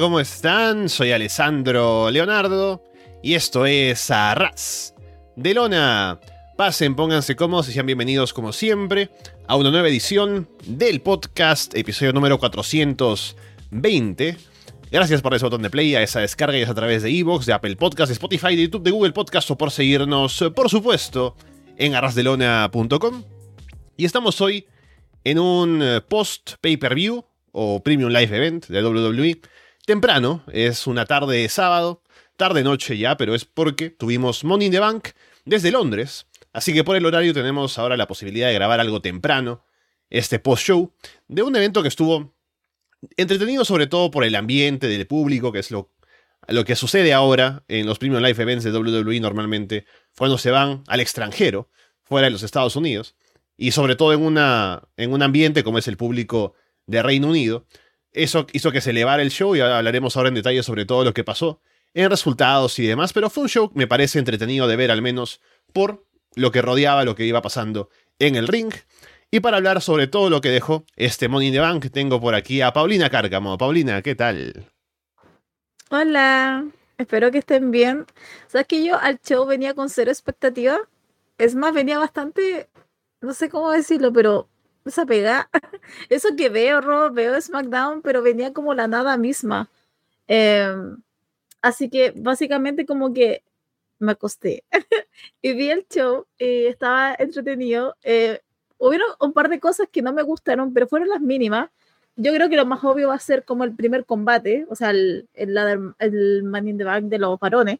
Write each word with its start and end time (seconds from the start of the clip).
¿cómo 0.00 0.20
están? 0.20 0.88
Soy 0.88 1.10
Alessandro 1.10 2.10
Leonardo 2.10 2.84
y 3.22 3.34
esto 3.34 3.66
es 3.66 4.10
Arras 4.12 4.94
de 5.34 5.54
Lona. 5.54 6.20
Pasen, 6.56 6.94
pónganse 6.94 7.34
cómodos 7.34 7.68
y 7.68 7.72
sean 7.72 7.86
bienvenidos 7.86 8.32
como 8.32 8.52
siempre 8.52 9.10
a 9.48 9.56
una 9.56 9.72
nueva 9.72 9.88
edición 9.88 10.48
del 10.66 11.00
podcast, 11.00 11.74
episodio 11.74 12.12
número 12.12 12.38
420. 12.38 14.36
Gracias 14.92 15.20
por 15.20 15.34
ese 15.34 15.46
botón 15.46 15.62
de 15.62 15.70
play, 15.70 15.96
a 15.96 16.02
esa 16.02 16.20
descarga 16.20 16.56
y 16.56 16.62
es 16.62 16.68
a 16.68 16.74
través 16.74 17.02
de 17.02 17.10
Evox, 17.10 17.46
de 17.46 17.54
Apple 17.54 17.74
Podcast, 17.74 18.08
de 18.08 18.14
Spotify, 18.14 18.54
de 18.54 18.62
YouTube, 18.62 18.84
de 18.84 18.92
Google 18.92 19.12
Podcast 19.12 19.50
o 19.50 19.58
por 19.58 19.72
seguirnos, 19.72 20.44
por 20.54 20.70
supuesto, 20.70 21.34
en 21.76 21.96
arrasdelona.com. 21.96 23.24
Y 23.96 24.04
estamos 24.04 24.40
hoy 24.40 24.66
en 25.24 25.40
un 25.40 25.82
eh, 25.82 26.00
post 26.02 26.52
pay-per-view 26.60 27.24
o 27.50 27.82
Premium 27.82 28.10
Live 28.10 28.36
Event 28.36 28.66
de 28.68 28.84
WWE. 28.84 29.40
Temprano, 29.88 30.44
es 30.52 30.86
una 30.86 31.06
tarde 31.06 31.38
de 31.38 31.48
sábado, 31.48 32.02
tarde-noche 32.36 32.98
ya, 32.98 33.16
pero 33.16 33.34
es 33.34 33.46
porque 33.46 33.88
tuvimos 33.88 34.44
Money 34.44 34.66
in 34.66 34.72
the 34.72 34.80
Bank 34.80 35.08
desde 35.46 35.70
Londres. 35.70 36.26
Así 36.52 36.74
que 36.74 36.84
por 36.84 36.94
el 36.94 37.06
horario 37.06 37.32
tenemos 37.32 37.78
ahora 37.78 37.96
la 37.96 38.06
posibilidad 38.06 38.48
de 38.48 38.52
grabar 38.52 38.80
algo 38.80 39.00
temprano, 39.00 39.64
este 40.10 40.38
post-show, 40.40 40.92
de 41.26 41.42
un 41.42 41.56
evento 41.56 41.80
que 41.80 41.88
estuvo 41.88 42.34
entretenido 43.16 43.64
sobre 43.64 43.86
todo 43.86 44.10
por 44.10 44.24
el 44.24 44.34
ambiente 44.34 44.88
del 44.88 45.06
público, 45.06 45.52
que 45.52 45.60
es 45.60 45.70
lo, 45.70 45.90
lo 46.48 46.66
que 46.66 46.76
sucede 46.76 47.14
ahora 47.14 47.64
en 47.66 47.86
los 47.86 47.98
Premium 47.98 48.22
Live 48.22 48.42
Events 48.42 48.64
de 48.64 48.72
WWE 48.72 49.20
normalmente, 49.20 49.86
cuando 50.18 50.36
se 50.36 50.50
van 50.50 50.84
al 50.86 51.00
extranjero, 51.00 51.70
fuera 52.02 52.26
de 52.26 52.32
los 52.32 52.42
Estados 52.42 52.76
Unidos, 52.76 53.14
y 53.56 53.70
sobre 53.70 53.96
todo 53.96 54.12
en, 54.12 54.20
una, 54.20 54.82
en 54.98 55.14
un 55.14 55.22
ambiente 55.22 55.64
como 55.64 55.78
es 55.78 55.88
el 55.88 55.96
público 55.96 56.52
de 56.84 57.02
Reino 57.02 57.28
Unido. 57.28 57.64
Eso 58.18 58.48
hizo 58.52 58.72
que 58.72 58.80
se 58.80 58.90
elevara 58.90 59.22
el 59.22 59.30
show 59.30 59.54
y 59.54 59.60
hablaremos 59.60 60.16
ahora 60.16 60.28
en 60.28 60.34
detalle 60.34 60.64
sobre 60.64 60.84
todo 60.84 61.04
lo 61.04 61.14
que 61.14 61.22
pasó 61.22 61.60
en 61.94 62.10
resultados 62.10 62.76
y 62.80 62.86
demás, 62.86 63.12
pero 63.12 63.30
fue 63.30 63.44
un 63.44 63.48
show 63.48 63.70
me 63.74 63.86
parece 63.86 64.18
entretenido 64.18 64.66
de 64.66 64.74
ver 64.74 64.90
al 64.90 65.02
menos 65.02 65.40
por 65.72 66.04
lo 66.34 66.50
que 66.50 66.60
rodeaba 66.60 67.04
lo 67.04 67.14
que 67.14 67.24
iba 67.24 67.40
pasando 67.42 67.90
en 68.18 68.34
el 68.34 68.48
ring. 68.48 68.72
Y 69.30 69.38
para 69.38 69.58
hablar 69.58 69.80
sobre 69.82 70.08
todo 70.08 70.30
lo 70.30 70.40
que 70.40 70.48
dejó 70.48 70.84
este 70.96 71.28
Money 71.28 71.48
in 71.48 71.54
the 71.54 71.60
Bank, 71.60 71.86
tengo 71.92 72.20
por 72.20 72.34
aquí 72.34 72.60
a 72.60 72.72
Paulina 72.72 73.08
Cárcamo. 73.08 73.56
Paulina, 73.56 74.02
¿qué 74.02 74.16
tal? 74.16 74.66
Hola, 75.90 76.66
espero 76.96 77.30
que 77.30 77.38
estén 77.38 77.70
bien. 77.70 78.04
¿Sabes 78.48 78.66
que 78.66 78.84
yo 78.84 78.98
al 78.98 79.20
show 79.20 79.46
venía 79.46 79.74
con 79.74 79.90
cero 79.90 80.10
expectativa? 80.10 80.76
Es 81.38 81.54
más, 81.54 81.72
venía 81.72 82.00
bastante, 82.00 82.68
no 83.20 83.32
sé 83.32 83.48
cómo 83.48 83.70
decirlo, 83.70 84.12
pero 84.12 84.48
esa 84.84 85.06
pega. 85.06 85.50
Eso 86.08 86.28
que 86.36 86.48
veo, 86.48 86.80
Rob, 86.80 87.12
veo 87.14 87.40
SmackDown, 87.40 88.02
pero 88.02 88.22
venía 88.22 88.52
como 88.52 88.74
la 88.74 88.88
nada 88.88 89.16
misma. 89.16 89.68
Em, 90.28 90.98
así 91.62 91.90
que 91.90 92.12
básicamente 92.16 92.86
como 92.86 93.12
que 93.14 93.42
me 93.98 94.12
acosté 94.12 94.64
y 95.42 95.54
vi 95.54 95.70
el 95.70 95.86
show 95.88 96.26
y 96.38 96.66
estaba 96.66 97.14
entretenido. 97.18 97.96
Eh, 98.02 98.40
hubieron 98.78 99.08
un 99.20 99.32
par 99.32 99.48
de 99.48 99.60
cosas 99.60 99.88
que 99.90 100.02
no 100.02 100.12
me 100.12 100.22
gustaron, 100.22 100.72
pero 100.74 100.88
fueron 100.88 101.08
las 101.08 101.20
mínimas. 101.20 101.70
Yo 102.16 102.32
creo 102.34 102.48
que 102.48 102.56
lo 102.56 102.66
más 102.66 102.82
obvio 102.84 103.08
va 103.08 103.14
a 103.14 103.18
ser 103.20 103.44
como 103.44 103.64
el 103.64 103.74
primer 103.76 104.04
combate, 104.04 104.66
o 104.70 104.74
sea, 104.76 104.90
el, 104.90 105.28
el, 105.34 105.94
el 106.00 106.42
Man 106.44 106.68
in 106.68 106.78
the 106.78 106.84
Bank 106.84 107.04
de 107.06 107.18
los 107.18 107.38
varones. 107.38 107.78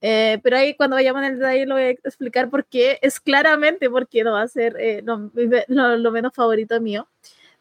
Eh, 0.00 0.38
pero 0.42 0.56
ahí 0.56 0.74
cuando 0.74 0.96
vayamos 0.96 1.22
en 1.22 1.32
el 1.32 1.38
detalle 1.38 1.66
lo 1.66 1.74
voy 1.74 1.84
a 1.84 1.90
explicar 1.90 2.48
por 2.48 2.64
qué, 2.64 2.98
es 3.02 3.20
claramente 3.20 3.90
porque 3.90 4.24
no 4.24 4.32
va 4.32 4.42
a 4.42 4.48
ser 4.48 4.76
eh, 4.78 5.02
lo, 5.04 5.30
lo, 5.68 6.10
menos 6.10 6.34
favorito 6.34 6.80
mío. 6.80 7.08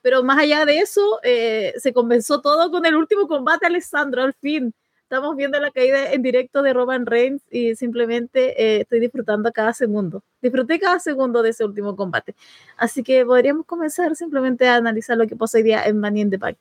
Pero 0.02 0.24
más 0.24 0.40
allá 0.40 0.66
de 0.66 0.80
eso, 0.80 1.20
eh, 1.24 1.74
se 1.78 1.92
comenzó 1.94 2.42
todo 2.42 2.72
con 2.72 2.86
el 2.86 2.96
último 2.96 3.28
combate, 3.28 3.66
Alessandro, 3.66 4.24
al 4.24 4.34
fin. 4.34 4.74
Estamos 5.04 5.36
viendo 5.36 5.60
la 5.60 5.72
caída 5.72 6.14
en 6.14 6.22
directo 6.22 6.62
de 6.62 6.72
Roman 6.72 7.06
Reigns 7.06 7.42
y 7.50 7.76
simplemente 7.76 8.80
estoy 8.82 9.00
disfrutando 9.00 9.52
cada 9.52 9.74
segundo. 9.74 10.24
Disfruté 10.42 10.80
cada 10.80 11.00
segundo 11.00 11.42
de 11.42 11.50
ese 11.50 11.66
último 11.66 11.96
combate. 11.96 12.36
Así 12.78 13.04
que 13.04 13.26
podríamos 13.26 13.66
comenzar 13.66 14.16
simplemente 14.16 14.68
a 14.68 14.76
analizar 14.76 15.18
lo 15.18 15.28
que 15.28 15.36
pasó 15.36 15.58
hoy 15.58 15.64
día 15.64 15.84
en 15.86 16.00
Money 16.00 16.22
in 16.22 16.30
the 16.30 16.38
Bank. 16.38 16.58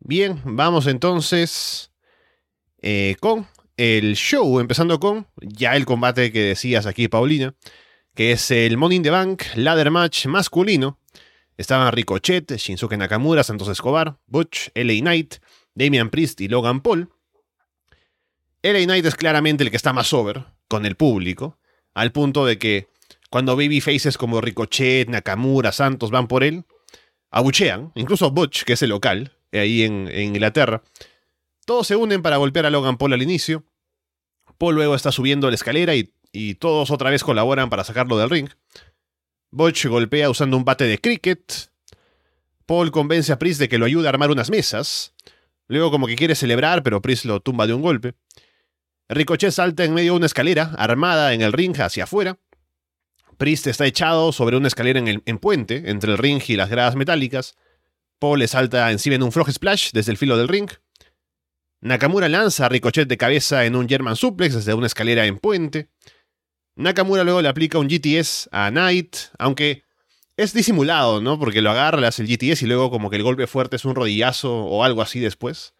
Bien, 0.00 0.40
vamos 0.44 0.86
entonces 0.86 1.93
eh, 2.86 3.16
con 3.18 3.48
el 3.78 4.14
show, 4.14 4.60
empezando 4.60 5.00
con 5.00 5.26
ya 5.40 5.74
el 5.74 5.86
combate 5.86 6.30
que 6.30 6.40
decías 6.40 6.84
aquí, 6.84 7.08
Paulina, 7.08 7.54
que 8.14 8.32
es 8.32 8.50
el 8.50 8.76
Money 8.76 8.96
in 8.96 9.02
the 9.02 9.08
Bank 9.08 9.42
Ladder 9.54 9.90
Match 9.90 10.26
masculino. 10.26 11.00
Estaban 11.56 11.90
Ricochet, 11.92 12.52
Shinsuke 12.58 12.98
Nakamura, 12.98 13.42
Santos 13.42 13.68
Escobar, 13.68 14.18
Butch, 14.26 14.68
LA 14.74 15.00
Knight, 15.00 15.36
Damian 15.74 16.10
Priest 16.10 16.42
y 16.42 16.48
Logan 16.48 16.82
Paul. 16.82 17.08
LA 18.62 18.84
Knight 18.84 19.06
es 19.06 19.14
claramente 19.14 19.64
el 19.64 19.70
que 19.70 19.78
está 19.78 19.94
más 19.94 20.12
over 20.12 20.44
con 20.68 20.84
el 20.84 20.94
público, 20.94 21.58
al 21.94 22.12
punto 22.12 22.44
de 22.44 22.58
que 22.58 22.88
cuando 23.30 23.56
baby 23.56 23.80
faces 23.80 24.18
como 24.18 24.42
Ricochet, 24.42 25.08
Nakamura, 25.08 25.72
Santos 25.72 26.10
van 26.10 26.28
por 26.28 26.44
él, 26.44 26.64
abuchean, 27.30 27.92
incluso 27.94 28.30
Butch, 28.30 28.64
que 28.64 28.74
es 28.74 28.82
el 28.82 28.90
local, 28.90 29.32
ahí 29.52 29.84
en 29.84 30.10
Inglaterra, 30.14 30.82
todos 31.64 31.86
se 31.86 31.96
unen 31.96 32.22
para 32.22 32.36
golpear 32.36 32.66
a 32.66 32.70
Logan 32.70 32.96
Paul 32.96 33.12
al 33.12 33.22
inicio. 33.22 33.64
Paul 34.58 34.74
luego 34.74 34.94
está 34.94 35.12
subiendo 35.12 35.48
la 35.48 35.54
escalera 35.54 35.94
y, 35.94 36.54
todos 36.54 36.90
otra 36.90 37.10
vez 37.10 37.22
colaboran 37.22 37.70
para 37.70 37.84
sacarlo 37.84 38.18
del 38.18 38.30
ring. 38.30 38.48
Butch 39.50 39.86
golpea 39.86 40.30
usando 40.30 40.56
un 40.56 40.64
bate 40.64 40.84
de 40.84 40.98
cricket. 40.98 41.70
Paul 42.66 42.90
convence 42.90 43.32
a 43.32 43.38
Priest 43.38 43.60
de 43.60 43.68
que 43.68 43.78
lo 43.78 43.86
ayude 43.86 44.06
a 44.06 44.10
armar 44.10 44.30
unas 44.30 44.50
mesas. 44.50 45.14
Luego 45.68 45.90
como 45.90 46.06
que 46.06 46.16
quiere 46.16 46.34
celebrar, 46.34 46.82
pero 46.82 47.00
Priest 47.00 47.24
lo 47.24 47.40
tumba 47.40 47.66
de 47.66 47.74
un 47.74 47.82
golpe. 47.82 48.14
Ricochet 49.08 49.52
salta 49.52 49.84
en 49.84 49.94
medio 49.94 50.12
de 50.12 50.16
una 50.18 50.26
escalera, 50.26 50.74
armada 50.76 51.34
en 51.34 51.42
el 51.42 51.52
ring 51.52 51.78
hacia 51.78 52.04
afuera. 52.04 52.38
Priest 53.36 53.66
está 53.66 53.86
echado 53.86 54.32
sobre 54.32 54.56
una 54.56 54.68
escalera 54.68 54.98
en, 54.98 55.08
el, 55.08 55.22
en 55.26 55.38
puente, 55.38 55.90
entre 55.90 56.12
el 56.12 56.18
ring 56.18 56.42
y 56.46 56.56
las 56.56 56.70
gradas 56.70 56.96
metálicas. 56.96 57.56
Paul 58.18 58.38
le 58.38 58.48
salta 58.48 58.90
encima 58.90 59.16
en 59.16 59.22
un 59.22 59.32
frog 59.32 59.50
splash 59.52 59.90
desde 59.92 60.12
el 60.12 60.18
filo 60.18 60.36
del 60.36 60.48
ring. 60.48 60.70
Nakamura 61.84 62.30
lanza 62.30 62.64
a 62.64 62.68
Ricochet 62.70 63.06
de 63.06 63.18
cabeza 63.18 63.66
en 63.66 63.76
un 63.76 63.86
German 63.86 64.16
suplex 64.16 64.54
desde 64.54 64.72
una 64.72 64.86
escalera 64.86 65.26
en 65.26 65.36
puente. 65.36 65.90
Nakamura 66.76 67.24
luego 67.24 67.42
le 67.42 67.48
aplica 67.48 67.78
un 67.78 67.88
GTS 67.88 68.48
a 68.52 68.70
Knight, 68.70 69.16
aunque 69.38 69.82
es 70.38 70.54
disimulado, 70.54 71.20
¿no? 71.20 71.38
Porque 71.38 71.60
lo 71.60 71.70
agarra, 71.70 72.00
le 72.00 72.06
hace 72.06 72.22
el 72.22 72.28
GTS 72.28 72.62
y 72.62 72.66
luego 72.66 72.90
como 72.90 73.10
que 73.10 73.16
el 73.16 73.22
golpe 73.22 73.46
fuerte 73.46 73.76
es 73.76 73.84
un 73.84 73.94
rodillazo 73.94 74.64
o 74.64 74.82
algo 74.82 75.02
así 75.02 75.20
después. 75.20 75.74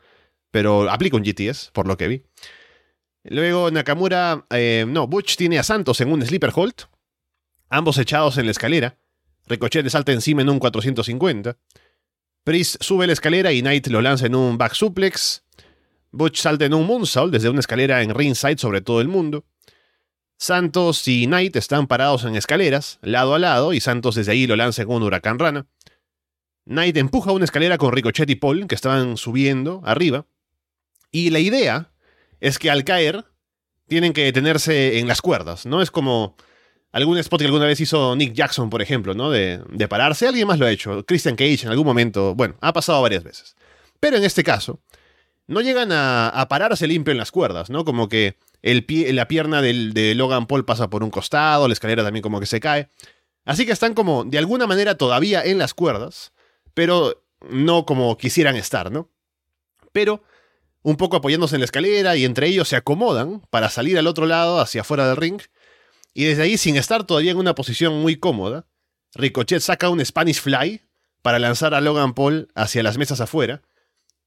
Pero 0.50 0.90
aplica 0.90 1.16
un 1.16 1.24
GTS, 1.24 1.70
por 1.72 1.88
lo 1.88 1.96
que 1.96 2.08
vi. 2.08 2.22
Luego 3.22 3.70
Nakamura, 3.70 4.44
eh, 4.50 4.84
no, 4.86 5.06
Butch 5.06 5.36
tiene 5.36 5.58
a 5.58 5.62
Santos 5.62 6.02
en 6.02 6.12
un 6.12 6.20
sleeper 6.20 6.52
hold. 6.54 6.84
Ambos 7.70 7.96
echados 7.96 8.36
en 8.36 8.44
la 8.44 8.50
escalera. 8.50 8.98
Ricochet 9.46 9.82
le 9.82 9.88
salta 9.88 10.12
encima 10.12 10.42
en 10.42 10.50
un 10.50 10.58
450. 10.58 11.56
Priest 12.44 12.76
sube 12.82 13.06
la 13.06 13.14
escalera 13.14 13.52
y 13.52 13.62
Knight 13.62 13.86
lo 13.86 14.02
lanza 14.02 14.26
en 14.26 14.34
un 14.34 14.58
back 14.58 14.74
suplex. 14.74 15.43
Butch 16.14 16.38
salta 16.38 16.64
en 16.64 16.74
un 16.74 16.86
moonsault 16.86 17.32
desde 17.32 17.48
una 17.48 17.60
escalera 17.60 18.02
en 18.02 18.14
ringside 18.14 18.58
sobre 18.58 18.80
todo 18.80 19.00
el 19.00 19.08
mundo. 19.08 19.44
Santos 20.36 21.06
y 21.08 21.26
Knight 21.26 21.56
están 21.56 21.86
parados 21.86 22.24
en 22.24 22.36
escaleras, 22.36 22.98
lado 23.02 23.34
a 23.34 23.38
lado, 23.38 23.72
y 23.72 23.80
Santos 23.80 24.14
desde 24.14 24.32
ahí 24.32 24.46
lo 24.46 24.56
lanza 24.56 24.84
con 24.84 24.96
un 24.96 25.02
huracán 25.04 25.38
rana. 25.38 25.66
Knight 26.66 26.96
empuja 26.96 27.32
una 27.32 27.44
escalera 27.44 27.78
con 27.78 27.92
Ricochet 27.92 28.28
y 28.30 28.36
Paul, 28.36 28.66
que 28.66 28.74
estaban 28.74 29.16
subiendo 29.16 29.82
arriba. 29.84 30.26
Y 31.10 31.30
la 31.30 31.38
idea 31.38 31.92
es 32.40 32.58
que 32.58 32.70
al 32.70 32.84
caer 32.84 33.24
tienen 33.86 34.12
que 34.12 34.24
detenerse 34.24 34.98
en 34.98 35.08
las 35.08 35.20
cuerdas, 35.20 35.66
¿no? 35.66 35.82
Es 35.82 35.90
como 35.90 36.36
algún 36.92 37.18
spot 37.18 37.40
que 37.40 37.46
alguna 37.46 37.66
vez 37.66 37.80
hizo 37.80 38.14
Nick 38.16 38.34
Jackson, 38.34 38.70
por 38.70 38.82
ejemplo, 38.82 39.14
¿no? 39.14 39.30
De, 39.30 39.60
de 39.68 39.88
pararse. 39.88 40.26
Alguien 40.26 40.46
más 40.46 40.58
lo 40.58 40.66
ha 40.66 40.70
hecho. 40.70 41.04
Christian 41.04 41.36
Cage 41.36 41.64
en 41.64 41.68
algún 41.68 41.86
momento. 41.86 42.34
Bueno, 42.34 42.56
ha 42.60 42.72
pasado 42.72 43.02
varias 43.02 43.24
veces. 43.24 43.56
Pero 44.00 44.16
en 44.16 44.24
este 44.24 44.42
caso, 44.42 44.80
no 45.46 45.60
llegan 45.60 45.90
a, 45.92 46.46
pararse 46.48 46.86
limpio 46.86 47.12
en 47.12 47.18
las 47.18 47.30
cuerdas, 47.30 47.70
¿no? 47.70 47.84
Como 47.84 48.08
que 48.08 48.38
el 48.62 48.84
pie, 48.84 49.12
la 49.12 49.28
pierna 49.28 49.60
de 49.60 50.14
Logan 50.14 50.46
Paul 50.46 50.64
pasa 50.64 50.88
por 50.88 51.04
un 51.04 51.10
costado, 51.10 51.68
la 51.68 51.74
escalera 51.74 52.02
también 52.02 52.22
como 52.22 52.40
que 52.40 52.46
se 52.46 52.60
cae. 52.60 52.88
Así 53.44 53.66
que 53.66 53.72
están 53.72 53.94
como, 53.94 54.24
de 54.24 54.38
alguna 54.38 54.66
manera, 54.66 54.96
todavía 54.96 55.44
en 55.44 55.58
las 55.58 55.74
cuerdas, 55.74 56.32
pero 56.72 57.24
no 57.50 57.84
como 57.84 58.16
quisieran 58.16 58.56
estar, 58.56 58.90
¿no? 58.90 59.10
Pero 59.92 60.22
un 60.82 60.96
poco 60.96 61.16
apoyándose 61.16 61.56
en 61.56 61.60
la 61.60 61.66
escalera 61.66 62.16
y 62.16 62.24
entre 62.24 62.46
ellos 62.46 62.68
se 62.68 62.76
acomodan 62.76 63.42
para 63.50 63.68
salir 63.68 63.98
al 63.98 64.06
otro 64.06 64.26
lado, 64.26 64.60
hacia 64.60 64.80
afuera 64.80 65.06
del 65.06 65.16
ring. 65.16 65.40
Y 66.14 66.24
desde 66.24 66.42
ahí, 66.42 66.56
sin 66.56 66.76
estar 66.76 67.04
todavía 67.04 67.32
en 67.32 67.38
una 67.38 67.54
posición 67.54 68.00
muy 68.00 68.16
cómoda, 68.16 68.66
Ricochet 69.14 69.60
saca 69.60 69.90
un 69.90 70.04
Spanish 70.04 70.40
Fly 70.40 70.82
para 71.22 71.38
lanzar 71.38 71.74
a 71.74 71.80
Logan 71.80 72.14
Paul 72.14 72.48
hacia 72.54 72.82
las 72.82 72.98
mesas 72.98 73.20
afuera 73.20 73.62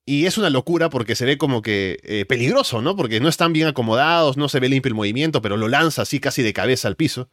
y 0.09 0.25
es 0.25 0.38
una 0.38 0.50
locura 0.50 0.89
porque 0.89 1.15
se 1.15 1.25
ve 1.25 1.38
como 1.38 1.62
que 1.62 2.00
eh, 2.04 2.24
peligroso, 2.24 2.81
¿no? 2.81 2.95
Porque 2.95 3.19
no 3.19 3.27
están 3.27 3.51
bien 3.51 3.68
acomodados, 3.68 4.38
no 4.38 4.48
se 4.48 4.62
ve 4.62 4.69
limpio 4.69 4.88
el 4.88 4.95
movimiento, 4.95 5.42
pero 5.42 5.57
lo 5.57 5.68
lanza 5.68 6.04
así 6.04 6.21
casi 6.21 6.42
de 6.42 6.54
cabeza 6.54 6.88
al 6.88 6.95
piso. 6.95 7.30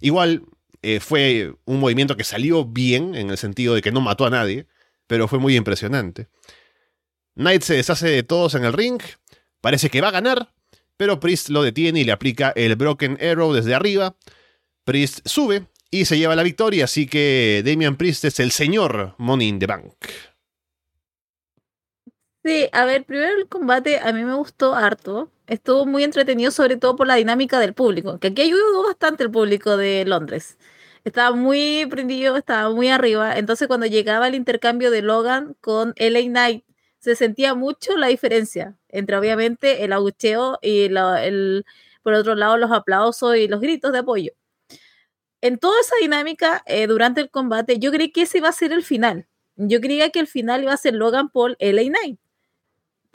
Igual 0.00 0.42
eh, 0.82 0.98
fue 0.98 1.54
un 1.64 1.78
movimiento 1.78 2.16
que 2.16 2.24
salió 2.24 2.64
bien, 2.64 3.14
en 3.14 3.30
el 3.30 3.38
sentido 3.38 3.72
de 3.76 3.82
que 3.82 3.92
no 3.92 4.00
mató 4.00 4.26
a 4.26 4.30
nadie, 4.30 4.66
pero 5.06 5.28
fue 5.28 5.38
muy 5.38 5.54
impresionante. 5.54 6.26
Knight 7.36 7.62
se 7.62 7.74
deshace 7.74 8.08
de 8.08 8.24
todos 8.24 8.56
en 8.56 8.64
el 8.64 8.72
ring, 8.72 9.00
parece 9.60 9.88
que 9.88 10.00
va 10.00 10.08
a 10.08 10.10
ganar, 10.10 10.52
pero 10.96 11.20
Priest 11.20 11.50
lo 11.50 11.62
detiene 11.62 12.00
y 12.00 12.04
le 12.04 12.10
aplica 12.10 12.52
el 12.56 12.74
Broken 12.74 13.16
Arrow 13.22 13.52
desde 13.52 13.76
arriba. 13.76 14.16
Priest 14.82 15.20
sube 15.24 15.68
y 15.88 16.04
se 16.04 16.18
lleva 16.18 16.34
la 16.34 16.42
victoria, 16.42 16.86
así 16.86 17.06
que 17.06 17.62
Damian 17.64 17.94
Priest 17.96 18.24
es 18.24 18.40
el 18.40 18.50
señor 18.50 19.14
Money 19.18 19.46
in 19.46 19.60
the 19.60 19.66
Bank. 19.66 19.94
Sí, 22.48 22.66
a 22.72 22.86
ver, 22.86 23.04
primero 23.04 23.36
el 23.36 23.46
combate 23.46 23.98
a 23.98 24.10
mí 24.10 24.24
me 24.24 24.32
gustó 24.32 24.74
harto. 24.74 25.30
Estuvo 25.46 25.84
muy 25.84 26.02
entretenido, 26.02 26.50
sobre 26.50 26.78
todo 26.78 26.96
por 26.96 27.06
la 27.06 27.16
dinámica 27.16 27.60
del 27.60 27.74
público, 27.74 28.18
que 28.18 28.28
aquí 28.28 28.40
ayudó 28.40 28.84
bastante 28.84 29.22
el 29.22 29.30
público 29.30 29.76
de 29.76 30.06
Londres. 30.06 30.56
Estaba 31.04 31.36
muy 31.36 31.84
prendido, 31.90 32.38
estaba 32.38 32.70
muy 32.70 32.88
arriba. 32.88 33.36
Entonces, 33.36 33.68
cuando 33.68 33.84
llegaba 33.84 34.28
el 34.28 34.34
intercambio 34.34 34.90
de 34.90 35.02
Logan 35.02 35.56
con 35.60 35.92
LA 35.96 36.22
Knight, 36.22 36.64
se 37.00 37.16
sentía 37.16 37.52
mucho 37.54 37.98
la 37.98 38.06
diferencia 38.06 38.78
entre, 38.88 39.18
obviamente, 39.18 39.84
el 39.84 39.92
abucheo 39.92 40.58
y 40.62 40.84
el, 40.86 41.66
por 42.02 42.14
otro 42.14 42.34
lado, 42.34 42.56
los 42.56 42.72
aplausos 42.72 43.36
y 43.36 43.46
los 43.46 43.60
gritos 43.60 43.92
de 43.92 43.98
apoyo. 43.98 44.32
En 45.42 45.58
toda 45.58 45.78
esa 45.80 45.96
dinámica, 46.00 46.62
eh, 46.66 46.86
durante 46.86 47.20
el 47.20 47.30
combate, 47.30 47.78
yo 47.78 47.90
creí 47.92 48.10
que 48.10 48.22
ese 48.22 48.38
iba 48.38 48.48
a 48.48 48.52
ser 48.52 48.72
el 48.72 48.82
final. 48.82 49.26
Yo 49.56 49.80
creía 49.80 50.08
que 50.10 50.20
el 50.20 50.26
final 50.26 50.62
iba 50.62 50.72
a 50.72 50.76
ser 50.78 50.94
Logan 50.94 51.28
Paul, 51.28 51.56
LA 51.60 51.82
Knight 51.82 52.18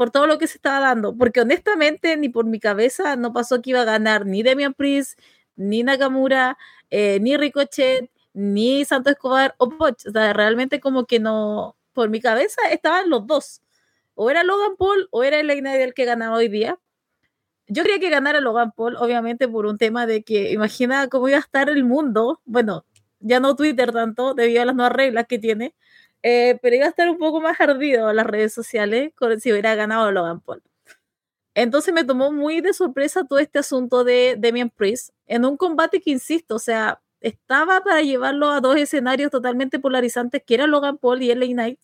por 0.03 0.11
todo 0.11 0.27
lo 0.27 0.37
que 0.37 0.47
se 0.47 0.57
estaba 0.57 0.81
dando, 0.81 1.15
porque 1.15 1.39
honestamente 1.39 2.17
ni 2.17 2.27
por 2.27 2.45
mi 2.45 2.59
cabeza 2.59 3.15
no 3.15 3.31
pasó 3.31 3.61
que 3.61 3.69
iba 3.69 3.83
a 3.83 3.85
ganar 3.85 4.25
ni 4.25 4.43
Demian 4.43 4.73
Priest, 4.73 5.17
ni 5.55 5.81
Nakamura, 5.81 6.57
eh, 6.89 7.19
ni 7.21 7.37
Ricochet, 7.37 8.11
ni 8.33 8.83
Santo 8.83 9.09
Escobar 9.09 9.55
o 9.59 9.69
Poch. 9.69 10.05
O 10.05 10.11
sea, 10.11 10.33
realmente 10.33 10.81
como 10.81 11.05
que 11.05 11.21
no, 11.21 11.77
por 11.93 12.09
mi 12.09 12.19
cabeza 12.19 12.61
estaban 12.69 13.09
los 13.09 13.25
dos. 13.27 13.61
O 14.13 14.29
era 14.29 14.43
Logan 14.43 14.75
Paul 14.75 15.07
o 15.09 15.23
era 15.23 15.39
el 15.39 15.49
el 15.49 15.93
que 15.93 16.03
ganaba 16.03 16.35
hoy 16.35 16.49
día. 16.49 16.77
Yo 17.69 17.83
quería 17.83 17.99
que 17.99 18.09
ganara 18.09 18.41
Logan 18.41 18.73
Paul, 18.73 18.97
obviamente 18.97 19.47
por 19.47 19.65
un 19.67 19.77
tema 19.77 20.05
de 20.05 20.23
que 20.23 20.51
imagina 20.51 21.07
cómo 21.07 21.29
iba 21.29 21.37
a 21.37 21.39
estar 21.39 21.69
el 21.69 21.85
mundo, 21.85 22.41
bueno, 22.43 22.85
ya 23.21 23.39
no 23.39 23.55
Twitter 23.55 23.93
tanto, 23.93 24.33
debido 24.33 24.63
a 24.63 24.65
las 24.65 24.75
nuevas 24.75 24.97
reglas 24.97 25.27
que 25.27 25.39
tiene, 25.39 25.73
eh, 26.23 26.57
pero 26.61 26.75
iba 26.77 26.85
a 26.85 26.89
estar 26.89 27.09
un 27.09 27.17
poco 27.17 27.41
más 27.41 27.59
ardido 27.59 28.09
en 28.09 28.15
las 28.15 28.25
redes 28.25 28.53
sociales 28.53 29.11
con, 29.15 29.39
si 29.41 29.51
hubiera 29.51 29.75
ganado 29.75 30.11
Logan 30.11 30.39
Paul. 30.41 30.63
Entonces 31.55 31.93
me 31.93 32.03
tomó 32.03 32.31
muy 32.31 32.61
de 32.61 32.73
sorpresa 32.73 33.25
todo 33.25 33.39
este 33.39 33.59
asunto 33.59 34.03
de 34.03 34.35
Demian 34.39 34.69
Priest 34.69 35.11
en 35.27 35.45
un 35.45 35.57
combate 35.57 36.01
que, 36.01 36.11
insisto, 36.11 36.55
o 36.55 36.59
sea, 36.59 37.01
estaba 37.21 37.81
para 37.81 38.01
llevarlo 38.01 38.49
a 38.49 38.61
dos 38.61 38.77
escenarios 38.77 39.31
totalmente 39.31 39.79
polarizantes, 39.79 40.41
que 40.45 40.55
era 40.55 40.67
Logan 40.67 40.97
Paul 40.97 41.21
y 41.21 41.33
LA 41.35 41.47
Knight. 41.47 41.79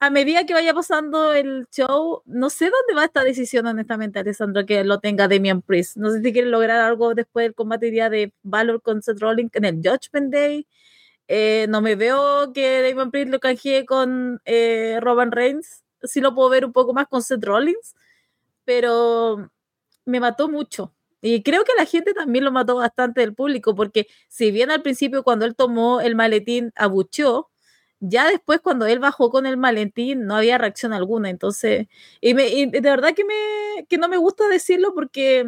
A 0.00 0.10
medida 0.10 0.46
que 0.46 0.54
vaya 0.54 0.72
pasando 0.74 1.32
el 1.34 1.66
show, 1.72 2.22
no 2.24 2.50
sé 2.50 2.66
dónde 2.66 2.94
va 2.94 3.04
esta 3.04 3.24
decisión, 3.24 3.66
honestamente, 3.66 4.20
Alessandro, 4.20 4.64
que 4.64 4.84
lo 4.84 5.00
tenga 5.00 5.26
Demian 5.26 5.62
Priest. 5.62 5.96
No 5.96 6.10
sé 6.10 6.22
si 6.22 6.32
quiere 6.32 6.48
lograr 6.48 6.80
algo 6.80 7.14
después 7.14 7.44
del 7.44 7.54
combate 7.54 7.90
día 7.90 8.08
de 8.08 8.32
Valor 8.42 8.80
con 8.82 9.02
Seth 9.02 9.18
Rollins 9.20 9.54
en 9.54 9.64
el 9.64 9.76
Judgment 9.76 10.32
Day 10.32 10.66
eh, 11.28 11.66
no 11.68 11.82
me 11.82 11.94
veo 11.94 12.52
que 12.54 12.82
Damon 12.82 13.10
Priest 13.10 13.30
lo 13.30 13.38
canjee 13.38 13.84
con 13.86 14.40
eh, 14.46 14.98
Roman 15.00 15.30
Reigns. 15.30 15.84
Sí 16.02 16.20
lo 16.20 16.34
puedo 16.34 16.48
ver 16.48 16.64
un 16.64 16.72
poco 16.72 16.94
más 16.94 17.06
con 17.08 17.22
Seth 17.22 17.44
Rollins, 17.44 17.94
pero 18.64 19.50
me 20.06 20.20
mató 20.20 20.48
mucho. 20.48 20.94
Y 21.20 21.42
creo 21.42 21.64
que 21.64 21.72
la 21.76 21.84
gente 21.84 22.14
también 22.14 22.44
lo 22.44 22.52
mató 22.52 22.76
bastante 22.76 23.20
del 23.20 23.34
público, 23.34 23.74
porque 23.74 24.06
si 24.28 24.50
bien 24.50 24.70
al 24.70 24.82
principio 24.82 25.24
cuando 25.24 25.44
él 25.46 25.56
tomó 25.56 26.00
el 26.00 26.14
maletín 26.16 26.72
abucheó, 26.76 27.50
ya 28.00 28.28
después 28.28 28.60
cuando 28.60 28.86
él 28.86 29.00
bajó 29.00 29.30
con 29.30 29.46
el 29.46 29.56
maletín 29.56 30.26
no 30.26 30.36
había 30.36 30.58
reacción 30.58 30.92
alguna. 30.92 31.30
Entonces, 31.30 31.88
y, 32.20 32.32
de 32.34 32.80
verdad 32.80 33.14
que, 33.14 33.24
me, 33.24 33.86
que 33.88 33.98
no 33.98 34.08
me 34.08 34.16
gusta 34.16 34.48
decirlo 34.48 34.94
porque 34.94 35.44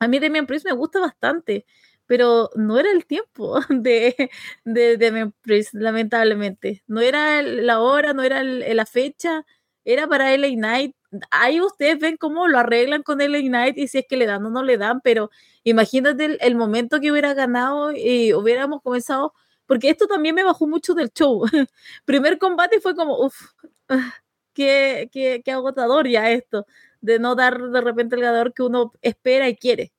a 0.00 0.08
mí 0.08 0.18
Damian 0.18 0.46
Priest 0.46 0.66
me 0.66 0.72
gusta 0.72 1.00
bastante 1.00 1.66
pero 2.08 2.50
no 2.56 2.80
era 2.80 2.90
el 2.90 3.06
tiempo 3.06 3.60
de, 3.70 4.30
de, 4.64 4.96
de 4.96 5.32
lamentablemente. 5.74 6.82
No 6.88 7.00
era 7.00 7.42
la 7.42 7.80
hora, 7.80 8.14
no 8.14 8.22
era 8.24 8.42
la 8.42 8.86
fecha, 8.86 9.44
era 9.84 10.08
para 10.08 10.34
LA 10.34 10.48
Knight. 10.48 10.96
Ahí 11.30 11.60
ustedes 11.60 11.98
ven 12.00 12.16
cómo 12.16 12.48
lo 12.48 12.58
arreglan 12.58 13.02
con 13.02 13.20
LA 13.20 13.40
Knight 13.40 13.78
y 13.78 13.88
si 13.88 13.98
es 13.98 14.06
que 14.08 14.16
le 14.16 14.26
dan 14.26 14.44
o 14.46 14.50
no 14.50 14.62
le 14.62 14.78
dan, 14.78 15.00
pero 15.02 15.30
imagínate 15.64 16.38
el, 16.40 16.56
momento 16.56 17.00
que 17.00 17.12
hubiera 17.12 17.34
ganado 17.34 17.92
y 17.92 18.34
hubiéramos 18.34 18.82
comenzado, 18.82 19.34
porque 19.66 19.90
esto 19.90 20.06
también 20.06 20.34
me 20.34 20.44
bajó 20.44 20.66
mucho 20.66 20.94
del 20.94 21.10
show. 21.12 21.44
Primer 22.06 22.38
combate 22.38 22.80
fue 22.80 22.94
como, 22.96 23.18
uff, 23.24 23.52
qué, 24.54 25.10
qué, 25.12 25.42
qué 25.44 25.52
agotador 25.52 26.08
ya 26.08 26.30
esto, 26.30 26.66
de 27.00 27.18
no 27.18 27.34
dar 27.34 27.60
de 27.70 27.80
repente 27.82 28.16
el 28.16 28.22
ganador 28.22 28.54
que 28.54 28.62
uno 28.62 28.92
espera 29.02 29.48
y 29.48 29.56
quiere. 29.56 29.92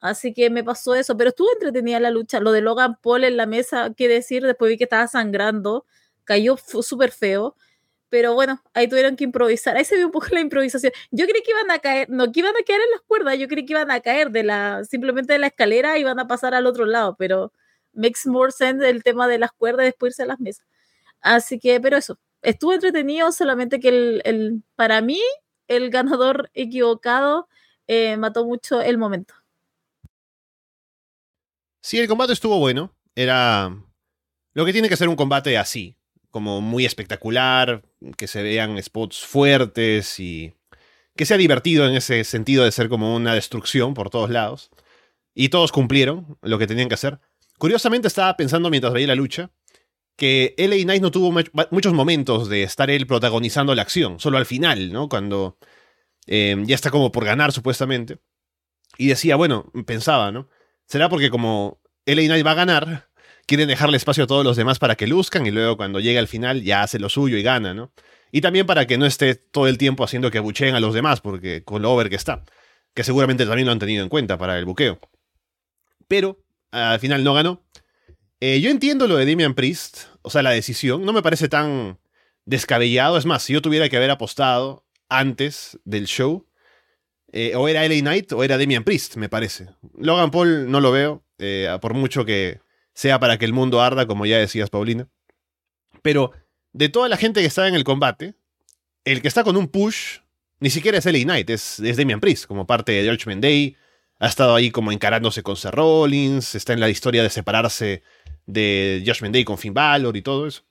Así 0.00 0.32
que 0.32 0.50
me 0.50 0.62
pasó 0.64 0.94
eso, 0.94 1.16
pero 1.16 1.30
estuvo 1.30 1.48
entretenida 1.52 1.98
la 2.00 2.10
lucha. 2.10 2.40
Lo 2.40 2.52
de 2.52 2.60
Logan 2.60 2.96
Paul 3.02 3.24
en 3.24 3.36
la 3.36 3.46
mesa, 3.46 3.92
qué 3.96 4.08
decir, 4.08 4.44
después 4.44 4.70
vi 4.70 4.78
que 4.78 4.84
estaba 4.84 5.08
sangrando, 5.08 5.86
cayó 6.24 6.56
súper 6.56 7.10
feo. 7.12 7.56
Pero 8.10 8.34
bueno, 8.34 8.62
ahí 8.74 8.88
tuvieron 8.88 9.16
que 9.16 9.24
improvisar. 9.24 9.76
Ahí 9.76 9.84
se 9.84 9.96
vio 9.96 10.06
un 10.06 10.12
poco 10.12 10.28
la 10.32 10.40
improvisación. 10.40 10.92
Yo 11.10 11.26
creí 11.26 11.42
que 11.42 11.50
iban 11.52 11.70
a 11.70 11.78
caer, 11.80 12.08
no 12.10 12.32
que 12.32 12.40
iban 12.40 12.54
a 12.56 12.64
caer 12.66 12.80
en 12.82 12.90
las 12.92 13.02
cuerdas, 13.02 13.38
yo 13.38 13.48
creí 13.48 13.66
que 13.66 13.74
iban 13.74 13.90
a 13.90 14.00
caer 14.00 14.30
de 14.30 14.44
la, 14.44 14.84
simplemente 14.84 15.32
de 15.34 15.38
la 15.40 15.48
escalera 15.48 15.98
y 15.98 16.02
iban 16.02 16.18
a 16.20 16.26
pasar 16.28 16.54
al 16.54 16.66
otro 16.66 16.86
lado, 16.86 17.16
pero 17.18 17.52
makes 17.92 18.20
more 18.26 18.52
sense 18.52 18.88
el 18.88 19.02
tema 19.04 19.28
de 19.28 19.38
las 19.38 19.52
cuerdas 19.52 19.84
después 19.86 20.12
irse 20.12 20.22
a 20.24 20.26
las 20.26 20.40
mesas. 20.40 20.66
Así 21.20 21.58
que, 21.60 21.80
pero 21.80 21.96
eso, 21.98 22.18
estuvo 22.42 22.72
entretenido, 22.74 23.32
solamente 23.32 23.80
que 23.80 23.88
el, 23.90 24.22
el 24.24 24.62
para 24.76 25.00
mí, 25.02 25.20
el 25.68 25.90
ganador 25.90 26.50
equivocado 26.54 27.48
eh, 27.88 28.16
mató 28.18 28.44
mucho 28.46 28.80
el 28.82 28.98
momento. 28.98 29.34
Sí, 31.80 31.98
el 31.98 32.08
combate 32.08 32.32
estuvo 32.32 32.58
bueno. 32.58 32.94
Era 33.14 33.74
lo 34.54 34.64
que 34.64 34.72
tiene 34.72 34.88
que 34.88 34.96
ser 34.96 35.08
un 35.08 35.16
combate 35.16 35.58
así, 35.58 35.96
como 36.30 36.60
muy 36.60 36.84
espectacular, 36.84 37.82
que 38.16 38.26
se 38.26 38.42
vean 38.42 38.82
spots 38.82 39.24
fuertes 39.24 40.18
y 40.20 40.54
que 41.16 41.26
sea 41.26 41.36
divertido 41.36 41.86
en 41.88 41.94
ese 41.94 42.22
sentido 42.24 42.64
de 42.64 42.72
ser 42.72 42.88
como 42.88 43.14
una 43.14 43.34
destrucción 43.34 43.94
por 43.94 44.10
todos 44.10 44.30
lados. 44.30 44.70
Y 45.34 45.48
todos 45.48 45.72
cumplieron 45.72 46.38
lo 46.42 46.58
que 46.58 46.66
tenían 46.66 46.88
que 46.88 46.94
hacer. 46.94 47.20
Curiosamente 47.58 48.08
estaba 48.08 48.36
pensando 48.36 48.70
mientras 48.70 48.92
veía 48.92 49.08
la 49.08 49.14
lucha 49.14 49.50
que 50.18 50.54
LA 50.58 50.82
Knight 50.82 51.00
no 51.00 51.12
tuvo 51.12 51.32
muchos 51.70 51.92
momentos 51.92 52.48
de 52.48 52.64
estar 52.64 52.90
él 52.90 53.06
protagonizando 53.06 53.72
la 53.76 53.82
acción, 53.82 54.18
solo 54.18 54.36
al 54.36 54.46
final, 54.46 54.92
¿no? 54.92 55.08
Cuando 55.08 55.58
eh, 56.26 56.56
ya 56.66 56.74
está 56.74 56.90
como 56.90 57.12
por 57.12 57.24
ganar 57.24 57.52
supuestamente. 57.52 58.18
Y 58.96 59.06
decía, 59.06 59.36
bueno, 59.36 59.70
pensaba, 59.86 60.32
¿no? 60.32 60.48
Será 60.88 61.08
porque 61.08 61.30
como 61.30 61.80
LA 62.06 62.22
Knight 62.22 62.46
va 62.46 62.52
a 62.52 62.54
ganar, 62.54 63.08
quieren 63.46 63.68
dejarle 63.68 63.96
espacio 63.96 64.24
a 64.24 64.26
todos 64.26 64.44
los 64.44 64.56
demás 64.56 64.78
para 64.78 64.96
que 64.96 65.06
luzcan 65.06 65.46
y 65.46 65.50
luego 65.50 65.76
cuando 65.76 66.00
llegue 66.00 66.18
al 66.18 66.28
final 66.28 66.62
ya 66.62 66.82
hace 66.82 66.98
lo 66.98 67.08
suyo 67.08 67.36
y 67.36 67.42
gana, 67.42 67.74
¿no? 67.74 67.92
Y 68.32 68.40
también 68.40 68.66
para 68.66 68.86
que 68.86 68.98
no 68.98 69.06
esté 69.06 69.34
todo 69.36 69.68
el 69.68 69.78
tiempo 69.78 70.04
haciendo 70.04 70.30
que 70.30 70.40
bucheen 70.40 70.74
a 70.74 70.80
los 70.80 70.92
demás, 70.92 71.20
porque 71.20 71.64
con 71.64 71.82
lo 71.82 71.92
over 71.92 72.10
que 72.10 72.16
está, 72.16 72.44
que 72.94 73.04
seguramente 73.04 73.46
también 73.46 73.66
lo 73.66 73.72
han 73.72 73.78
tenido 73.78 74.02
en 74.02 74.08
cuenta 74.08 74.36
para 74.36 74.58
el 74.58 74.64
buqueo. 74.64 74.98
Pero 76.08 76.44
al 76.70 77.00
final 77.00 77.24
no 77.24 77.34
ganó. 77.34 77.62
Eh, 78.40 78.60
yo 78.60 78.70
entiendo 78.70 79.08
lo 79.08 79.16
de 79.16 79.26
Damian 79.26 79.54
Priest, 79.54 80.04
o 80.22 80.30
sea, 80.30 80.42
la 80.42 80.50
decisión, 80.50 81.04
no 81.04 81.12
me 81.12 81.22
parece 81.22 81.48
tan 81.48 81.98
descabellado. 82.44 83.16
Es 83.18 83.26
más, 83.26 83.42
si 83.42 83.52
yo 83.52 83.62
tuviera 83.62 83.88
que 83.88 83.96
haber 83.96 84.10
apostado 84.10 84.86
antes 85.08 85.78
del 85.84 86.06
show, 86.06 86.47
eh, 87.32 87.54
o 87.56 87.68
era 87.68 87.86
LA 87.86 88.00
Knight 88.00 88.32
o 88.32 88.42
era 88.42 88.58
Damian 88.58 88.84
Priest, 88.84 89.16
me 89.16 89.28
parece. 89.28 89.68
Logan 89.98 90.30
Paul 90.30 90.70
no 90.70 90.80
lo 90.80 90.90
veo, 90.92 91.22
eh, 91.38 91.76
por 91.80 91.94
mucho 91.94 92.24
que 92.24 92.60
sea 92.94 93.20
para 93.20 93.38
que 93.38 93.44
el 93.44 93.52
mundo 93.52 93.80
arda, 93.80 94.06
como 94.06 94.26
ya 94.26 94.38
decías, 94.38 94.70
Paulina. 94.70 95.08
Pero 96.02 96.32
de 96.72 96.88
toda 96.88 97.08
la 97.08 97.16
gente 97.16 97.40
que 97.40 97.46
está 97.46 97.68
en 97.68 97.74
el 97.74 97.84
combate, 97.84 98.34
el 99.04 99.22
que 99.22 99.28
está 99.28 99.44
con 99.44 99.56
un 99.56 99.68
push 99.68 100.20
ni 100.60 100.70
siquiera 100.70 100.98
es 100.98 101.06
LA 101.06 101.22
Knight, 101.22 101.50
es, 101.50 101.78
es 101.80 101.96
Priest, 102.20 102.46
como 102.46 102.66
parte 102.66 102.92
de 102.92 103.04
George 103.04 103.36
Day. 103.36 103.76
Ha 104.18 104.26
estado 104.26 104.54
ahí 104.54 104.70
como 104.70 104.90
encarándose 104.90 105.42
con 105.42 105.56
Seth 105.56 105.72
Rollins, 105.72 106.56
está 106.56 106.72
en 106.72 106.80
la 106.80 106.88
historia 106.88 107.22
de 107.22 107.30
separarse 107.30 108.02
de 108.46 109.04
Josh 109.06 109.20
Day 109.30 109.44
con 109.44 109.58
Finn 109.58 109.74
Balor 109.74 110.16
y 110.16 110.22
todo 110.22 110.46
eso. 110.48 110.64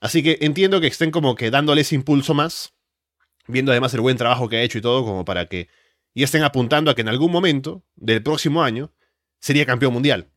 Así 0.00 0.22
que 0.22 0.38
entiendo 0.40 0.80
que 0.80 0.88
estén 0.88 1.12
como 1.12 1.36
que 1.36 1.50
dándole 1.50 1.82
ese 1.82 1.94
impulso 1.94 2.34
más, 2.34 2.74
viendo 3.46 3.70
además 3.70 3.94
el 3.94 4.00
buen 4.00 4.16
trabajo 4.16 4.48
que 4.48 4.56
ha 4.56 4.62
hecho 4.62 4.78
y 4.78 4.80
todo, 4.80 5.04
como 5.04 5.24
para 5.24 5.46
que 5.46 5.68
y 6.14 6.22
estén 6.22 6.42
apuntando 6.42 6.90
a 6.90 6.94
que 6.94 7.02
en 7.02 7.08
algún 7.08 7.30
momento 7.30 7.84
del 7.96 8.22
próximo 8.22 8.62
año 8.62 8.92
sería 9.40 9.66
campeón 9.66 9.92
mundial. 9.92 10.30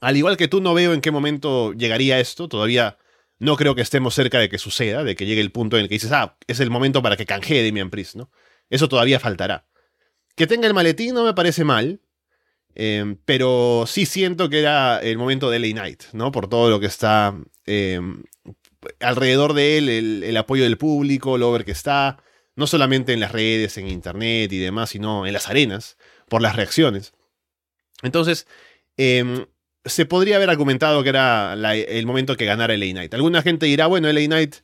Al 0.00 0.16
igual 0.16 0.36
que 0.36 0.48
tú 0.48 0.60
no 0.60 0.74
veo 0.74 0.92
en 0.92 1.00
qué 1.00 1.10
momento 1.10 1.72
llegaría 1.72 2.20
esto, 2.20 2.48
todavía 2.48 2.98
no 3.38 3.56
creo 3.56 3.74
que 3.74 3.82
estemos 3.82 4.14
cerca 4.14 4.38
de 4.38 4.48
que 4.48 4.58
suceda, 4.58 5.04
de 5.04 5.14
que 5.14 5.26
llegue 5.26 5.40
el 5.40 5.52
punto 5.52 5.76
en 5.76 5.82
el 5.82 5.88
que 5.88 5.96
dices, 5.96 6.12
ah, 6.12 6.36
es 6.46 6.60
el 6.60 6.70
momento 6.70 7.02
para 7.02 7.16
que 7.16 7.26
canjee 7.26 7.64
Damian 7.64 7.90
Priest, 7.90 8.16
¿no? 8.16 8.30
Eso 8.70 8.88
todavía 8.88 9.20
faltará. 9.20 9.68
Que 10.34 10.46
tenga 10.46 10.66
el 10.66 10.74
maletín 10.74 11.14
no 11.14 11.24
me 11.24 11.34
parece 11.34 11.64
mal, 11.64 12.00
em, 12.74 13.18
pero 13.24 13.84
sí 13.86 14.06
siento 14.06 14.48
que 14.48 14.60
era 14.60 14.98
el 15.00 15.18
momento 15.18 15.50
de 15.50 15.58
LA 15.58 15.72
Knight, 15.72 16.04
¿no? 16.12 16.32
Por 16.32 16.48
todo 16.48 16.70
lo 16.70 16.80
que 16.80 16.86
está 16.86 17.34
em, 17.66 18.22
alrededor 19.00 19.54
de 19.54 19.78
él 19.78 19.88
el, 19.88 20.22
el 20.22 20.36
apoyo 20.36 20.64
del 20.64 20.78
público, 20.78 21.38
lo 21.38 21.50
over 21.50 21.64
que 21.64 21.72
está, 21.72 22.18
no 22.56 22.66
solamente 22.66 23.12
en 23.12 23.20
las 23.20 23.32
redes, 23.32 23.76
en 23.78 23.88
internet 23.88 24.52
y 24.52 24.58
demás, 24.58 24.90
sino 24.90 25.26
en 25.26 25.32
las 25.32 25.48
arenas, 25.48 25.96
por 26.28 26.42
las 26.42 26.56
reacciones. 26.56 27.12
Entonces, 28.02 28.46
em, 28.96 29.46
se 29.84 30.06
podría 30.06 30.36
haber 30.36 30.50
argumentado 30.50 31.02
que 31.02 31.10
era 31.10 31.54
el 31.54 32.06
momento 32.06 32.36
que 32.36 32.44
ganara 32.44 32.74
LA 32.74 32.92
Knight. 32.92 33.14
Alguna 33.14 33.42
gente 33.42 33.66
dirá, 33.66 33.86
bueno, 33.86 34.08
LA 34.08 34.26
Knight, 34.26 34.56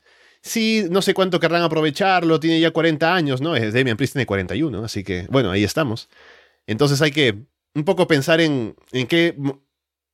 sí, 0.42 0.84
no 0.90 1.02
sé 1.02 1.14
cuánto 1.14 1.38
querrán 1.40 1.62
aprovecharlo, 1.62 2.40
tiene 2.40 2.60
ya 2.60 2.70
40 2.72 3.14
años, 3.14 3.40
¿no? 3.40 3.54
Es 3.56 3.72
Damian 3.72 3.96
Priest 3.96 4.14
tiene 4.14 4.26
41, 4.26 4.84
así 4.84 5.04
que, 5.04 5.26
bueno, 5.30 5.50
ahí 5.50 5.64
estamos. 5.64 6.08
Entonces 6.66 7.00
hay 7.02 7.12
que 7.12 7.36
un 7.74 7.84
poco 7.84 8.06
pensar 8.06 8.40
en, 8.40 8.74
en 8.92 9.06
qué, 9.06 9.36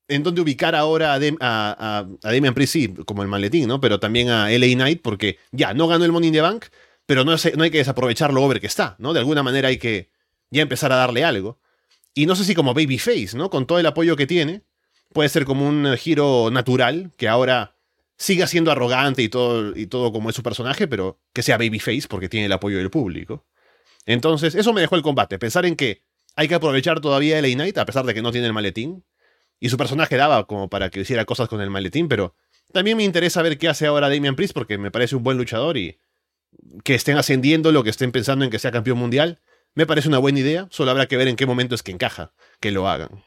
en 0.09 0.23
dónde 0.23 0.41
ubicar 0.41 0.75
ahora 0.75 1.15
a, 1.15 1.19
Dem- 1.21 1.39
a- 1.41 2.07
a 2.23 2.33
Damian 2.33 2.55
Priest, 2.55 2.73
sí, 2.73 2.95
como 3.07 3.23
el 3.23 3.29
maletín, 3.29 3.67
¿no? 3.69 3.81
Pero 3.81 3.99
también 4.01 4.29
a 4.31 4.51
LA 4.53 4.75
Knight, 4.75 5.03
porque 5.03 5.39
ya, 5.53 5.75
no 5.75 5.89
ganó 5.89 6.05
el 6.05 6.13
Money 6.13 6.29
in 6.29 6.35
the 6.35 6.41
Bank, 6.41 6.67
pero 7.09 7.25
no, 7.25 7.33
hay 7.33 7.71
que 7.71 7.79
desaprovechar 7.79 8.35
lo 8.35 8.43
over 8.43 8.61
que 8.61 8.67
está, 8.67 8.95
¿no? 8.99 9.15
De 9.15 9.21
alguna 9.21 9.43
manera 9.43 9.69
hay 9.69 9.79
que 9.79 10.11
ya 10.51 10.61
empezar 10.61 10.93
a 10.93 10.97
darle 10.97 11.25
algo. 11.25 11.59
Y 12.13 12.27
no 12.27 12.37
sé 12.37 12.45
si 12.45 12.55
como 12.55 12.75
Babyface, 12.75 13.31
¿no? 13.35 13.49
Con 13.49 13.67
todo 13.67 13.79
el 13.79 13.87
apoyo 13.87 14.15
que 14.15 14.27
tiene, 14.27 14.61
puede 15.15 15.31
ser 15.31 15.47
como 15.47 15.67
un 15.67 15.97
giro 15.97 16.51
natural, 16.51 17.11
que 17.17 17.27
ahora 17.27 17.77
siga 18.19 18.47
siendo 18.47 18.71
arrogante 18.71 19.23
y 19.23 19.31
todo, 19.31 19.75
y 19.75 19.87
todo 19.87 20.13
como 20.13 20.29
es 20.29 20.37
su 20.37 20.43
personaje, 20.43 20.87
pero 20.87 21.19
que 21.33 21.43
sea 21.43 21.57
Babyface 21.57 22.09
porque 22.11 22.29
tiene 22.29 22.45
el 22.45 22.53
apoyo 22.53 22.77
del 22.77 22.91
público. 22.91 23.47
Entonces, 24.05 24.55
eso 24.55 24.75
me 24.75 24.83
dejó 24.83 24.95
el 24.95 25.03
combate, 25.03 25.39
pensar 25.39 25.65
en 25.65 25.77
que 25.77 26.03
hay 26.37 26.47
que 26.47 26.57
aprovechar 26.57 27.01
todavía 27.01 27.41
LA 27.41 27.55
Knight, 27.55 27.79
a 27.79 27.87
pesar 27.87 28.05
de 28.05 28.13
que 28.13 28.21
no 28.21 28.33
tiene 28.33 28.49
el 28.49 28.53
maletín. 28.53 29.03
Y 29.61 29.71
su 29.71 29.79
personaje 29.79 30.17
daba 30.17 30.47
como 30.47 30.69
para 30.69 30.91
que 30.91 31.01
hiciera 31.01 31.25
cosas 31.25 31.49
con 31.49 31.63
el 31.63 31.71
maletín, 31.71 32.07
pero 32.07 32.35
también 32.71 32.99
me 32.99 33.05
interesa 33.05 33.41
ver 33.41 33.57
qué 33.57 33.69
hace 33.69 33.87
ahora 33.87 34.11
Damian 34.11 34.37
Priest, 34.37 34.53
porque 34.53 34.77
me 34.77 34.91
parece 34.91 35.17
un 35.17 35.23
buen 35.23 35.39
luchador 35.39 35.79
y 35.79 35.99
que 36.85 36.95
estén 36.95 37.17
ascendiendo 37.17 37.73
lo 37.73 37.83
que 37.85 37.91
estén 37.91 38.13
pensando 38.13 38.45
en 38.45 38.51
que 38.51 38.59
sea 38.59 38.73
campeón 38.73 38.99
mundial, 38.99 39.41
me 39.75 39.87
parece 39.87 40.09
una 40.09 40.19
buena 40.19 40.41
idea, 40.41 40.67
solo 40.71 40.91
habrá 40.91 41.07
que 41.07 41.17
ver 41.17 41.29
en 41.29 41.37
qué 41.37 41.47
momento 41.47 41.75
es 41.75 41.83
que 41.83 41.93
encaja 41.93 42.33
que 42.61 42.71
lo 42.71 42.89
hagan. 42.89 43.25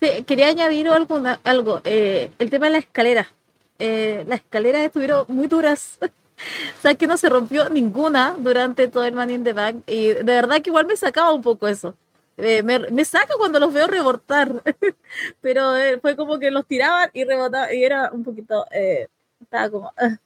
Sí, 0.00 0.24
quería 0.24 0.48
añadir 0.48 0.88
alguna, 0.88 1.40
algo. 1.44 1.80
eh, 1.84 2.30
el 2.38 2.50
tema 2.50 2.66
de 2.66 2.72
la 2.72 2.78
escalera. 2.78 3.32
Eh, 3.78 4.24
las 4.26 4.40
escaleras 4.40 4.82
estuvieron 4.84 5.24
muy 5.28 5.46
duras. 5.46 5.98
o 6.02 6.82
sea, 6.82 6.94
que 6.94 7.06
no 7.06 7.16
se 7.16 7.28
rompió 7.28 7.68
ninguna 7.68 8.34
durante 8.38 8.88
todo 8.88 9.04
el 9.04 9.14
Money 9.14 9.36
in 9.36 9.44
the 9.44 9.52
Bank. 9.52 9.82
Y 9.86 10.08
de 10.08 10.22
verdad 10.24 10.60
que 10.62 10.70
igual 10.70 10.86
me 10.86 10.96
sacaba 10.96 11.32
un 11.32 11.42
poco 11.42 11.68
eso. 11.68 11.96
Eh, 12.36 12.62
me, 12.62 12.78
me 12.90 13.04
saca 13.04 13.34
cuando 13.38 13.60
los 13.60 13.72
veo 13.72 13.86
rebotar. 13.86 14.62
Pero 15.40 15.76
eh, 15.76 15.98
fue 16.00 16.16
como 16.16 16.38
que 16.38 16.50
los 16.50 16.66
tiraban 16.66 17.10
y 17.12 17.24
rebotaban. 17.24 17.74
Y 17.74 17.84
era 17.84 18.10
un 18.12 18.24
poquito. 18.24 18.66
eh, 18.72 19.08
estaba 19.40 19.70
como. 19.70 19.92
ah, 19.96 20.16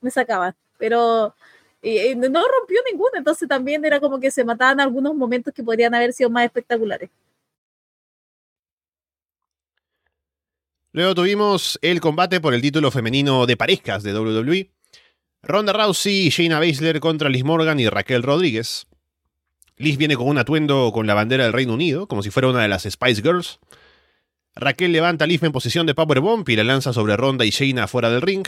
me 0.00 0.10
sacaban. 0.10 0.54
Pero. 0.78 1.34
No 1.82 2.44
rompió 2.58 2.80
ninguna. 2.90 3.18
Entonces 3.18 3.48
también 3.48 3.84
era 3.84 4.00
como 4.00 4.18
que 4.18 4.30
se 4.30 4.44
mataban 4.44 4.80
algunos 4.80 5.14
momentos 5.14 5.54
que 5.54 5.62
podrían 5.62 5.94
haber 5.94 6.12
sido 6.12 6.30
más 6.30 6.44
espectaculares. 6.44 7.10
Luego 10.96 11.14
tuvimos 11.14 11.78
el 11.82 12.00
combate 12.00 12.40
por 12.40 12.54
el 12.54 12.62
título 12.62 12.90
femenino 12.90 13.44
de 13.44 13.56
parejas 13.56 14.02
de 14.02 14.18
WWE. 14.18 14.70
Ronda 15.42 15.74
Rousey 15.74 16.26
y 16.26 16.30
Shayna 16.30 16.58
Baszler 16.58 17.00
contra 17.00 17.28
Liz 17.28 17.44
Morgan 17.44 17.78
y 17.78 17.86
Raquel 17.86 18.22
Rodríguez. 18.22 18.86
Liz 19.76 19.98
viene 19.98 20.16
con 20.16 20.26
un 20.26 20.38
atuendo 20.38 20.90
con 20.94 21.06
la 21.06 21.12
bandera 21.12 21.44
del 21.44 21.52
Reino 21.52 21.74
Unido, 21.74 22.08
como 22.08 22.22
si 22.22 22.30
fuera 22.30 22.48
una 22.48 22.62
de 22.62 22.68
las 22.68 22.84
Spice 22.84 23.20
Girls. 23.20 23.60
Raquel 24.54 24.90
levanta 24.90 25.24
a 25.24 25.28
Liz 25.28 25.42
en 25.42 25.52
posición 25.52 25.86
de 25.86 25.94
Powerbomb 25.94 26.48
y 26.48 26.56
la 26.56 26.64
lanza 26.64 26.94
sobre 26.94 27.14
Ronda 27.14 27.44
y 27.44 27.50
Shayna 27.50 27.86
fuera 27.88 28.08
del 28.08 28.22
ring. 28.22 28.46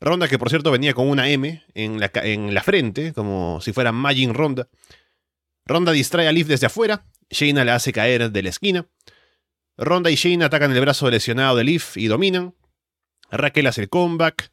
Ronda, 0.00 0.28
que 0.28 0.38
por 0.38 0.48
cierto 0.48 0.70
venía 0.70 0.94
con 0.94 1.08
una 1.08 1.28
M 1.28 1.64
en 1.74 2.00
la, 2.00 2.10
en 2.14 2.54
la 2.54 2.62
frente, 2.62 3.12
como 3.12 3.60
si 3.60 3.72
fuera 3.72 3.92
Magin 3.92 4.34
Ronda. 4.34 4.68
Ronda 5.66 5.92
distrae 5.92 6.28
a 6.28 6.32
Liv 6.32 6.46
desde 6.46 6.66
afuera, 6.66 7.04
Shayna 7.30 7.64
la 7.64 7.74
hace 7.74 7.92
caer 7.92 8.30
de 8.30 8.42
la 8.42 8.48
esquina. 8.48 8.86
Ronda 9.76 10.10
y 10.10 10.16
Shayna 10.16 10.46
atacan 10.46 10.72
el 10.72 10.80
brazo 10.80 11.10
lesionado 11.10 11.56
de 11.56 11.64
Liv 11.64 11.82
y 11.96 12.06
dominan. 12.06 12.54
Raquel 13.30 13.66
hace 13.66 13.82
el 13.82 13.88
comeback. 13.88 14.52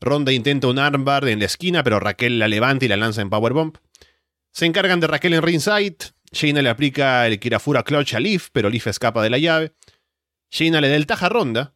Ronda 0.00 0.32
intenta 0.32 0.68
un 0.68 0.78
armbar 0.78 1.26
en 1.28 1.40
la 1.40 1.46
esquina, 1.46 1.82
pero 1.82 2.00
Raquel 2.00 2.38
la 2.38 2.48
levanta 2.48 2.84
y 2.84 2.88
la 2.88 2.96
lanza 2.96 3.22
en 3.22 3.30
Powerbomb. 3.30 3.76
Se 4.52 4.66
encargan 4.66 5.00
de 5.00 5.06
Raquel 5.06 5.34
en 5.34 5.42
ringside. 5.42 5.96
Shayna 6.32 6.62
le 6.62 6.68
aplica 6.68 7.26
el 7.26 7.40
Kirafura 7.40 7.82
Clutch 7.82 8.14
a 8.14 8.20
Liv, 8.20 8.48
pero 8.52 8.70
Liv 8.70 8.82
escapa 8.86 9.22
de 9.22 9.30
la 9.30 9.38
llave. 9.38 9.72
Shayna 10.50 10.80
le 10.80 10.88
da 10.88 10.96
el 10.96 11.06
taja 11.06 11.26
a 11.26 11.28
Ronda. 11.28 11.74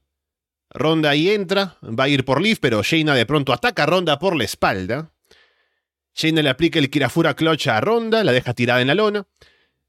Ronda 0.75 1.11
ahí 1.11 1.31
entra, 1.31 1.77
va 1.83 2.05
a 2.05 2.09
ir 2.09 2.25
por 2.25 2.43
Liv, 2.43 2.59
pero 2.61 2.83
Shayna 2.83 3.15
de 3.15 3.27
pronto 3.27 3.53
ataca 3.53 3.85
a 3.85 3.87
Ronda 3.87 4.19
por 4.19 4.37
la 4.37 4.45
espalda. 4.45 5.13
Shayna 6.15 6.43
le 6.43 6.51
aplica 6.51 6.81
el 6.81 6.91
Kirafura 6.91 7.35
Clutch 7.35 7.69
a 7.69 7.81
Ronda, 7.81 8.25
la 8.25 8.33
deja 8.33 8.55
tirada 8.55 8.81
en 8.81 8.89
la 8.89 8.95
lona. 8.95 9.27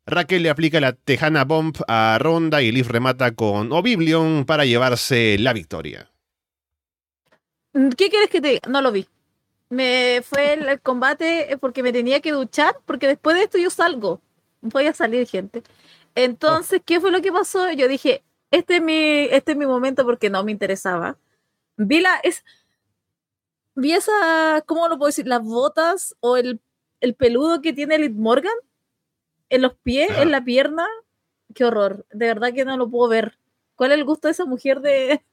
Raquel 0.05 0.43
le 0.43 0.51
aplica 0.51 0.79
la 0.79 0.93
Tejana 0.93 1.43
Bomb 1.43 1.75
a 1.87 2.17
Ronda 2.19 2.61
y 2.61 2.71
Liv 2.71 2.87
remata 2.87 3.31
con 3.31 3.71
Oblivion 3.71 4.45
para 4.45 4.63
llevarse 4.63 5.37
la 5.39 5.51
victoria. 5.53 6.11
¿Qué 7.73 8.09
quieres 8.09 8.29
que 8.29 8.39
te 8.39 8.49
diga? 8.49 8.69
No 8.69 8.81
lo 8.81 8.91
vi. 8.91 9.07
Me 9.69 10.21
fue 10.23 10.53
el, 10.53 10.69
el 10.69 10.79
combate 10.79 11.51
eh, 11.51 11.57
porque 11.57 11.81
me 11.81 11.91
tenía 11.91 12.19
que 12.19 12.31
duchar, 12.31 12.77
porque 12.85 13.07
después 13.07 13.35
de 13.35 13.43
esto 13.43 13.57
yo 13.57 13.71
salgo. 13.71 14.21
Voy 14.61 14.85
a 14.85 14.93
salir, 14.93 15.27
gente. 15.27 15.63
Entonces, 16.13 16.81
¿qué 16.85 17.01
fue 17.01 17.11
lo 17.11 17.21
que 17.21 17.31
pasó? 17.31 17.71
Yo 17.71 17.87
dije, 17.87 18.23
este 18.51 18.77
es 18.77 18.81
mi, 18.81 19.25
este 19.31 19.51
es 19.53 19.57
mi 19.57 19.65
momento 19.65 20.05
porque 20.05 20.29
no 20.29 20.43
me 20.43 20.51
interesaba. 20.51 21.17
Vi 21.77 22.01
la, 22.01 22.15
es, 22.23 22.43
vi 23.75 23.93
esa, 23.93 24.63
¿cómo 24.65 24.87
lo 24.87 24.97
puedo 24.97 25.07
decir? 25.07 25.27
Las 25.27 25.43
botas 25.43 26.15
o 26.19 26.37
el, 26.37 26.61
el 27.01 27.15
peludo 27.15 27.61
que 27.61 27.73
tiene 27.73 27.99
Liv 27.99 28.15
Morgan 28.15 28.53
en 29.49 29.61
los 29.61 29.75
pies, 29.75 30.09
en 30.19 30.31
la 30.31 30.43
pierna. 30.43 30.87
Qué 31.53 31.65
horror. 31.65 32.05
De 32.11 32.27
verdad 32.27 32.53
que 32.53 32.65
no 32.65 32.77
lo 32.77 32.89
puedo 32.89 33.09
ver. 33.09 33.37
¿Cuál 33.75 33.91
es 33.91 33.97
el 33.97 34.05
gusto 34.05 34.27
de 34.27 34.33
esa 34.33 34.45
mujer 34.45 34.81
de, 34.81 35.23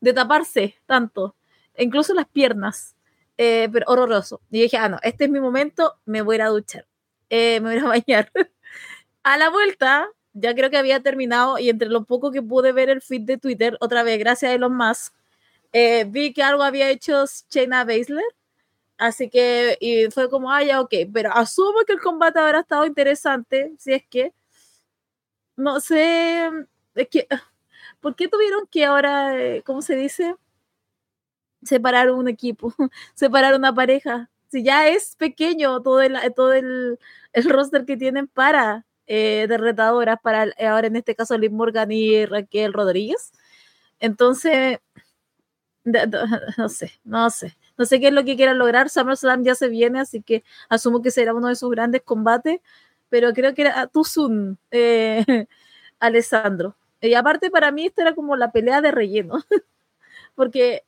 de 0.00 0.12
taparse 0.12 0.76
tanto? 0.86 1.36
incluso 1.78 2.14
las 2.14 2.28
piernas, 2.28 2.96
eh, 3.38 3.68
pero 3.72 3.86
horroroso. 3.88 4.40
Y 4.50 4.62
dije, 4.62 4.76
ah, 4.76 4.88
no, 4.88 4.98
este 5.02 5.24
es 5.24 5.30
mi 5.30 5.40
momento, 5.40 5.94
me 6.04 6.22
voy 6.22 6.34
a 6.34 6.36
ir 6.36 6.42
a 6.42 6.48
duchar, 6.48 6.86
eh, 7.30 7.60
me 7.60 7.74
voy 7.74 7.84
a 7.84 7.88
bañar. 7.88 8.30
a 9.22 9.36
la 9.36 9.50
vuelta, 9.50 10.08
ya 10.34 10.54
creo 10.54 10.70
que 10.70 10.78
había 10.78 11.00
terminado 11.00 11.58
y 11.58 11.68
entre 11.70 11.88
lo 11.88 12.04
poco 12.04 12.30
que 12.32 12.42
pude 12.42 12.72
ver 12.72 12.90
el 12.90 13.02
feed 13.02 13.22
de 13.22 13.38
Twitter, 13.38 13.76
otra 13.80 14.02
vez, 14.02 14.18
gracias 14.18 14.50
a 14.52 14.54
Elon 14.54 14.76
Musk, 14.76 15.14
eh, 15.72 16.04
vi 16.08 16.32
que 16.34 16.42
algo 16.42 16.62
había 16.62 16.90
hecho 16.90 17.24
Shayna 17.50 17.84
Baszler. 17.84 18.24
Así 18.98 19.28
que 19.30 19.76
y 19.80 20.10
fue 20.10 20.30
como, 20.30 20.52
ah, 20.52 20.62
ya, 20.64 20.80
ok, 20.80 20.94
pero 21.12 21.32
asumo 21.32 21.80
que 21.86 21.94
el 21.94 22.00
combate 22.00 22.38
habrá 22.38 22.60
estado 22.60 22.86
interesante, 22.86 23.72
si 23.78 23.92
es 23.94 24.04
que, 24.08 24.32
no 25.56 25.80
sé, 25.80 26.50
es 26.94 27.08
que, 27.08 27.26
¿por 28.00 28.16
qué 28.16 28.28
tuvieron 28.28 28.66
que 28.68 28.84
ahora, 28.84 29.36
eh, 29.38 29.62
¿cómo 29.64 29.82
se 29.82 29.96
dice? 29.96 30.36
separar 31.62 32.10
un 32.10 32.28
equipo, 32.28 32.74
separar 33.14 33.54
una 33.54 33.74
pareja. 33.74 34.30
Si 34.48 34.62
ya 34.62 34.88
es 34.88 35.16
pequeño 35.16 35.80
todo 35.82 36.02
el, 36.02 36.16
todo 36.36 36.52
el, 36.52 36.98
el 37.32 37.44
roster 37.50 37.84
que 37.86 37.96
tienen 37.96 38.28
para 38.28 38.84
eh, 39.06 39.46
de 39.48 39.58
retadoras, 39.58 40.18
para 40.22 40.46
eh, 40.46 40.66
ahora 40.66 40.86
en 40.86 40.96
este 40.96 41.14
caso 41.14 41.36
Liv 41.38 41.52
Morgan 41.52 41.90
y 41.92 42.26
Raquel 42.26 42.72
Rodríguez. 42.72 43.32
Entonces, 44.00 44.80
no 46.58 46.68
sé, 46.68 46.92
no 47.04 47.30
sé. 47.30 47.56
No 47.78 47.84
sé 47.84 48.00
qué 48.00 48.08
es 48.08 48.12
lo 48.12 48.24
que 48.24 48.36
quieran 48.36 48.58
lograr. 48.58 48.90
SummerSlam 48.90 49.44
ya 49.44 49.54
se 49.54 49.68
viene, 49.68 50.00
así 50.00 50.22
que 50.22 50.44
asumo 50.68 51.02
que 51.02 51.10
será 51.10 51.34
uno 51.34 51.48
de 51.48 51.56
sus 51.56 51.70
grandes 51.70 52.02
combates, 52.02 52.60
pero 53.08 53.32
creo 53.32 53.54
que 53.54 53.62
era 53.62 53.86
Tuzun, 53.88 54.58
eh, 54.70 55.24
Alessandro. 56.00 56.76
Y 57.00 57.14
aparte, 57.14 57.50
para 57.50 57.72
mí, 57.72 57.86
esta 57.86 58.02
era 58.02 58.14
como 58.14 58.36
la 58.36 58.52
pelea 58.52 58.80
de 58.80 58.92
relleno, 58.92 59.42
porque 60.34 60.84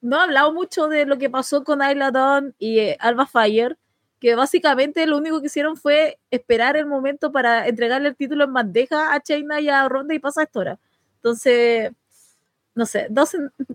no 0.00 0.16
he 0.18 0.22
hablado 0.22 0.52
mucho 0.52 0.88
de 0.88 1.06
lo 1.06 1.18
que 1.18 1.30
pasó 1.30 1.64
con 1.64 1.82
Ayla 1.82 2.10
Dawn 2.10 2.54
y 2.58 2.78
eh, 2.80 2.96
Alba 3.00 3.26
Fire, 3.26 3.78
que 4.20 4.34
básicamente 4.34 5.06
lo 5.06 5.16
único 5.18 5.40
que 5.40 5.46
hicieron 5.46 5.76
fue 5.76 6.18
esperar 6.30 6.76
el 6.76 6.86
momento 6.86 7.32
para 7.32 7.68
entregarle 7.68 8.08
el 8.08 8.16
título 8.16 8.44
en 8.44 8.52
bandeja 8.52 9.14
a 9.14 9.20
Chaina 9.20 9.60
y 9.60 9.68
a 9.68 9.88
Ronda 9.88 10.14
y 10.14 10.18
pasa 10.18 10.42
esto 10.42 10.60
ahora. 10.60 10.78
Entonces, 11.16 11.92
no 12.74 12.86
sé, 12.86 13.08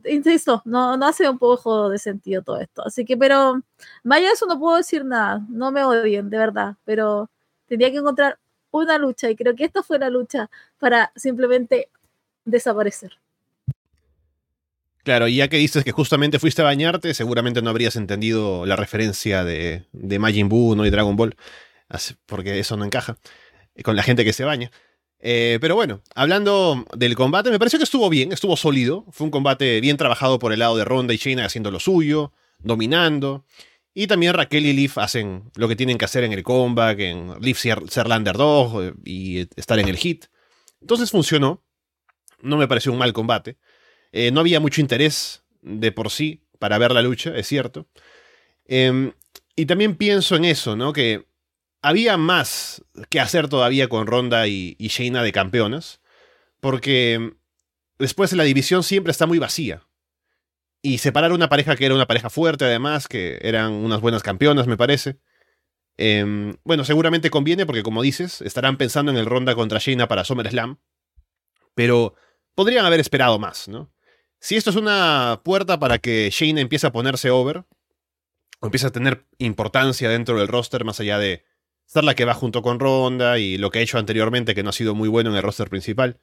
insisto, 0.06 0.62
no, 0.66 0.98
no 0.98 1.08
hace 1.08 1.30
un 1.30 1.38
poco 1.40 1.90
de 1.90 2.00
sentido 2.00 2.42
todo 2.42 2.60
esto. 2.60 2.84
Así 2.86 3.06
que, 3.06 3.18
pero, 3.18 3.62
vaya, 4.04 4.32
eso 4.32 4.46
no 4.48 4.60
puedo 4.60 4.78
decir 4.78 5.06
nada, 5.06 5.42
no 5.50 5.72
me 5.72 5.84
odien, 5.84 6.30
de 6.30 6.38
verdad, 6.38 6.76
pero 6.86 7.30
tendría 7.68 7.92
que 7.92 7.98
encontrar 7.98 8.40
una 8.72 8.98
lucha 8.98 9.30
y 9.30 9.36
creo 9.36 9.56
que 9.56 9.66
esta 9.66 9.84
fue 9.84 10.00
la 10.00 10.10
lucha 10.10 10.50
para 10.80 11.12
simplemente 11.16 11.90
desaparecer. 12.46 13.12
Claro, 15.04 15.28
y 15.28 15.36
ya 15.36 15.50
que 15.50 15.58
dices 15.58 15.84
que 15.84 15.92
justamente 15.92 16.40
fuiste 16.40 16.62
a 16.62 16.66
bañarte, 16.66 17.14
seguramente 17.14 17.62
no 17.62 17.70
habrías 17.70 17.98
entendido 17.98 18.66
la 18.66 18.78
referencia 18.78 19.44
de, 19.44 19.86
de 19.92 20.20
Majin 20.20 20.48
Buu 20.48 20.76
¿no? 20.76 20.86
y 20.86 20.90
Dragon 20.90 21.18
Ball, 21.18 21.36
porque 22.26 22.60
eso 22.60 22.78
no 22.78 22.86
encaja 22.86 23.18
eh, 23.76 23.84
con 23.84 23.98
la 23.98 24.04
gente 24.04 24.24
que 24.24 24.32
se 24.32 24.46
baña. 24.46 24.72
Eh, 25.20 25.58
pero 25.62 25.76
bueno, 25.76 26.02
hablando 26.16 26.86
del 26.96 27.16
combate, 27.16 27.50
me 27.50 27.60
pareció 27.60 27.80
que 27.80 27.84
estuvo 27.84 28.10
bien, 28.10 28.32
estuvo 28.32 28.58
sólido. 28.58 29.06
Fue 29.12 29.26
un 29.26 29.32
combate 29.32 29.80
bien 29.82 29.98
trabajado 29.98 30.40
por 30.40 30.52
el 30.52 30.60
lado 30.60 30.76
de 30.76 30.86
Ronda 30.86 31.14
y 31.14 31.18
Shayna 31.18 31.46
haciendo 31.46 31.72
lo 31.72 31.80
suyo, 31.80 32.34
dominando. 32.60 33.46
Y 33.94 34.08
también 34.08 34.34
Raquel 34.34 34.66
y 34.66 34.74
Leaf 34.74 34.98
hacen 34.98 35.52
lo 35.56 35.68
que 35.68 35.76
tienen 35.76 35.98
que 35.98 36.06
hacer 36.06 36.24
en 36.24 36.34
el 36.34 36.44
comeback, 36.44 37.00
en 37.00 37.40
Leaf 37.40 37.58
ser, 37.58 37.90
ser 37.90 38.08
eh, 38.08 38.94
y 39.06 39.48
estar 39.56 39.80
en 39.80 39.88
el 39.88 39.98
hit. 39.98 40.26
Entonces 40.82 41.12
funcionó. 41.12 41.64
No 42.42 42.58
me 42.58 42.68
pareció 42.68 42.92
un 42.92 42.98
mal 42.98 43.14
combate. 43.14 43.58
Eh, 44.14 44.32
no 44.32 44.40
había 44.40 44.60
mucho 44.60 44.80
interés 44.80 45.44
de 45.62 45.92
por 45.92 46.12
sí 46.12 46.46
para 46.60 46.78
ver 46.78 46.92
la 46.92 47.02
lucha, 47.02 47.36
es 47.36 47.48
cierto. 47.48 47.88
Em, 48.66 49.12
y 49.56 49.66
también 49.66 49.96
pienso 49.96 50.36
en 50.36 50.46
eso, 50.46 50.76
¿no? 50.76 50.94
Que 50.94 51.28
había 51.82 52.16
más 52.16 52.86
que 53.10 53.20
hacer 53.20 53.50
todavía 53.50 53.90
con 53.90 54.08
Ronda 54.08 54.48
y, 54.48 54.78
y 54.80 55.10
de 55.10 55.32
campeonas, 55.32 56.00
porque 56.60 57.34
después 57.98 58.32
la 58.34 58.44
división 58.44 58.84
siempre 58.84 59.12
está 59.12 59.26
muy 59.26 59.40
vacía. 59.40 59.88
Y 60.82 61.00
separar 61.00 61.32
una 61.32 61.50
pareja 61.50 61.76
que 61.76 61.86
era 61.86 61.96
una 61.96 62.08
pareja 62.08 62.30
fuerte, 62.30 62.66
además, 62.66 63.08
que 63.08 63.40
eran 63.42 63.72
unas 63.74 64.02
buenas 64.02 64.22
campeonas, 64.22 64.68
me 64.68 64.78
parece. 64.78 65.18
Em, 65.98 66.56
bueno, 66.64 66.84
seguramente 66.84 67.30
conviene 67.30 67.66
porque, 67.66 67.84
como 67.84 68.02
dices, 68.02 68.42
estarán 68.42 68.78
pensando 68.78 69.12
en 69.12 69.18
el 69.18 69.26
Ronda 69.26 69.56
contra 69.56 69.80
Shayna 69.80 70.08
para 70.08 70.24
SummerSlam. 70.24 70.80
Pero 71.74 72.16
podrían 72.54 72.86
haber 72.86 73.00
esperado 73.00 73.40
más, 73.40 73.68
¿no? 73.68 73.93
Si 74.44 74.58
esto 74.58 74.72
es 74.72 74.76
una 74.76 75.40
puerta 75.46 75.80
para 75.80 76.00
que 76.00 76.30
Shayna 76.30 76.60
empiece 76.60 76.86
a 76.86 76.92
ponerse 76.92 77.32
over, 77.32 77.64
o 78.60 78.66
empiece 78.66 78.86
a 78.86 78.92
tener 78.92 79.26
importancia 79.38 80.10
dentro 80.10 80.38
del 80.38 80.50
roster, 80.50 80.84
más 80.84 81.00
allá 81.00 81.18
de 81.18 81.46
ser 81.86 82.04
la 82.04 82.14
que 82.14 82.26
va 82.26 82.34
junto 82.34 82.62
con 82.62 82.78
Ronda 82.78 83.40
y 83.40 83.58
lo 83.58 83.72
que 83.72 83.80
ha 83.80 83.82
hecho 83.82 83.98
anteriormente, 83.98 84.54
que 84.54 84.62
no 84.62 84.72
ha 84.72 84.74
sido 84.74 84.96
muy 84.96 85.08
bueno 85.08 85.30
en 85.30 85.38
el 85.38 85.44
roster 85.44 85.70
principal, 85.70 86.20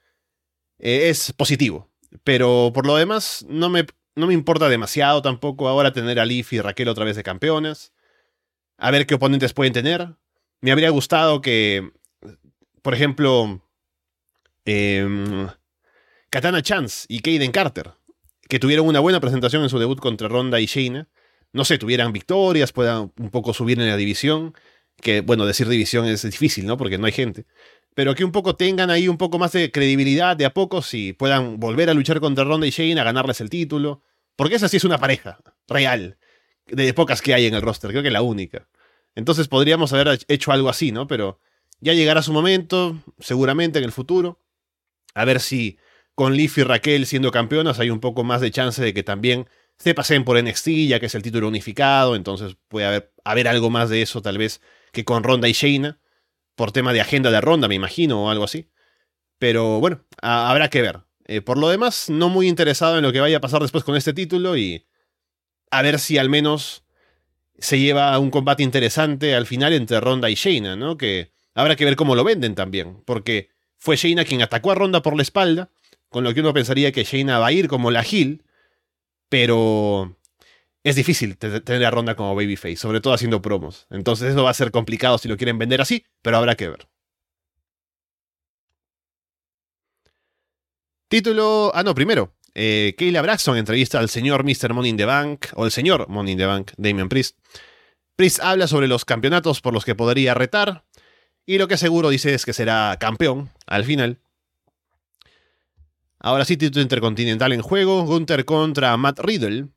eh, 0.78 1.08
es 1.08 1.32
positivo. 1.32 1.88
Pero 2.22 2.72
por 2.74 2.84
lo 2.84 2.94
demás, 2.94 3.46
no 3.48 3.70
me, 3.70 3.86
no 4.14 4.26
me 4.26 4.34
importa 4.34 4.68
demasiado 4.68 5.22
tampoco 5.22 5.66
ahora 5.66 5.94
tener 5.94 6.20
a 6.20 6.26
Leaf 6.26 6.52
y 6.52 6.60
Raquel 6.60 6.88
otra 6.88 7.06
vez 7.06 7.16
de 7.16 7.22
campeones. 7.22 7.94
A 8.76 8.90
ver 8.90 9.06
qué 9.06 9.14
oponentes 9.14 9.54
pueden 9.54 9.72
tener. 9.72 10.16
Me 10.60 10.72
habría 10.72 10.90
gustado 10.90 11.40
que, 11.40 11.90
por 12.82 12.92
ejemplo, 12.92 13.66
em, 14.66 15.48
Katana 16.28 16.60
Chance 16.60 17.06
y 17.08 17.20
Kaden 17.20 17.50
Carter, 17.50 17.92
que 18.50 18.58
tuvieron 18.58 18.86
una 18.86 19.00
buena 19.00 19.20
presentación 19.20 19.62
en 19.62 19.70
su 19.70 19.78
debut 19.78 19.98
contra 19.98 20.28
Ronda 20.28 20.60
y 20.60 20.66
Shayna, 20.66 21.08
no 21.52 21.64
sé, 21.64 21.78
tuvieran 21.78 22.12
victorias, 22.12 22.72
puedan 22.72 23.12
un 23.18 23.30
poco 23.30 23.54
subir 23.54 23.80
en 23.80 23.88
la 23.88 23.96
división 23.96 24.54
que 25.00 25.22
bueno, 25.22 25.46
decir 25.46 25.68
división 25.68 26.06
es 26.06 26.22
difícil, 26.22 26.66
¿no? 26.66 26.76
Porque 26.76 26.98
no 26.98 27.06
hay 27.06 27.12
gente. 27.12 27.46
Pero 27.94 28.14
que 28.14 28.24
un 28.24 28.32
poco 28.32 28.56
tengan 28.56 28.90
ahí 28.90 29.08
un 29.08 29.16
poco 29.16 29.38
más 29.38 29.52
de 29.52 29.72
credibilidad 29.72 30.36
de 30.36 30.44
a 30.44 30.52
poco 30.52 30.82
y 30.92 31.12
puedan 31.12 31.58
volver 31.58 31.90
a 31.90 31.94
luchar 31.94 32.20
contra 32.20 32.44
Ronda 32.44 32.66
y 32.66 32.70
Shane 32.70 33.00
a 33.00 33.04
ganarles 33.04 33.40
el 33.40 33.50
título. 33.50 34.02
Porque 34.36 34.56
esa 34.56 34.68
sí 34.68 34.76
es 34.76 34.84
una 34.84 34.98
pareja 34.98 35.38
real, 35.66 36.18
de 36.66 36.94
pocas 36.94 37.20
que 37.20 37.34
hay 37.34 37.46
en 37.46 37.54
el 37.54 37.62
roster, 37.62 37.90
creo 37.90 38.02
que 38.02 38.10
la 38.10 38.22
única. 38.22 38.68
Entonces 39.14 39.48
podríamos 39.48 39.92
haber 39.92 40.20
hecho 40.28 40.52
algo 40.52 40.68
así, 40.68 40.92
¿no? 40.92 41.06
Pero 41.06 41.40
ya 41.80 41.94
llegará 41.94 42.22
su 42.22 42.32
momento, 42.32 42.96
seguramente 43.18 43.78
en 43.78 43.84
el 43.84 43.92
futuro. 43.92 44.40
A 45.14 45.24
ver 45.24 45.40
si 45.40 45.78
con 46.20 46.36
Leaf 46.36 46.58
y 46.58 46.64
Raquel 46.64 47.06
siendo 47.06 47.30
campeonas 47.30 47.80
hay 47.80 47.88
un 47.88 47.98
poco 47.98 48.24
más 48.24 48.42
de 48.42 48.50
chance 48.50 48.82
de 48.82 48.92
que 48.92 49.02
también 49.02 49.48
se 49.78 49.94
pasen 49.94 50.22
por 50.22 50.38
NXT, 50.38 50.68
ya 50.86 51.00
que 51.00 51.06
es 51.06 51.14
el 51.14 51.22
título 51.22 51.48
unificado, 51.48 52.14
entonces 52.14 52.58
puede 52.68 52.84
haber, 52.84 53.14
haber 53.24 53.48
algo 53.48 53.70
más 53.70 53.88
de 53.88 54.02
eso 54.02 54.20
tal 54.20 54.36
vez 54.36 54.60
que 54.92 55.06
con 55.06 55.22
Ronda 55.22 55.48
y 55.48 55.52
Shayna, 55.52 55.98
por 56.56 56.72
tema 56.72 56.92
de 56.92 57.00
agenda 57.00 57.30
de 57.30 57.40
Ronda, 57.40 57.68
me 57.68 57.74
imagino, 57.74 58.22
o 58.22 58.28
algo 58.28 58.44
así. 58.44 58.68
Pero 59.38 59.80
bueno, 59.80 60.04
habrá 60.20 60.68
que 60.68 60.82
ver. 60.82 61.00
Eh, 61.24 61.40
por 61.40 61.56
lo 61.56 61.70
demás, 61.70 62.10
no 62.10 62.28
muy 62.28 62.48
interesado 62.48 62.98
en 62.98 63.02
lo 63.02 63.12
que 63.12 63.20
vaya 63.20 63.38
a 63.38 63.40
pasar 63.40 63.62
después 63.62 63.82
con 63.82 63.96
este 63.96 64.12
título 64.12 64.58
y 64.58 64.86
a 65.70 65.80
ver 65.80 65.98
si 65.98 66.18
al 66.18 66.28
menos 66.28 66.84
se 67.58 67.78
lleva 67.78 68.18
un 68.18 68.30
combate 68.30 68.62
interesante 68.62 69.34
al 69.34 69.46
final 69.46 69.72
entre 69.72 70.00
Ronda 70.00 70.28
y 70.28 70.34
Shayna, 70.34 70.76
¿no? 70.76 70.98
Que 70.98 71.32
habrá 71.54 71.76
que 71.76 71.86
ver 71.86 71.96
cómo 71.96 72.14
lo 72.14 72.24
venden 72.24 72.54
también, 72.54 73.02
porque 73.06 73.48
fue 73.78 73.96
Shayna 73.96 74.26
quien 74.26 74.42
atacó 74.42 74.70
a 74.70 74.74
Ronda 74.74 75.00
por 75.00 75.16
la 75.16 75.22
espalda, 75.22 75.70
con 76.10 76.24
lo 76.24 76.34
que 76.34 76.40
uno 76.40 76.52
pensaría 76.52 76.92
que 76.92 77.04
Shayna 77.04 77.38
va 77.38 77.46
a 77.46 77.52
ir 77.52 77.68
como 77.68 77.90
la 77.90 78.04
Hill, 78.08 78.44
pero 79.28 80.18
es 80.82 80.96
difícil 80.96 81.38
tener 81.38 81.84
a 81.84 81.90
Ronda 81.90 82.16
como 82.16 82.34
babyface, 82.34 82.76
sobre 82.76 83.00
todo 83.00 83.14
haciendo 83.14 83.40
promos. 83.40 83.86
Entonces 83.90 84.30
eso 84.30 84.44
va 84.44 84.50
a 84.50 84.54
ser 84.54 84.70
complicado 84.70 85.18
si 85.18 85.28
lo 85.28 85.36
quieren 85.36 85.58
vender 85.58 85.80
así, 85.80 86.04
pero 86.20 86.36
habrá 86.36 86.56
que 86.56 86.68
ver. 86.68 86.88
Título. 91.08 91.72
Ah, 91.74 91.82
no, 91.82 91.94
primero. 91.94 92.34
Eh, 92.54 92.94
Kayla 92.98 93.22
Braxton 93.22 93.56
entrevista 93.56 93.98
al 93.98 94.08
señor 94.08 94.44
Mr. 94.44 94.72
Money 94.74 94.90
in 94.90 94.96
the 94.96 95.04
Bank, 95.04 95.46
o 95.54 95.64
el 95.64 95.70
señor 95.70 96.08
Money 96.08 96.32
in 96.32 96.38
the 96.38 96.46
Bank, 96.46 96.72
Damian 96.76 97.08
Priest. 97.08 97.38
Priest 98.16 98.40
habla 98.40 98.66
sobre 98.66 98.88
los 98.88 99.04
campeonatos 99.04 99.60
por 99.60 99.72
los 99.72 99.84
que 99.84 99.94
podría 99.94 100.34
retar, 100.34 100.84
y 101.46 101.58
lo 101.58 101.68
que 101.68 101.76
seguro 101.76 102.10
dice 102.10 102.34
es 102.34 102.44
que 102.44 102.52
será 102.52 102.96
campeón 103.00 103.50
al 103.66 103.84
final. 103.84 104.20
Ahora 106.22 106.44
sí, 106.44 106.58
título 106.58 106.82
intercontinental 106.82 107.52
en 107.54 107.62
juego: 107.62 108.04
Gunther 108.04 108.44
contra 108.44 108.94
Matt 108.98 109.20
Riddle. 109.20 109.68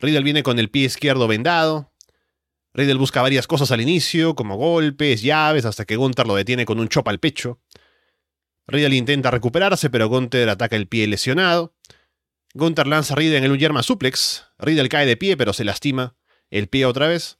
Riddle 0.00 0.24
viene 0.24 0.42
con 0.42 0.58
el 0.58 0.68
pie 0.68 0.86
izquierdo 0.86 1.28
vendado. 1.28 1.92
Riddle 2.72 2.94
busca 2.94 3.22
varias 3.22 3.46
cosas 3.46 3.70
al 3.70 3.80
inicio, 3.80 4.34
como 4.34 4.56
golpes, 4.56 5.22
llaves, 5.22 5.64
hasta 5.64 5.84
que 5.84 5.94
Gunther 5.94 6.26
lo 6.26 6.34
detiene 6.34 6.66
con 6.66 6.80
un 6.80 6.88
chop 6.88 7.06
al 7.06 7.20
pecho. 7.20 7.60
Riddle 8.66 8.96
intenta 8.96 9.30
recuperarse, 9.30 9.90
pero 9.90 10.08
Gunther 10.08 10.48
ataca 10.48 10.74
el 10.74 10.88
pie 10.88 11.06
lesionado. 11.06 11.72
Gunther 12.54 12.88
lanza 12.88 13.14
a 13.14 13.16
Riddle 13.16 13.36
en 13.36 13.44
el 13.44 13.52
Uyerma 13.52 13.84
Suplex. 13.84 14.46
Riddle 14.58 14.88
cae 14.88 15.06
de 15.06 15.16
pie, 15.16 15.36
pero 15.36 15.52
se 15.52 15.62
lastima 15.62 16.16
el 16.50 16.66
pie 16.66 16.84
otra 16.84 17.06
vez. 17.06 17.38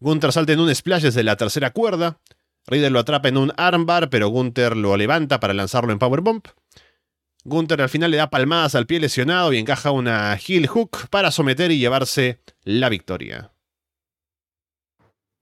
Gunther 0.00 0.32
salta 0.32 0.54
en 0.54 0.60
un 0.60 0.74
splash 0.74 1.02
desde 1.02 1.22
la 1.22 1.36
tercera 1.36 1.70
cuerda. 1.70 2.18
Riddle 2.66 2.90
lo 2.90 3.00
atrapa 3.00 3.28
en 3.28 3.36
un 3.36 3.52
armbar, 3.58 4.08
pero 4.08 4.28
Gunther 4.28 4.74
lo 4.74 4.96
levanta 4.96 5.38
para 5.38 5.52
lanzarlo 5.52 5.92
en 5.92 5.98
powerbomb. 5.98 6.42
Gunther 7.46 7.80
al 7.80 7.88
final 7.88 8.10
le 8.10 8.16
da 8.16 8.28
palmadas 8.28 8.74
al 8.74 8.86
pie 8.86 8.98
lesionado 8.98 9.52
y 9.52 9.58
encaja 9.58 9.92
una 9.92 10.34
heel 10.34 10.66
hook 10.66 11.08
para 11.10 11.30
someter 11.30 11.70
y 11.70 11.78
llevarse 11.78 12.40
la 12.64 12.88
victoria. 12.88 13.52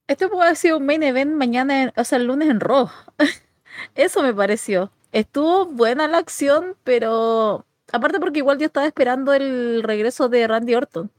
Esto 0.07 0.29
puede 0.29 0.45
haber 0.45 0.57
sido 0.57 0.77
un 0.77 0.85
main 0.85 1.03
event 1.03 1.33
mañana, 1.35 1.93
o 1.97 2.05
sea, 2.05 2.19
el 2.19 2.27
lunes 2.27 2.51
en 2.51 2.61
Raw. 2.61 2.91
Eso 3.95 4.23
me 4.23 4.35
pareció. 4.35 4.93
Estuvo 5.13 5.65
buena 5.65 6.07
la 6.07 6.19
acción, 6.19 6.77
pero 6.85 7.65
aparte 7.91 8.21
porque 8.21 8.41
igual 8.41 8.59
yo 8.59 8.67
estaba 8.67 8.87
esperando 8.87 9.33
el 9.33 9.83
regreso 9.83 10.29
de 10.29 10.47
Randy 10.47 10.75
Orton. 10.75 11.11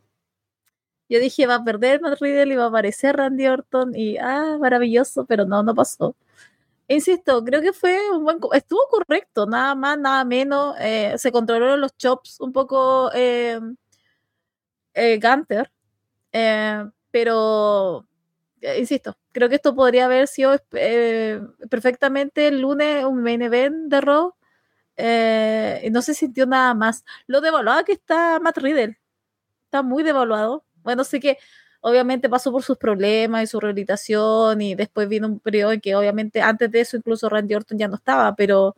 Yo 1.09 1.19
dije, 1.19 1.47
va 1.47 1.55
a 1.55 1.63
perder 1.63 2.01
Matt 2.01 2.21
Riddle 2.21 2.53
y 2.53 2.57
va 2.57 2.65
a 2.65 2.67
aparecer 2.67 3.15
Randy 3.15 3.47
Orton 3.47 3.95
y, 3.95 4.17
ah, 4.17 4.57
maravilloso, 4.59 5.25
pero 5.25 5.45
no, 5.45 5.63
no 5.63 5.73
pasó. 5.73 6.15
Insisto, 6.87 7.43
creo 7.43 7.61
que 7.61 7.73
fue 7.73 7.99
un 8.11 8.23
buen. 8.23 8.37
Estuvo 8.53 8.87
correcto, 8.89 9.47
nada 9.47 9.73
más, 9.75 9.97
nada 9.97 10.23
menos. 10.23 10.75
Eh, 10.79 11.15
se 11.17 11.31
controlaron 11.31 11.81
los 11.81 11.97
chops 11.97 12.39
un 12.39 12.51
poco 12.53 13.11
eh, 13.13 13.59
eh 14.93 15.19
Gunter. 15.19 15.71
Eh, 16.31 16.85
pero, 17.11 18.07
insisto, 18.77 19.17
creo 19.31 19.49
que 19.49 19.55
esto 19.55 19.75
podría 19.75 20.05
haber 20.05 20.27
sido 20.27 20.55
perfectamente 21.69 22.47
el 22.47 22.61
lunes 22.61 23.05
un 23.05 23.23
main 23.23 23.41
event 23.41 23.89
de 23.89 24.01
Raw. 24.01 24.33
y 25.83 25.89
no 25.91 26.01
se 26.01 26.13
sintió 26.13 26.45
nada 26.45 26.73
más. 26.73 27.03
Lo 27.27 27.41
devaluado 27.41 27.83
que 27.85 27.93
está 27.93 28.39
Matt 28.39 28.57
Riddle. 28.59 28.99
Está 29.65 29.83
muy 29.83 30.03
devaluado. 30.03 30.65
Bueno, 30.83 31.03
sí 31.03 31.19
que 31.19 31.37
obviamente 31.85 32.29
pasó 32.29 32.51
por 32.51 32.63
sus 32.63 32.77
problemas 32.79 33.43
y 33.43 33.47
su 33.47 33.59
rehabilitación 33.59 34.59
y 34.59 34.73
después 34.73 35.07
vino 35.07 35.27
un 35.27 35.39
periodo 35.39 35.71
en 35.71 35.81
que 35.81 35.95
obviamente 35.95 36.41
antes 36.41 36.71
de 36.71 36.81
eso 36.81 36.97
incluso 36.97 37.29
Randy 37.29 37.53
Orton 37.53 37.77
ya 37.77 37.87
no 37.87 37.95
estaba, 37.95 38.35
pero 38.35 38.75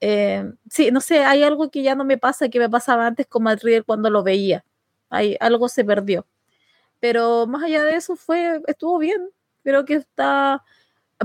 eh, 0.00 0.52
sí, 0.70 0.90
no 0.90 1.00
sé, 1.00 1.24
hay 1.24 1.42
algo 1.42 1.70
que 1.70 1.82
ya 1.82 1.94
no 1.94 2.04
me 2.04 2.18
pasa 2.18 2.50
que 2.50 2.58
me 2.58 2.68
pasaba 2.70 3.06
antes 3.06 3.26
con 3.26 3.44
Madrid 3.44 3.82
cuando 3.86 4.10
lo 4.10 4.22
veía. 4.22 4.64
Hay, 5.10 5.36
algo 5.40 5.68
se 5.68 5.84
perdió. 5.84 6.26
Pero 7.00 7.46
más 7.46 7.62
allá 7.64 7.84
de 7.84 7.96
eso 7.96 8.16
fue, 8.16 8.60
estuvo 8.66 8.98
bien. 8.98 9.30
Creo 9.64 9.84
que 9.86 9.94
está, 9.96 10.62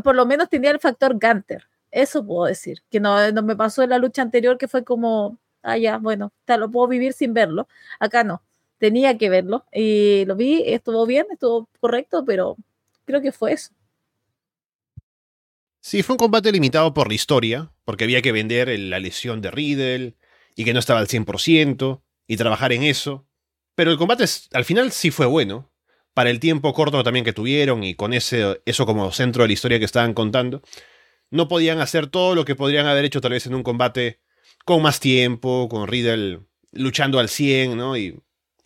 por 0.04 0.16
lo 0.16 0.26
menos 0.26 0.50
tenía 0.50 0.72
el 0.72 0.80
factor 0.80 1.14
Gunter. 1.20 1.68
Eso 1.92 2.26
puedo 2.26 2.46
decir. 2.46 2.84
Que 2.92 3.00
no, 3.02 3.32
no 3.34 3.44
me 3.44 3.56
pasó 3.58 3.84
en 3.84 3.92
la 3.92 4.00
lucha 4.00 4.22
anterior 4.22 4.58
que 4.58 4.68
fue 4.70 4.84
como, 4.86 5.40
ah, 5.64 5.78
ya, 5.78 5.98
bueno, 5.98 6.34
lo 6.48 6.72
puedo 6.72 6.88
vivir 6.88 7.14
sin 7.14 7.34
verlo. 7.34 7.68
Acá 8.00 8.24
no 8.24 8.44
tenía 8.80 9.18
que 9.18 9.30
verlo 9.30 9.66
y 9.72 10.26
lo 10.26 10.36
vi, 10.36 10.64
estuvo 10.66 11.06
bien, 11.06 11.28
estuvo 11.32 11.70
correcto, 11.80 12.24
pero 12.26 12.58
creo 13.06 13.22
que 13.22 13.32
fue 13.32 13.54
eso. 13.54 13.72
Sí, 15.82 16.04
fue 16.04 16.14
un 16.14 16.18
combate 16.18 16.52
limitado 16.52 16.94
por 16.94 17.08
la 17.08 17.14
historia, 17.14 17.72
porque 17.86 18.04
había 18.04 18.22
que 18.22 18.32
vender 18.32 18.78
la 18.80 19.00
lesión 19.00 19.42
de 19.42 19.52
Riddle 19.52 20.16
y 20.56 20.66
que 20.66 20.74
no 20.74 20.80
estaba 20.80 21.00
al 21.00 21.08
100% 21.08 22.02
y 22.28 22.38
trabajar 22.38 22.74
en 22.74 22.84
eso. 22.84 23.26
Pero 23.76 23.92
el 23.92 23.98
combate 23.98 24.26
al 24.54 24.66
final 24.66 24.92
sí 24.92 25.10
fue 25.10 25.26
bueno, 25.26 25.72
para 26.14 26.30
el 26.30 26.40
tiempo 26.40 26.74
corto 26.74 27.02
también 27.04 27.24
que 27.24 27.34
tuvieron 27.34 27.84
y 27.84 27.96
con 27.96 28.14
ese, 28.14 28.62
eso 28.66 28.86
como 28.86 29.12
centro 29.12 29.44
de 29.44 29.48
la 29.48 29.54
historia 29.54 29.80
que 29.80 29.86
estaban 29.86 30.14
contando. 30.14 30.62
no 31.32 31.48
podían 31.48 31.80
hacer 31.82 32.08
todo 32.08 32.36
lo 32.36 32.46
que 32.46 32.56
podrían 32.56 32.88
haber 32.88 33.06
hecho 33.06 33.22
tal 33.22 33.34
vez 33.34 33.46
en 33.48 33.56
un 33.56 33.64
combate 33.64 34.20
con 34.66 34.82
más 34.82 35.00
tiempo, 35.00 35.70
con 35.70 35.88
Riddle 35.88 36.42
luchando 36.74 37.20
al 37.20 37.30
100, 37.30 37.78
¿no? 37.78 37.98
Y, 37.98 38.20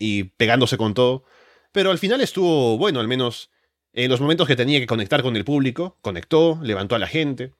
y 0.04 0.24
pegándose 0.24 0.76
con 0.76 0.92
todo. 0.92 1.24
Pero 1.72 1.90
al 1.90 1.98
final 1.98 2.20
estuvo 2.20 2.76
bueno, 2.76 3.00
al 3.00 3.08
menos 3.08 3.50
en 3.94 4.10
los 4.10 4.20
momentos 4.20 4.46
que 4.46 4.56
tenía 4.56 4.78
que 4.78 4.86
conectar 4.86 5.22
con 5.22 5.34
el 5.34 5.44
público, 5.44 5.98
conectó, 6.02 6.60
levantó 6.62 6.94
a 6.94 6.98
la 6.98 7.06
gente, 7.06 7.52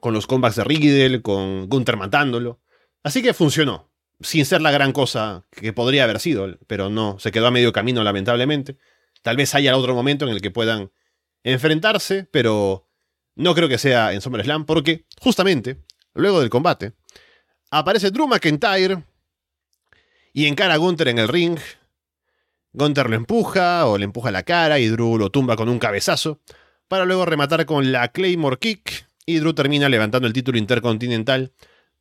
con 0.00 0.12
los 0.12 0.26
combats 0.26 0.56
de 0.56 0.64
Riddle, 0.64 1.22
con 1.22 1.68
Gunther 1.68 1.96
matándolo. 1.96 2.60
Así 3.04 3.22
que 3.22 3.32
funcionó, 3.32 3.90
sin 4.20 4.44
ser 4.44 4.60
la 4.60 4.72
gran 4.72 4.92
cosa 4.92 5.46
que 5.52 5.72
podría 5.72 6.04
haber 6.04 6.18
sido, 6.18 6.58
pero 6.66 6.90
no, 6.90 7.18
se 7.20 7.30
quedó 7.30 7.46
a 7.46 7.52
medio 7.52 7.72
camino 7.72 8.02
lamentablemente. 8.02 8.76
Tal 9.22 9.36
vez 9.36 9.54
haya 9.54 9.76
otro 9.76 9.94
momento 9.94 10.26
en 10.26 10.32
el 10.32 10.40
que 10.40 10.50
puedan 10.50 10.90
enfrentarse, 11.44 12.26
pero 12.32 12.88
no 13.36 13.54
creo 13.54 13.68
que 13.68 13.78
sea 13.78 14.12
en 14.12 14.20
SummerSlam, 14.20 14.66
porque 14.66 15.06
justamente, 15.20 15.84
luego 16.14 16.40
del 16.40 16.50
combate, 16.50 16.94
aparece 17.70 18.10
Drew 18.10 18.26
McIntyre 18.26 19.04
y 20.38 20.46
encara 20.46 20.74
a 20.74 20.76
Gunther 20.76 21.08
en 21.08 21.18
el 21.18 21.26
ring. 21.26 21.58
Gunther 22.72 23.10
lo 23.10 23.16
empuja 23.16 23.86
o 23.86 23.98
le 23.98 24.04
empuja 24.04 24.30
la 24.30 24.44
cara 24.44 24.78
y 24.78 24.86
Drew 24.86 25.18
lo 25.18 25.30
tumba 25.30 25.56
con 25.56 25.68
un 25.68 25.80
cabezazo, 25.80 26.40
para 26.86 27.04
luego 27.06 27.24
rematar 27.24 27.66
con 27.66 27.90
la 27.90 28.06
Claymore 28.06 28.58
Kick 28.60 29.08
y 29.26 29.40
Drew 29.40 29.52
termina 29.52 29.88
levantando 29.88 30.28
el 30.28 30.32
título 30.32 30.56
intercontinental 30.56 31.52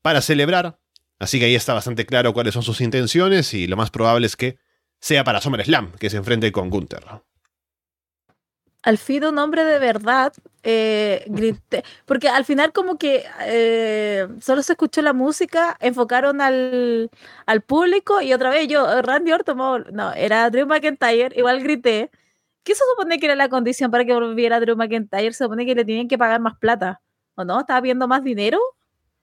para 0.03 0.21
celebrar. 0.21 0.77
Así 1.17 1.39
que 1.39 1.45
ahí 1.45 1.55
está 1.55 1.73
bastante 1.73 2.05
claro 2.05 2.31
cuáles 2.31 2.53
son 2.53 2.61
sus 2.61 2.79
intenciones 2.79 3.55
y 3.55 3.65
lo 3.65 3.75
más 3.75 3.89
probable 3.89 4.27
es 4.27 4.35
que 4.35 4.59
sea 4.99 5.23
para 5.23 5.41
SummerSlam 5.41 5.93
que 5.93 6.11
se 6.11 6.17
enfrente 6.17 6.51
con 6.51 6.69
Gunther 6.69 7.05
al 8.83 8.97
fin 8.97 9.25
un 9.25 9.37
hombre 9.37 9.63
de 9.63 9.79
verdad, 9.79 10.33
eh, 10.63 11.25
grité, 11.27 11.83
porque 12.05 12.29
al 12.29 12.45
final 12.45 12.71
como 12.71 12.97
que 12.97 13.23
eh, 13.41 14.27
solo 14.41 14.61
se 14.61 14.73
escuchó 14.73 15.01
la 15.01 15.13
música, 15.13 15.77
enfocaron 15.79 16.41
al, 16.41 17.09
al, 17.45 17.61
público 17.61 18.21
y 18.21 18.33
otra 18.33 18.49
vez 18.49 18.67
yo, 18.67 19.01
Randy 19.01 19.31
Orton, 19.31 19.57
no, 19.91 20.13
era 20.13 20.49
Drew 20.49 20.67
McIntyre, 20.67 21.33
igual 21.35 21.61
grité. 21.61 22.11
¿Qué 22.63 22.75
se 22.75 22.83
supone 22.91 23.17
que 23.17 23.27
era 23.27 23.35
la 23.35 23.47
condición 23.47 23.91
para 23.91 24.03
que 24.03 24.13
volviera 24.13 24.59
Drew 24.59 24.75
McIntyre? 24.75 25.31
Se 25.31 25.45
supone 25.45 25.65
que 25.65 25.73
le 25.73 25.85
tenían 25.85 26.07
que 26.07 26.17
pagar 26.17 26.41
más 26.41 26.57
plata, 26.57 27.01
¿o 27.35 27.45
no? 27.45 27.61
¿Estaba 27.61 27.79
viendo 27.79 28.07
más 28.07 28.23
dinero? 28.23 28.59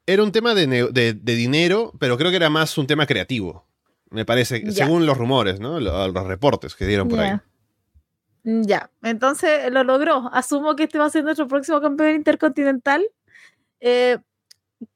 Era 0.07 0.23
un 0.23 0.33
tema 0.33 0.55
de, 0.55 0.67
de, 0.67 1.37
dinero, 1.37 1.93
pero 1.99 2.17
creo 2.17 2.31
que 2.31 2.37
era 2.37 2.51
más 2.51 2.77
un 2.79 2.87
tema 2.87 3.07
creativo, 3.07 3.67
me 4.11 4.25
parece, 4.25 4.71
según 4.73 5.07
los 5.07 5.17
rumores, 5.17 5.61
¿no? 5.61 5.81
Los, 5.81 6.13
los 6.13 6.27
reportes 6.27 6.75
que 6.75 6.87
dieron 6.87 7.09
por 7.09 7.21
ahí. 7.21 7.39
Mm, 8.45 8.63
ya, 8.67 8.91
entonces 9.03 9.71
lo 9.73 9.85
logró. 9.85 10.29
Asumo 10.33 10.77
que 10.77 10.85
este 10.85 10.99
va 10.99 11.07
a 11.07 11.11
ser 11.11 11.25
nuestro 11.25 11.49
próximo 11.49 11.81
campeón 11.81 12.15
intercontinental. 12.17 13.05
Eh, 13.81 14.19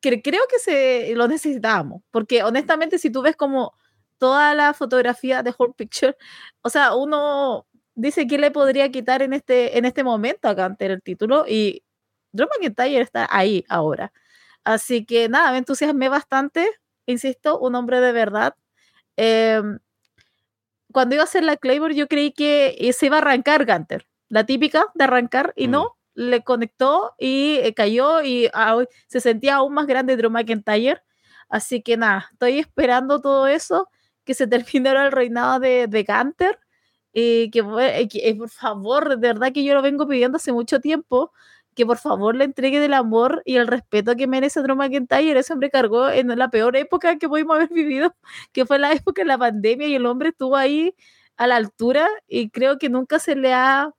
creo 0.03 0.43
que 0.51 0.59
se 0.61 1.15
lo 1.17 1.29
necesitábamos, 1.29 2.03
porque 2.11 2.43
honestamente 2.45 2.99
si 2.99 3.11
tú 3.11 3.23
ves 3.23 3.37
como 3.37 3.75
toda 4.19 4.55
la 4.55 4.75
fotografía 4.75 5.43
de 5.43 5.55
Whole 5.59 5.75
Picture, 5.77 6.17
o 6.63 6.71
sea, 6.71 6.95
uno 6.97 7.67
dice 7.97 8.27
que 8.27 8.39
le 8.39 8.51
podría 8.53 8.91
quitar 8.91 9.23
en 9.23 9.33
este, 9.35 9.79
en 9.79 9.85
este 9.87 10.05
momento 10.05 10.49
a 10.49 10.53
ante 10.67 10.87
el 10.87 11.03
título 11.03 11.45
y 11.49 11.83
Drew 12.33 12.49
McIntyre 12.59 13.01
está 13.03 13.29
ahí 13.31 13.65
ahora. 13.69 14.13
Así 14.65 15.05
que 15.07 15.29
nada, 15.31 15.53
me 15.53 15.59
entusiasmé 15.59 16.09
bastante, 16.11 16.69
insisto, 17.07 17.59
un 17.61 17.75
hombre 17.77 18.01
de 18.01 18.13
verdad. 18.13 18.55
Eh, 19.19 19.63
cuando 20.93 21.15
iba 21.15 21.23
a 21.23 21.25
hacer 21.25 21.45
la 21.45 21.57
Claymore, 21.57 21.95
yo 21.95 22.09
creí 22.09 22.33
que 22.33 22.77
eh, 22.79 22.93
se 22.93 23.07
iba 23.07 23.17
a 23.17 23.21
arrancar 23.21 23.67
Gunter, 23.67 24.07
la 24.29 24.45
típica 24.45 24.87
de 24.95 25.05
arrancar, 25.05 25.53
y 25.57 25.69
no, 25.69 25.97
mm. 26.15 26.21
le 26.21 26.43
conectó 26.43 27.15
y 27.19 27.57
eh, 27.63 27.75
cayó 27.75 28.23
y 28.23 28.49
ah, 28.55 28.85
se 29.07 29.21
sentía 29.21 29.57
aún 29.57 29.75
más 29.75 29.87
grande 29.87 30.17
Drew 30.17 30.31
McIntyre. 30.31 31.03
Así 31.49 31.83
que 31.83 31.97
nada, 31.97 32.29
estoy 32.33 32.59
esperando 32.59 33.21
todo 33.21 33.47
eso, 33.47 33.89
que 34.25 34.35
se 34.35 34.47
terminara 34.49 35.07
el 35.07 35.13
reinado 35.13 35.61
de, 35.61 35.87
de 35.89 36.05
Gunter. 36.05 36.59
Y 37.13 37.51
que, 37.51 37.61
eh, 37.81 38.09
que, 38.09 38.35
por 38.37 38.51
favor, 38.51 39.19
de 39.19 39.29
verdad 39.29 39.53
que 39.53 39.65
yo 39.65 39.75
lo 39.75 39.83
vengo 39.83 40.07
pidiendo 40.07 40.37
hace 40.37 40.53
mucho 40.53 40.79
tiempo, 40.81 41.33
que 41.79 41.87
por 41.87 41.99
favor 41.99 42.35
le 42.35 42.45
entregue 42.45 42.81
del 42.81 42.93
amor 42.93 43.41
y 43.45 43.57
el 43.57 43.69
respeto 43.69 44.17
que 44.17 44.27
merece 44.27 44.61
Drew 44.63 44.75
McIntyre. 44.77 45.39
Ese 45.39 45.53
hombre 45.53 45.71
cargó 45.71 46.11
en 46.11 46.37
la 46.37 46.51
peor 46.51 46.77
época 46.77 47.19
que 47.19 47.29
pudimos 47.29 47.57
haber 47.57 47.69
vivido, 47.73 48.17
que 48.53 48.67
fue 48.67 48.81
la 48.81 48.93
época 48.93 49.23
de 49.23 49.27
la 49.27 49.39
pandemia 49.39 49.87
y 49.87 49.95
el 49.95 50.05
hombre 50.07 50.31
estuvo 50.31 50.57
ahí 50.57 50.95
a 51.37 51.47
la 51.47 51.57
altura 51.57 52.09
y 52.27 52.51
creo 52.51 52.79
que 52.79 52.89
nunca 52.91 53.21
se 53.21 53.37
le 53.37 53.55
ha 53.55 53.93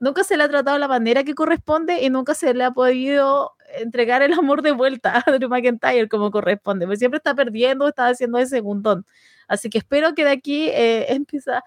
nunca 0.00 0.24
se 0.24 0.36
le 0.36 0.44
ha 0.44 0.48
tratado 0.48 0.74
de 0.74 0.80
la 0.80 0.88
manera 0.88 1.24
que 1.24 1.34
corresponde 1.34 2.02
y 2.02 2.10
nunca 2.10 2.34
se 2.34 2.52
le 2.54 2.64
ha 2.64 2.72
podido 2.72 3.52
entregar 3.78 4.22
el 4.22 4.32
amor 4.32 4.62
de 4.62 4.72
vuelta 4.72 5.22
a 5.26 5.30
Drew 5.32 5.48
McIntyre 5.48 6.08
como 6.08 6.30
corresponde, 6.32 6.86
porque 6.86 6.98
siempre 6.98 7.18
está 7.18 7.34
perdiendo, 7.34 7.88
está 7.88 8.08
haciendo 8.08 8.38
ese 8.38 8.56
segundón. 8.56 9.06
Así 9.48 9.70
que 9.70 9.78
espero 9.78 10.14
que 10.14 10.24
de 10.24 10.30
aquí 10.32 10.68
eh, 10.70 11.06
empieza, 11.14 11.62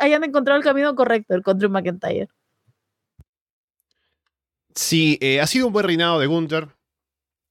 hayan 0.00 0.24
encontrado 0.24 0.58
el 0.58 0.64
camino 0.64 0.94
correcto 0.96 1.40
con 1.42 1.58
Drew 1.58 1.70
McIntyre. 1.70 2.28
Sí, 4.74 5.18
eh, 5.20 5.40
ha 5.40 5.46
sido 5.46 5.66
un 5.66 5.72
buen 5.72 5.86
reinado 5.86 6.18
de 6.18 6.26
Gunther. 6.26 6.68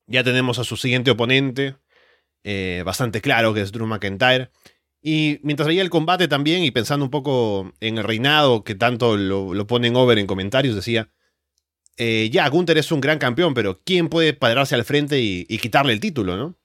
Ya 0.08 0.24
tenemos 0.24 0.60
a 0.60 0.64
su 0.64 0.76
siguiente 0.78 1.12
oponente, 1.12 1.76
eh, 2.44 2.84
bastante 2.86 3.22
claro, 3.22 3.54
que 3.54 3.62
es 3.62 3.72
Drew 3.72 3.88
McIntyre. 3.88 4.52
Y 5.02 5.40
mientras 5.44 5.68
veía 5.68 5.82
el 5.82 5.90
combate 5.90 6.28
también 6.28 6.64
y 6.64 6.72
pensando 6.72 7.06
un 7.06 7.12
poco 7.12 7.74
en 7.80 7.98
el 7.98 8.04
reinado, 8.04 8.64
que 8.64 8.76
tanto 8.76 9.18
lo, 9.18 9.68
ponen 9.68 9.96
over 9.96 10.20
en 10.20 10.28
comentarios, 10.28 10.76
decía, 10.76 11.10
eh, 11.98 12.30
ya, 12.32 12.48
Gunther 12.50 12.78
es 12.78 12.92
un 12.92 13.02
gran 13.02 13.20
campeón, 13.20 13.54
pero 13.54 13.82
¿quién 13.84 14.10
puede 14.10 14.34
pararse 14.34 14.76
al 14.76 14.86
frente 14.86 15.20
y, 15.20 15.46
quitarle 15.60 15.94
el 15.94 16.00
título, 16.00 16.38
no? 16.38 16.58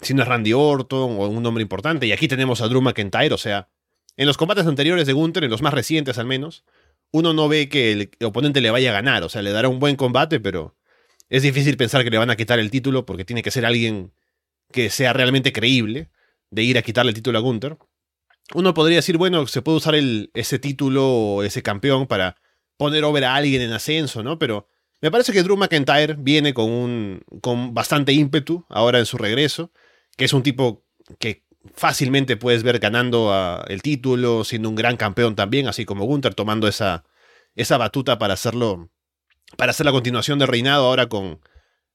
Si 0.00 0.14
no 0.14 0.22
es 0.22 0.28
Randy 0.28 0.52
Orton 0.52 1.16
o 1.18 1.28
un 1.28 1.44
hombre 1.46 1.62
importante. 1.62 2.06
Y 2.06 2.12
aquí 2.12 2.28
tenemos 2.28 2.60
a 2.60 2.68
Drew 2.68 2.80
McIntyre, 2.80 3.34
o 3.34 3.38
sea, 3.38 3.68
en 4.16 4.26
los 4.26 4.36
combates 4.36 4.66
anteriores 4.66 5.06
de 5.06 5.12
Gunther, 5.12 5.44
en 5.44 5.50
los 5.50 5.62
más 5.62 5.74
recientes 5.74 6.18
al 6.18 6.26
menos, 6.26 6.64
uno 7.10 7.32
no 7.32 7.48
ve 7.48 7.68
que 7.68 7.92
el 7.92 8.10
oponente 8.24 8.60
le 8.60 8.70
vaya 8.70 8.90
a 8.90 8.94
ganar. 8.94 9.22
O 9.22 9.28
sea, 9.28 9.42
le 9.42 9.50
dará 9.50 9.68
un 9.68 9.78
buen 9.78 9.96
combate, 9.96 10.40
pero 10.40 10.76
es 11.28 11.42
difícil 11.42 11.76
pensar 11.76 12.04
que 12.04 12.10
le 12.10 12.18
van 12.18 12.30
a 12.30 12.36
quitar 12.36 12.58
el 12.58 12.70
título 12.70 13.06
porque 13.06 13.24
tiene 13.24 13.42
que 13.42 13.50
ser 13.50 13.66
alguien 13.66 14.12
que 14.72 14.90
sea 14.90 15.12
realmente 15.12 15.52
creíble 15.52 16.10
de 16.50 16.62
ir 16.62 16.78
a 16.78 16.82
quitarle 16.82 17.10
el 17.10 17.14
título 17.14 17.38
a 17.38 17.42
Gunther. 17.42 17.78
Uno 18.54 18.74
podría 18.74 18.96
decir, 18.96 19.18
bueno, 19.18 19.46
se 19.46 19.62
puede 19.62 19.78
usar 19.78 19.94
ese 19.94 20.58
título 20.58 21.06
o 21.06 21.42
ese 21.42 21.62
campeón 21.62 22.06
para 22.06 22.36
poner 22.76 23.04
over 23.04 23.24
a 23.24 23.34
alguien 23.34 23.60
en 23.60 23.72
ascenso, 23.72 24.22
¿no? 24.22 24.38
Pero 24.38 24.68
me 25.00 25.10
parece 25.10 25.32
que 25.32 25.42
Drew 25.42 25.56
McIntyre 25.56 26.14
viene 26.18 26.54
con, 26.54 26.70
un, 26.70 27.22
con 27.42 27.74
bastante 27.74 28.12
ímpetu 28.12 28.64
ahora 28.68 28.98
en 28.98 29.06
su 29.06 29.18
regreso, 29.18 29.70
que 30.16 30.24
es 30.24 30.32
un 30.32 30.42
tipo 30.42 30.84
que 31.18 31.44
fácilmente 31.74 32.36
puedes 32.36 32.62
ver 32.62 32.78
ganando 32.78 33.64
el 33.68 33.82
título, 33.82 34.44
siendo 34.44 34.68
un 34.68 34.74
gran 34.74 34.96
campeón 34.96 35.34
también, 35.34 35.68
así 35.68 35.84
como 35.84 36.04
Gunther, 36.04 36.34
tomando 36.34 36.68
esa, 36.68 37.04
esa 37.54 37.78
batuta 37.78 38.18
para 38.18 38.34
hacerlo, 38.34 38.90
para 39.56 39.70
hacer 39.70 39.86
la 39.86 39.92
continuación 39.92 40.38
del 40.38 40.48
reinado 40.48 40.86
ahora 40.86 41.08
con, 41.08 41.40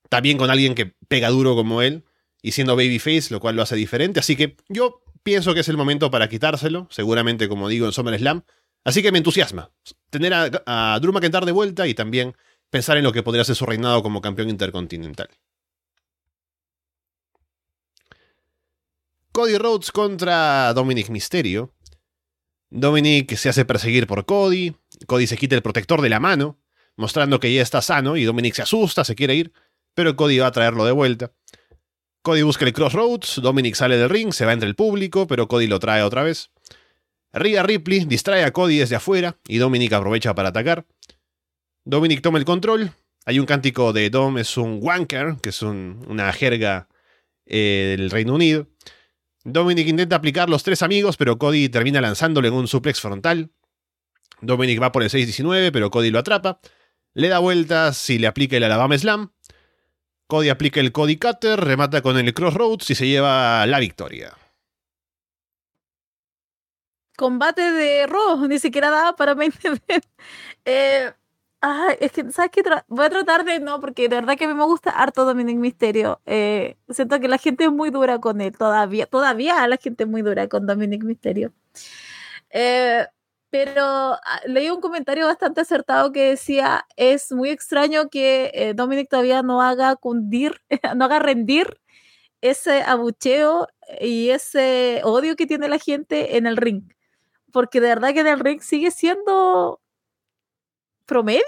también 0.09 0.37
con 0.37 0.49
alguien 0.49 0.75
que 0.75 0.93
pega 1.07 1.29
duro 1.29 1.55
como 1.55 1.81
él 1.81 2.03
y 2.41 2.51
siendo 2.51 2.75
babyface, 2.75 3.31
lo 3.31 3.39
cual 3.39 3.55
lo 3.55 3.61
hace 3.61 3.75
diferente. 3.75 4.19
Así 4.19 4.35
que 4.35 4.57
yo 4.67 5.01
pienso 5.23 5.53
que 5.53 5.61
es 5.61 5.69
el 5.69 5.77
momento 5.77 6.11
para 6.11 6.27
quitárselo, 6.27 6.87
seguramente 6.89 7.47
como 7.47 7.69
digo 7.69 7.85
en 7.85 7.93
SummerSlam. 7.93 8.43
Así 8.83 9.01
que 9.01 9.13
me 9.13 9.19
entusiasma 9.19 9.71
tener 10.09 10.33
a, 10.33 10.49
a 10.65 10.99
Drew 10.99 11.13
McIntyre 11.13 11.45
de 11.45 11.53
vuelta 11.53 11.87
y 11.87 11.93
también 11.93 12.35
pensar 12.69 12.97
en 12.97 13.03
lo 13.03 13.13
que 13.13 13.23
podría 13.23 13.45
ser 13.45 13.55
su 13.55 13.65
reinado 13.65 14.03
como 14.03 14.19
campeón 14.19 14.49
intercontinental. 14.49 15.29
Cody 19.33 19.57
Rhodes 19.57 19.91
contra 19.91 20.71
Dominic 20.75 21.09
Mysterio. 21.09 21.73
Dominic 22.69 23.35
se 23.35 23.49
hace 23.49 23.65
perseguir 23.65 24.05
por 24.05 24.25
Cody. 24.25 24.75
Cody 25.07 25.25
se 25.25 25.37
quita 25.37 25.55
el 25.55 25.63
protector 25.63 26.01
de 26.03 26.09
la 26.09 26.19
mano, 26.19 26.59
mostrando 26.97 27.39
que 27.39 27.51
ya 27.51 27.63
está 27.63 27.81
sano 27.81 28.15
y 28.15 28.25
Dominic 28.25 28.53
se 28.53 28.61
asusta, 28.61 29.03
se 29.03 29.15
quiere 29.15 29.33
ir, 29.33 29.51
pero 29.95 30.15
Cody 30.15 30.37
va 30.37 30.47
a 30.47 30.51
traerlo 30.51 30.85
de 30.85 30.91
vuelta. 30.91 31.33
Cody 32.21 32.43
busca 32.43 32.63
el 32.65 32.73
Crossroads, 32.73 33.41
Dominic 33.41 33.73
sale 33.73 33.97
del 33.97 34.11
ring, 34.11 34.31
se 34.33 34.45
va 34.45 34.53
entre 34.53 34.69
el 34.69 34.75
público, 34.75 35.25
pero 35.25 35.47
Cody 35.47 35.65
lo 35.65 35.79
trae 35.79 36.03
otra 36.03 36.21
vez. 36.21 36.51
Rhea 37.31 37.63
Ripley 37.63 38.05
distrae 38.05 38.43
a 38.43 38.53
Cody 38.53 38.77
desde 38.77 38.97
afuera 38.97 39.39
y 39.47 39.57
Dominic 39.57 39.93
aprovecha 39.93 40.35
para 40.35 40.49
atacar. 40.49 40.85
Dominic 41.85 42.21
toma 42.21 42.37
el 42.37 42.45
control. 42.45 42.91
Hay 43.25 43.39
un 43.39 43.47
cántico 43.47 43.93
de 43.93 44.11
Dom, 44.11 44.37
es 44.37 44.57
un 44.57 44.77
wanker, 44.79 45.37
que 45.41 45.49
es 45.49 45.63
una 45.63 46.31
jerga 46.33 46.87
eh, 47.47 47.95
del 47.97 48.11
Reino 48.11 48.35
Unido. 48.35 48.67
Dominic 49.43 49.87
intenta 49.87 50.15
aplicar 50.15 50.49
los 50.49 50.63
tres 50.63 50.81
amigos, 50.81 51.17
pero 51.17 51.37
Cody 51.37 51.69
termina 51.69 51.99
lanzándole 52.01 52.47
en 52.47 52.53
un 52.53 52.67
suplex 52.67 53.01
frontal. 53.01 53.51
Dominic 54.41 54.81
va 54.81 54.91
por 54.91 55.03
el 55.03 55.09
6-19, 55.09 55.71
pero 55.71 55.89
Cody 55.89 56.11
lo 56.11 56.19
atrapa. 56.19 56.59
Le 57.13 57.27
da 57.27 57.39
vueltas 57.39 58.09
y 58.09 58.19
le 58.19 58.27
aplica 58.27 58.57
el 58.57 58.63
Alabama 58.63 58.97
Slam. 58.97 59.31
Cody 60.27 60.49
aplica 60.49 60.79
el 60.79 60.91
Cody 60.91 61.17
Cutter, 61.17 61.59
remata 61.59 62.01
con 62.01 62.17
el 62.17 62.33
Crossroads 62.33 62.89
y 62.89 62.95
se 62.95 63.07
lleva 63.07 63.65
la 63.67 63.79
victoria. 63.79 64.35
Combate 67.15 67.61
de 67.61 68.07
Raw, 68.07 68.47
ni 68.47 68.57
siquiera 68.59 68.89
daba 68.89 69.15
para 69.15 69.33
20 69.35 69.81
eh, 70.65 71.13
Es 71.99 72.11
que, 72.11 72.29
¿sabes 72.31 72.51
qué? 72.51 72.61
Voy 72.87 73.05
a 73.05 73.09
tratar 73.09 73.45
de 73.45 73.59
no, 73.61 73.79
porque 73.79 74.09
de 74.09 74.15
verdad 74.15 74.37
que 74.37 74.45
a 74.45 74.47
mí 74.49 74.53
me 74.53 74.65
gusta 74.65 74.89
harto 74.91 75.23
Dominic 75.23 75.57
Misterio. 75.57 76.21
Eh, 76.25 76.77
siento 76.89 77.19
que 77.21 77.29
la 77.29 77.37
gente 77.37 77.63
es 77.65 77.71
muy 77.71 77.89
dura 77.89 78.19
con 78.19 78.41
él, 78.41 78.51
todavía. 78.57 79.05
Todavía 79.05 79.65
la 79.67 79.77
gente 79.77 80.03
es 80.03 80.09
muy 80.09 80.21
dura 80.23 80.49
con 80.49 80.67
Dominic 80.67 81.03
Misterio. 81.03 81.53
Eh, 82.49 83.07
pero 83.49 83.83
ah, 83.83 84.41
leí 84.45 84.69
un 84.69 84.81
comentario 84.81 85.27
bastante 85.27 85.61
acertado 85.61 86.11
que 86.11 86.31
decía, 86.31 86.85
es 86.97 87.31
muy 87.31 87.49
extraño 87.49 88.09
que 88.09 88.51
eh, 88.53 88.73
Dominic 88.75 89.09
todavía 89.09 89.41
no 89.43 89.61
haga 89.61 89.95
cundir, 89.95 90.61
no 90.97 91.05
haga 91.05 91.19
rendir 91.19 91.79
ese 92.41 92.81
abucheo 92.83 93.67
y 94.01 94.29
ese 94.31 95.01
odio 95.05 95.35
que 95.37 95.47
tiene 95.47 95.69
la 95.69 95.79
gente 95.79 96.37
en 96.37 96.47
el 96.47 96.57
ring. 96.57 96.83
Porque 97.53 97.81
de 97.81 97.89
verdad 97.89 98.13
que 98.13 98.21
en 98.21 98.27
el 98.27 98.39
ring 98.39 98.61
sigue 98.61 98.91
siendo 98.91 99.81
promedio, 101.05 101.43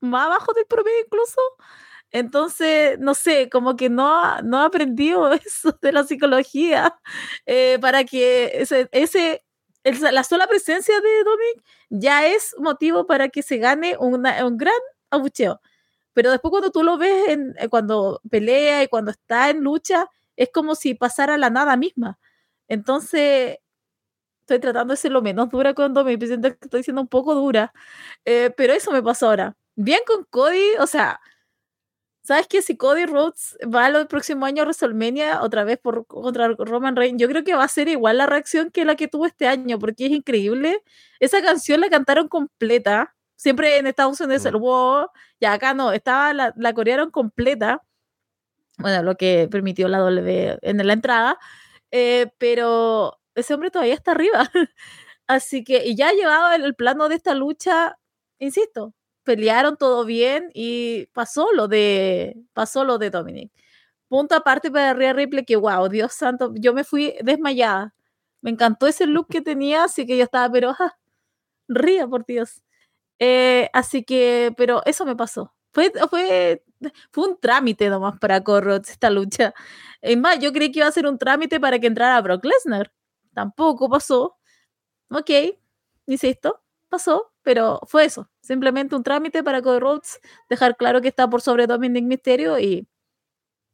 más 0.00 0.26
abajo 0.26 0.52
del 0.54 0.66
promedio 0.66 1.00
incluso. 1.06 1.40
Entonces, 2.12 2.98
no 3.00 3.14
sé, 3.14 3.48
como 3.50 3.76
que 3.76 3.90
no, 3.90 4.40
no 4.42 4.62
aprendido 4.62 5.32
eso 5.34 5.78
de 5.82 5.92
la 5.92 6.04
psicología 6.04 6.96
eh, 7.46 7.78
para 7.80 8.04
que 8.04 8.52
ese, 8.62 8.88
ese 8.92 9.42
la 10.12 10.24
sola 10.24 10.46
presencia 10.48 11.00
de 11.00 11.24
Dominic 11.24 11.64
ya 11.90 12.26
es 12.26 12.54
motivo 12.58 13.06
para 13.06 13.28
que 13.28 13.42
se 13.42 13.58
gane 13.58 13.96
una- 13.98 14.44
un 14.46 14.56
gran 14.58 14.74
abucheo. 15.10 15.60
Pero 16.14 16.30
después 16.30 16.50
cuando 16.50 16.70
tú 16.70 16.82
lo 16.84 16.98
ves 16.98 17.28
en, 17.28 17.54
eh, 17.58 17.68
cuando 17.68 18.20
pelea 18.30 18.82
y 18.84 18.88
cuando 18.88 19.10
está 19.12 19.50
en 19.50 19.62
lucha, 19.62 20.08
es 20.36 20.50
como 20.52 20.74
si 20.76 20.94
pasara 20.94 21.38
la 21.38 21.50
nada 21.50 21.76
misma. 21.76 22.18
Entonces, 22.68 23.58
estoy 24.44 24.60
tratando 24.60 24.92
de 24.92 24.98
ser 24.98 25.12
lo 25.12 25.22
menos 25.22 25.48
dura 25.50 25.74
pero 25.74 26.26
siento 26.26 26.50
que 26.50 26.58
estoy 26.62 26.82
siendo 26.82 27.02
un 27.02 27.08
poco 27.08 27.34
dura. 27.34 27.72
Eh, 28.24 28.50
pero 28.56 28.74
eso 28.74 28.92
me 28.92 29.02
pasó 29.02 29.28
ahora. 29.28 29.56
Bien 29.76 30.00
con 30.06 30.24
Cody, 30.30 30.76
o 30.80 30.86
sea, 30.86 31.20
¿sabes 32.22 32.46
qué? 32.48 32.62
Si 32.62 32.76
Cody 32.76 33.06
Rhodes 33.06 33.56
va 33.62 33.88
el 33.88 34.06
próximo 34.06 34.46
año 34.46 34.62
a 34.62 34.66
WrestleMania 34.66 35.42
otra 35.42 35.64
vez 35.64 35.78
por, 35.78 36.06
contra 36.06 36.48
Roman 36.48 36.96
Reigns, 36.96 37.20
yo 37.20 37.28
creo 37.28 37.44
que 37.44 37.54
va 37.54 37.64
a 37.64 37.68
ser 37.68 37.88
igual 37.88 38.18
la 38.18 38.26
reacción 38.26 38.70
que 38.70 38.84
la 38.84 38.96
que 38.96 39.08
tuvo 39.08 39.26
este 39.26 39.46
año, 39.48 39.78
porque 39.78 40.06
es 40.06 40.12
increíble. 40.12 40.82
Esa 41.20 41.42
canción 41.42 41.80
la 41.80 41.88
cantaron 41.90 42.28
completa. 42.28 43.14
Siempre 43.36 43.78
en 43.78 43.86
Estados 43.86 44.20
Unidos 44.20 44.44
el 44.46 44.56
wow, 44.56 45.08
ya 45.40 45.52
acá 45.54 45.74
no, 45.74 45.92
estaba 45.92 46.32
la, 46.34 46.54
la 46.56 46.72
corearon 46.74 47.10
completa. 47.10 47.82
Bueno, 48.78 49.02
lo 49.02 49.16
que 49.16 49.48
permitió 49.50 49.88
la 49.88 49.98
W 49.98 50.58
en 50.62 50.86
la 50.86 50.92
entrada. 50.92 51.38
eh, 51.90 52.28
pero 52.38 53.18
ese 53.34 53.54
hombre 53.54 53.70
todavía 53.70 53.94
está 53.94 54.12
arriba. 54.12 54.50
Así 55.26 55.64
que, 55.64 55.84
y 55.86 55.96
ya 55.96 56.08
ha 56.10 56.12
llevado 56.12 56.52
el, 56.54 56.64
el 56.64 56.74
plano 56.74 57.08
de 57.08 57.16
esta 57.16 57.34
lucha, 57.34 57.98
insisto, 58.38 58.94
pelearon 59.24 59.76
todo 59.76 60.04
bien 60.04 60.50
y 60.54 61.06
pasó 61.14 61.52
lo 61.54 61.68
de, 61.68 62.36
pasó 62.52 62.84
lo 62.84 62.98
de 62.98 63.10
Dominic. 63.10 63.52
Punto 64.08 64.36
aparte 64.36 64.70
para 64.70 64.94
Rhea 64.94 65.12
Ripley, 65.14 65.44
que 65.44 65.56
wow, 65.56 65.88
Dios 65.88 66.12
santo, 66.14 66.52
yo 66.56 66.74
me 66.74 66.84
fui 66.84 67.14
desmayada. 67.22 67.94
Me 68.42 68.50
encantó 68.50 68.86
ese 68.86 69.06
look 69.06 69.28
que 69.28 69.40
tenía, 69.42 69.84
así 69.84 70.06
que 70.06 70.16
yo 70.18 70.24
estaba, 70.24 70.50
pero 70.52 70.70
ah, 70.78 70.94
ría 71.68 72.06
por 72.08 72.26
Dios. 72.26 72.62
Eh, 73.20 73.70
así 73.72 74.04
que, 74.04 74.54
pero 74.56 74.82
eso 74.86 75.06
me 75.06 75.16
pasó. 75.16 75.54
Fue, 75.72 75.92
fue, 76.10 76.64
fue 77.12 77.28
un 77.28 77.40
trámite 77.40 77.88
nomás 77.90 78.18
para 78.20 78.42
Corrods 78.44 78.90
esta 78.90 79.10
lucha. 79.10 79.54
Es 80.02 80.16
más, 80.18 80.38
yo 80.40 80.52
creí 80.52 80.72
que 80.72 80.80
iba 80.80 80.88
a 80.88 80.92
ser 80.92 81.06
un 81.06 81.18
trámite 81.18 81.60
para 81.60 81.78
que 81.80 81.86
entrara 81.88 82.20
Brock 82.22 82.44
Lesnar. 82.44 82.92
Tampoco 83.34 83.88
pasó. 83.88 84.36
Ok, 85.10 85.30
insisto, 86.06 86.62
pasó, 86.88 87.32
pero 87.42 87.80
fue 87.86 88.04
eso. 88.04 88.30
Simplemente 88.40 88.96
un 88.96 89.02
trámite 89.02 89.42
para 89.42 89.62
Cody 89.62 89.78
Rhodes 89.78 90.20
dejar 90.48 90.76
claro 90.76 91.00
que 91.00 91.08
está 91.08 91.28
por 91.28 91.40
sobre 91.40 91.66
Dominic 91.66 92.04
Mysterio 92.04 92.58
y, 92.58 92.88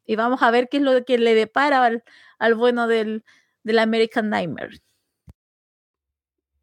y 0.07 0.17
vamos 0.17 0.43
a 0.43 0.51
ver 0.51 0.69
qué 0.69 0.79
es 0.79 0.83
lo 0.83 1.05
que 1.05 1.19
le 1.19 1.35
depara 1.35 1.85
al, 1.85 2.05
al 2.39 2.55
bueno 2.55 2.87
del, 2.87 3.25
del 3.63 3.79
American 3.79 4.31
Nightmare. 4.31 4.81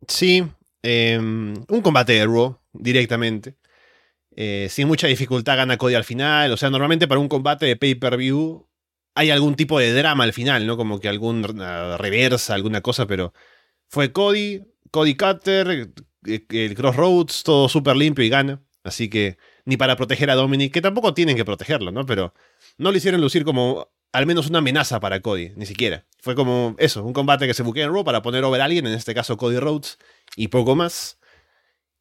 Sí, 0.07 0.43
eh, 0.83 1.17
un 1.19 1.81
combate 1.81 2.13
de 2.13 2.25
Raw 2.25 2.59
directamente. 2.73 3.55
Eh, 4.39 4.67
sin 4.69 4.87
mucha 4.87 5.07
dificultad 5.07 5.57
gana 5.57 5.77
Cody 5.77 5.95
al 5.95 6.03
final. 6.03 6.51
O 6.51 6.57
sea, 6.57 6.69
normalmente 6.69 7.07
para 7.07 7.19
un 7.19 7.27
combate 7.27 7.65
de 7.65 7.75
pay-per-view 7.75 8.67
hay 9.17 9.31
algún 9.31 9.55
tipo 9.55 9.79
de 9.79 9.91
drama 9.93 10.23
al 10.23 10.33
final, 10.33 10.67
¿no? 10.67 10.77
Como 10.77 10.99
que 10.99 11.09
alguna 11.09 11.97
reversa, 11.97 12.53
alguna 12.53 12.81
cosa, 12.81 13.07
pero 13.07 13.33
fue 13.87 14.11
Cody, 14.11 14.61
Cody 14.91 15.15
Cutter, 15.15 15.91
eh, 16.27 16.45
el 16.49 16.75
Crossroads, 16.75 17.41
todo 17.43 17.67
súper 17.67 17.95
limpio 17.95 18.23
y 18.23 18.29
gana. 18.29 18.61
Así 18.83 19.09
que 19.09 19.37
ni 19.65 19.75
para 19.75 19.95
proteger 19.95 20.29
a 20.29 20.35
Dominic, 20.35 20.71
que 20.71 20.81
tampoco 20.81 21.13
tienen 21.15 21.35
que 21.35 21.43
protegerlo, 21.43 21.91
¿no? 21.91 22.05
Pero 22.05 22.33
no 22.77 22.91
le 22.91 22.99
hicieron 22.99 23.19
lucir 23.19 23.43
como 23.43 23.89
al 24.13 24.27
menos 24.27 24.47
una 24.47 24.59
amenaza 24.59 24.99
para 24.99 25.19
Cody, 25.19 25.51
ni 25.55 25.65
siquiera. 25.65 26.05
Fue 26.21 26.35
como 26.35 26.75
eso, 26.77 27.03
un 27.03 27.13
combate 27.13 27.47
que 27.47 27.53
se 27.55 27.63
buquea 27.63 27.85
en 27.85 27.93
Raw 27.93 28.03
para 28.03 28.21
poner 28.21 28.43
over 28.43 28.61
a 28.61 28.65
alguien, 28.65 28.85
en 28.85 28.93
este 28.93 29.15
caso 29.15 29.35
Cody 29.35 29.57
Rhodes, 29.57 29.97
y 30.35 30.49
poco 30.49 30.75
más. 30.75 31.17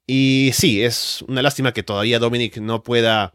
Y 0.07 0.50
sí, 0.52 0.85
es 0.85 1.22
una 1.26 1.42
lástima 1.42 1.72
que 1.72 1.83
todavía 1.83 2.18
Dominic 2.18 2.59
no 2.59 2.83
pueda 2.83 3.33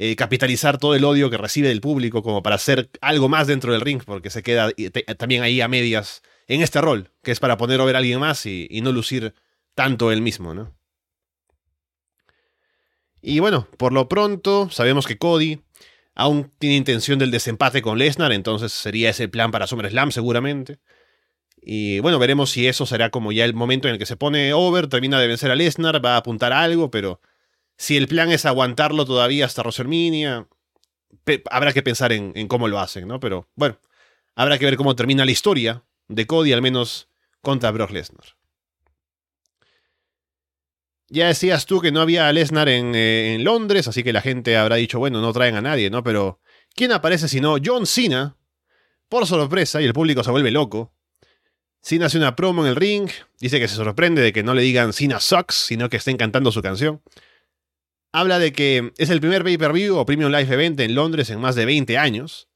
eh, 0.00 0.14
capitalizar 0.14 0.78
todo 0.78 0.94
el 0.94 1.02
odio 1.04 1.28
que 1.28 1.36
recibe 1.36 1.66
del 1.66 1.80
público 1.80 2.22
como 2.22 2.40
para 2.40 2.54
hacer 2.54 2.88
algo 3.00 3.28
más 3.28 3.48
dentro 3.48 3.72
del 3.72 3.80
ring, 3.80 4.00
porque 4.06 4.30
se 4.30 4.44
queda 4.44 4.70
también 5.16 5.42
ahí 5.42 5.60
a 5.60 5.66
medias 5.66 6.22
en 6.46 6.62
este 6.62 6.80
rol, 6.80 7.10
que 7.20 7.32
es 7.32 7.40
para 7.40 7.56
poner 7.56 7.80
over 7.80 7.96
a 7.96 7.98
alguien 7.98 8.20
más 8.20 8.46
y, 8.46 8.68
no 8.80 8.92
lucir 8.92 9.34
tanto 9.74 10.12
él 10.12 10.22
mismo, 10.22 10.54
¿no? 10.54 10.72
Y 13.20 13.40
bueno, 13.40 13.66
por 13.76 13.92
lo 13.92 14.08
pronto 14.08 14.70
sabemos 14.70 15.04
que 15.04 15.18
Cody 15.18 15.62
aún 16.14 16.52
tiene 16.60 16.76
intención 16.76 17.18
del 17.18 17.32
desempate 17.32 17.82
con 17.82 17.98
Lesnar, 17.98 18.30
entonces 18.30 18.70
sería 18.70 19.10
ese 19.10 19.26
plan 19.26 19.50
para 19.50 19.66
SummerSlam 19.66 20.12
seguramente. 20.12 20.78
Y 21.60 21.98
bueno, 21.98 22.20
veremos 22.20 22.50
si 22.50 22.68
eso 22.68 22.86
será 22.86 23.10
como 23.10 23.32
ya 23.32 23.44
el 23.44 23.52
momento 23.52 23.88
en 23.88 23.94
el 23.94 23.98
que 23.98 24.06
se 24.06 24.16
pone 24.16 24.52
over, 24.52 24.86
termina 24.86 25.18
de 25.18 25.26
vencer 25.26 25.50
a 25.50 25.56
Lesnar, 25.56 26.04
va 26.04 26.14
a 26.14 26.18
apuntar 26.18 26.52
a 26.52 26.62
algo, 26.62 26.88
pero 26.88 27.20
si 27.78 27.96
el 27.96 28.08
plan 28.08 28.30
es 28.30 28.44
aguantarlo 28.44 29.06
todavía 29.06 29.46
hasta 29.46 29.62
WrestleMania, 29.62 30.48
habrá 31.50 31.72
que 31.72 31.82
pensar 31.82 32.12
en, 32.12 32.32
en 32.34 32.48
cómo 32.48 32.68
lo 32.68 32.80
hacen, 32.80 33.06
¿no? 33.06 33.20
Pero 33.20 33.48
bueno, 33.54 33.78
habrá 34.34 34.58
que 34.58 34.64
ver 34.64 34.76
cómo 34.76 34.96
termina 34.96 35.24
la 35.24 35.30
historia 35.30 35.84
de 36.08 36.26
Cody, 36.26 36.52
al 36.52 36.60
menos 36.60 37.08
contra 37.40 37.70
Brock 37.70 37.92
Lesnar. 37.92 38.36
Ya 41.08 41.28
decías 41.28 41.66
tú 41.66 41.80
que 41.80 41.92
no 41.92 42.00
había 42.00 42.30
Lesnar 42.32 42.68
en, 42.68 42.94
eh, 42.94 43.34
en 43.34 43.44
Londres, 43.44 43.88
así 43.88 44.02
que 44.02 44.12
la 44.12 44.20
gente 44.20 44.56
habrá 44.56 44.76
dicho, 44.76 44.98
bueno, 44.98 45.20
no 45.22 45.32
traen 45.32 45.54
a 45.54 45.62
nadie, 45.62 45.88
¿no? 45.88 46.02
Pero, 46.02 46.40
¿quién 46.74 46.92
aparece 46.92 47.28
sino 47.28 47.56
John 47.64 47.86
Cena? 47.86 48.36
Por 49.08 49.26
sorpresa, 49.26 49.80
y 49.80 49.86
el 49.86 49.94
público 49.94 50.22
se 50.22 50.30
vuelve 50.30 50.50
loco. 50.50 50.92
Cena 51.80 52.06
hace 52.06 52.18
una 52.18 52.36
promo 52.36 52.62
en 52.62 52.70
el 52.70 52.76
ring, 52.76 53.08
dice 53.38 53.60
que 53.60 53.68
se 53.68 53.76
sorprende 53.76 54.20
de 54.20 54.32
que 54.32 54.42
no 54.42 54.52
le 54.52 54.62
digan 54.62 54.92
Cena 54.92 55.20
sucks, 55.20 55.54
sino 55.54 55.88
que 55.88 55.96
estén 55.96 56.16
cantando 56.16 56.52
su 56.52 56.60
canción. 56.60 57.00
Habla 58.12 58.38
de 58.38 58.52
que 58.52 58.92
es 58.96 59.10
el 59.10 59.20
primer 59.20 59.44
pay-per-view 59.44 59.96
o 59.96 60.06
premium 60.06 60.32
live 60.32 60.54
event 60.54 60.80
en 60.80 60.94
Londres 60.94 61.28
en 61.30 61.40
más 61.40 61.54
de 61.54 61.66
20 61.66 61.98
años. 61.98 62.48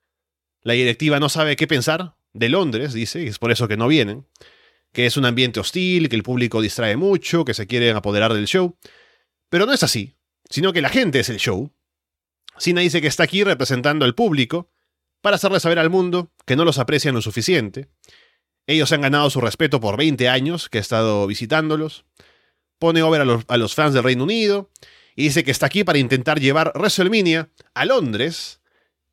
La 0.62 0.72
directiva 0.72 1.20
no 1.20 1.28
sabe 1.28 1.56
qué 1.56 1.66
pensar 1.66 2.16
de 2.32 2.48
Londres, 2.48 2.94
dice, 2.94 3.22
y 3.22 3.26
es 3.26 3.38
por 3.38 3.52
eso 3.52 3.68
que 3.68 3.76
no 3.76 3.88
vienen. 3.88 4.26
Que 4.92 5.06
es 5.06 5.16
un 5.16 5.26
ambiente 5.26 5.60
hostil, 5.60 6.08
que 6.08 6.16
el 6.16 6.22
público 6.22 6.62
distrae 6.62 6.96
mucho, 6.96 7.44
que 7.44 7.54
se 7.54 7.66
quieren 7.66 7.96
apoderar 7.96 8.32
del 8.32 8.46
show. 8.46 8.76
Pero 9.50 9.66
no 9.66 9.72
es 9.72 9.82
así, 9.82 10.16
sino 10.48 10.72
que 10.72 10.80
la 10.80 10.88
gente 10.88 11.20
es 11.20 11.28
el 11.28 11.36
show. 11.36 11.70
Cena 12.58 12.80
dice 12.80 13.00
que 13.00 13.06
está 13.06 13.24
aquí 13.24 13.44
representando 13.44 14.04
al 14.04 14.14
público 14.14 14.70
para 15.20 15.36
hacerle 15.36 15.60
saber 15.60 15.78
al 15.78 15.90
mundo 15.90 16.32
que 16.46 16.56
no 16.56 16.64
los 16.64 16.78
aprecian 16.78 17.14
lo 17.14 17.22
suficiente. 17.22 17.88
Ellos 18.66 18.92
han 18.92 19.02
ganado 19.02 19.28
su 19.28 19.40
respeto 19.40 19.80
por 19.80 19.96
20 19.98 20.28
años 20.28 20.68
que 20.68 20.78
ha 20.78 20.80
estado 20.80 21.26
visitándolos. 21.26 22.06
Pone 22.78 23.02
over 23.02 23.20
a 23.20 23.44
a 23.48 23.56
los 23.56 23.74
fans 23.74 23.94
del 23.94 24.04
Reino 24.04 24.24
Unido 24.24 24.70
y 25.14 25.24
dice 25.24 25.44
que 25.44 25.50
está 25.50 25.66
aquí 25.66 25.84
para 25.84 25.98
intentar 25.98 26.40
llevar 26.40 26.72
WrestleMania 26.74 27.50
a 27.74 27.84
Londres. 27.84 28.60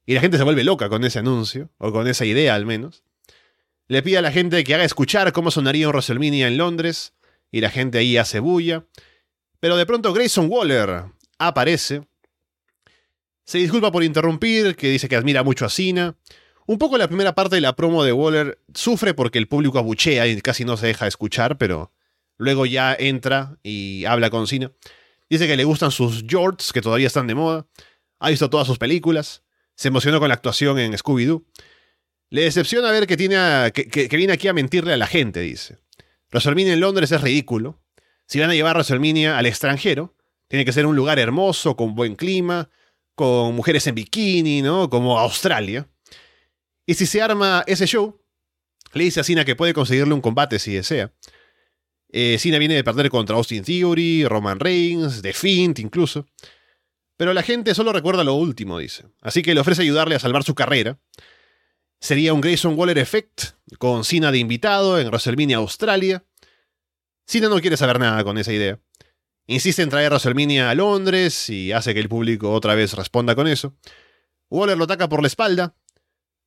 Y 0.05 0.13
la 0.13 0.21
gente 0.21 0.37
se 0.37 0.43
vuelve 0.43 0.63
loca 0.63 0.89
con 0.89 1.03
ese 1.03 1.19
anuncio, 1.19 1.69
o 1.77 1.91
con 1.91 2.07
esa 2.07 2.25
idea 2.25 2.55
al 2.55 2.65
menos. 2.65 3.03
Le 3.87 4.01
pide 4.01 4.17
a 4.17 4.21
la 4.21 4.31
gente 4.31 4.63
que 4.63 4.73
haga 4.73 4.83
escuchar 4.83 5.31
cómo 5.33 5.51
sonaría 5.51 5.87
un 5.87 5.93
WrestleMania 5.93 6.47
en 6.47 6.57
Londres, 6.57 7.13
y 7.51 7.61
la 7.61 7.69
gente 7.69 7.97
ahí 7.97 8.17
hace 8.17 8.39
bulla. 8.39 8.85
Pero 9.59 9.77
de 9.77 9.85
pronto 9.85 10.13
Grayson 10.13 10.47
Waller 10.49 11.05
aparece. 11.37 12.03
Se 13.43 13.57
disculpa 13.57 13.91
por 13.91 14.03
interrumpir, 14.03 14.75
que 14.75 14.89
dice 14.89 15.09
que 15.09 15.15
admira 15.15 15.43
mucho 15.43 15.65
a 15.65 15.69
Cena. 15.69 16.15
Un 16.65 16.77
poco 16.77 16.97
la 16.97 17.07
primera 17.07 17.33
parte 17.33 17.55
de 17.55 17.61
la 17.61 17.75
promo 17.75 18.03
de 18.03 18.13
Waller 18.13 18.59
sufre 18.73 19.15
porque 19.15 19.39
el 19.39 19.47
público 19.47 19.79
abuchea 19.79 20.27
y 20.27 20.39
casi 20.41 20.65
no 20.65 20.77
se 20.77 20.87
deja 20.87 21.07
escuchar, 21.07 21.57
pero 21.57 21.91
luego 22.37 22.65
ya 22.67 22.95
entra 22.97 23.57
y 23.63 24.05
habla 24.05 24.29
con 24.29 24.47
Cena. 24.47 24.71
Dice 25.29 25.47
que 25.47 25.55
le 25.55 25.63
gustan 25.63 25.91
sus 25.91 26.23
jorts, 26.29 26.73
que 26.73 26.81
todavía 26.81 27.07
están 27.07 27.27
de 27.27 27.35
moda. 27.35 27.67
Ha 28.19 28.29
visto 28.29 28.49
todas 28.49 28.67
sus 28.67 28.77
películas. 28.77 29.43
Se 29.75 29.87
emocionó 29.89 30.19
con 30.19 30.27
la 30.29 30.33
actuación 30.35 30.79
en 30.79 30.93
Scooby-Doo. 30.93 31.45
Le 32.31 32.41
decepciona 32.43 32.91
ver 32.91 33.07
que, 33.07 33.15
tiene 33.17 33.37
a- 33.37 33.71
que, 33.71 33.87
que- 33.87 34.17
viene 34.17 34.33
aquí 34.33 34.47
a 34.47 34.53
mentirle 34.53 34.93
a 34.93 34.97
la 34.97 35.07
gente, 35.07 35.39
dice. 35.41 35.77
WrestleMania 36.31 36.73
en 36.73 36.79
Londres 36.79 37.11
es 37.11 37.21
ridículo. 37.21 37.81
Si 38.27 38.39
van 38.39 38.49
a 38.49 38.53
llevar 38.53 38.75
WrestleMania 38.75 39.37
al 39.37 39.45
extranjero, 39.45 40.15
Tiene 40.47 40.65
que 40.65 40.73
ser 40.73 40.87
un 40.87 40.95
lugar 40.95 41.19
hermoso, 41.19 41.75
con 41.75 41.93
buen 41.93 42.15
clima, 42.15 42.71
con 43.13 43.53
mujeres 43.55 43.85
en 43.85 43.93
bikini, 43.93 44.63
¿no? 44.63 44.89
Como 44.89 45.19
Australia. 45.19 45.87
Y 46.87 46.95
si 46.95 47.05
se 47.05 47.21
arma 47.21 47.63
ese 47.67 47.85
show, 47.85 48.19
le 48.93 49.03
dice 49.03 49.19
a 49.19 49.23
Cena 49.23 49.45
que 49.45 49.55
puede 49.55 49.75
conseguirle 49.75 50.11
un 50.15 50.21
combate 50.21 50.57
si 50.57 50.73
desea. 50.73 51.13
Eh, 52.11 52.37
Cena 52.39 52.57
viene 52.57 52.73
de 52.73 52.83
perder 52.83 53.09
contra 53.09 53.35
Austin 53.35 53.63
Theory, 53.63 54.25
Roman 54.25 54.59
Reigns, 54.59 55.21
The 55.21 55.33
Fiend 55.33 55.79
incluso. 55.79 56.25
Pero 57.17 57.33
la 57.33 57.43
gente 57.43 57.75
solo 57.75 57.93
recuerda 57.93 58.23
lo 58.23 58.33
último, 58.33 58.79
dice. 58.79 59.05
Así 59.21 59.41
que 59.41 59.53
le 59.53 59.59
ofrece 59.59 59.81
ayudarle 59.81 60.15
a 60.15 60.19
salvar 60.19 60.43
su 60.43 60.55
carrera. 60.55 60.99
Sería 61.99 62.33
un 62.33 62.41
Grayson 62.41 62.77
Waller 62.77 62.97
Effect, 62.97 63.41
con 63.77 64.05
Cena 64.05 64.31
de 64.31 64.37
invitado 64.37 64.99
en 64.99 65.07
WrestleMania 65.07 65.57
Australia. 65.57 66.23
Cena 67.27 67.49
no 67.49 67.59
quiere 67.59 67.77
saber 67.77 67.99
nada 67.99 68.23
con 68.23 68.37
esa 68.37 68.53
idea. 68.53 68.79
Insiste 69.47 69.81
en 69.81 69.89
traer 69.89 70.11
WrestleMania 70.11 70.69
a 70.69 70.75
Londres 70.75 71.49
y 71.49 71.73
hace 71.73 71.93
que 71.93 71.99
el 71.99 72.07
público 72.07 72.53
otra 72.53 72.73
vez 72.73 72.93
responda 72.93 73.35
con 73.35 73.47
eso. 73.47 73.75
Waller 74.49 74.77
lo 74.77 74.85
ataca 74.85 75.09
por 75.09 75.21
la 75.21 75.27
espalda. 75.27 75.75